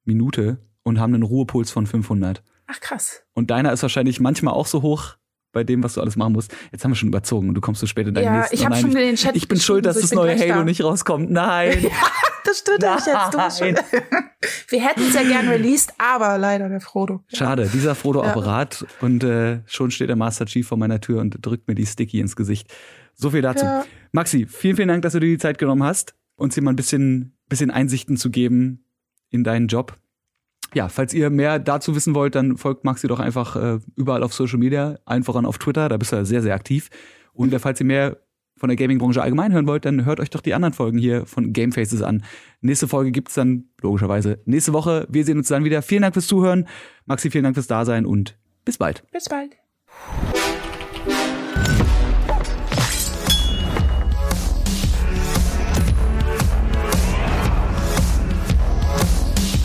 Minute 0.05 0.59
und 0.83 0.99
haben 0.99 1.15
einen 1.15 1.23
Ruhepuls 1.23 1.71
von 1.71 1.87
500 1.87 2.43
Ach, 2.67 2.81
krass. 2.81 3.23
und 3.33 3.53
deiner 3.53 3.73
ist 3.73 3.83
wahrscheinlich 3.83 4.19
manchmal 4.19 4.55
auch 4.55 4.67
so 4.67 4.83
hoch 4.83 5.19
bei 5.55 5.65
dem 5.65 5.83
was 5.83 5.95
du 5.95 6.01
alles 6.03 6.17
machen 6.17 6.35
musst 6.35 6.55
jetzt 6.73 6.85
haben 6.85 6.91
wir 6.91 6.97
schon 6.97 7.09
überzogen 7.09 7.49
und 7.49 7.55
du 7.55 7.61
kommst 7.63 7.81
so 7.81 7.87
spät 7.87 8.07
in 8.07 8.15
deinen 8.15 8.25
Ja, 8.25 8.39
nächsten 8.39 8.55
ich 8.57 8.67
habe 8.67 8.77
schon 8.77 8.91
in 8.91 8.97
den 8.97 9.17
Chat 9.17 9.35
ich 9.37 9.49
bin 9.49 9.59
schuld 9.59 9.87
dass 9.87 9.95
so, 9.95 10.01
ich 10.01 10.11
das 10.11 10.15
neue 10.15 10.39
Halo 10.39 10.55
da. 10.57 10.65
nicht 10.65 10.85
rauskommt 10.85 11.31
nein 11.31 11.87
Das 12.45 12.59
stimmt 12.59 12.83
nicht 12.83 13.07
jetzt, 13.07 13.33
du 13.33 13.39
bist. 13.39 14.71
Wir 14.71 14.87
hätten 14.87 15.01
es 15.01 15.15
ja 15.15 15.23
gern 15.23 15.49
released, 15.49 15.95
aber 15.97 16.37
leider 16.37 16.69
der 16.69 16.81
Frodo. 16.81 17.23
Schade, 17.29 17.69
dieser 17.73 17.95
Frodo-Apparat 17.95 18.85
und 19.01 19.25
äh, 19.25 19.61
schon 19.67 19.91
steht 19.91 20.11
der 20.11 20.17
Master 20.17 20.45
Chief 20.45 20.67
vor 20.69 20.77
meiner 20.77 21.01
Tür 21.01 21.21
und 21.23 21.39
drückt 21.41 21.69
mir 21.69 21.75
die 21.75 21.87
Sticky 21.87 22.21
ins 22.21 22.37
Gesicht. 22.37 22.73
So 23.15 23.31
viel 23.31 23.41
dazu. 23.43 23.65
Ja. 23.65 23.85
Maxi, 24.13 24.47
vielen, 24.47 24.77
vielen 24.77 24.89
Dank, 24.89 25.03
dass 25.03 25.15
du 25.15 25.21
dir 25.21 25.29
die 25.29 25.39
Zeit 25.39 25.57
genommen 25.59 25.83
hast, 25.83 26.15
uns 26.37 26.53
hier 26.55 26.63
mal 26.63 26.73
ein 26.73 26.77
bisschen, 26.77 27.35
bisschen 27.49 27.71
Einsichten 27.71 28.17
zu 28.19 28.31
geben 28.31 28.85
in 29.31 29.43
deinen 29.43 29.69
Job. 29.69 29.97
Ja, 30.75 30.89
falls 30.89 31.15
ihr 31.15 31.31
mehr 31.31 31.59
dazu 31.59 31.95
wissen 31.95 32.15
wollt, 32.15 32.35
dann 32.35 32.57
folgt 32.57 32.85
Maxi 32.85 33.07
doch 33.07 33.21
einfach 33.21 33.57
äh, 33.57 33.79
überall 33.97 34.23
auf 34.23 34.35
Social 34.35 34.59
Media, 34.59 34.99
allen 35.05 35.25
voran 35.25 35.47
auf 35.47 35.59
Twitter, 35.59 35.89
da 35.89 35.97
bist 35.97 36.13
du 36.13 36.17
ja 36.17 36.25
sehr, 36.25 36.43
sehr 36.43 36.55
aktiv. 36.55 36.91
Und 37.33 37.53
äh, 37.53 37.59
falls 37.59 37.81
ihr 37.81 37.87
mehr 37.87 38.19
von 38.57 38.69
der 38.69 38.77
Gaming-Branche 38.77 39.21
allgemein 39.23 39.53
hören 39.53 39.67
wollt, 39.67 39.85
dann 39.85 40.05
hört 40.05 40.21
euch 40.21 40.31
doch 40.31 40.41
die 40.41 40.55
anderen 40.55 40.75
Folgen 40.75 40.99
hier 40.99 41.27
von 41.27 41.53
Game 41.53 41.73
Faces 41.73 42.03
an. 42.03 42.25
Nächste 42.61 42.89
Folge 42.89 43.11
gibt's 43.11 43.35
dann 43.35 43.65
logischerweise 43.81 44.39
nächste 44.45 44.73
Woche. 44.73 45.07
Wir 45.11 45.25
sehen 45.25 45.39
uns 45.39 45.49
dann 45.49 45.65
wieder. 45.65 45.83
Vielen 45.83 46.03
Dank 46.03 46.15
fürs 46.15 46.27
Zuhören. 46.27 46.69
Maxi, 47.07 47.31
vielen 47.31 47.45
Dank 47.45 47.57
fürs 47.57 47.67
Dasein 47.67 48.07
und 48.07 48.37
bis 48.65 48.79
bald. 48.79 49.05
Bis 49.13 49.29
bald. 49.29 49.57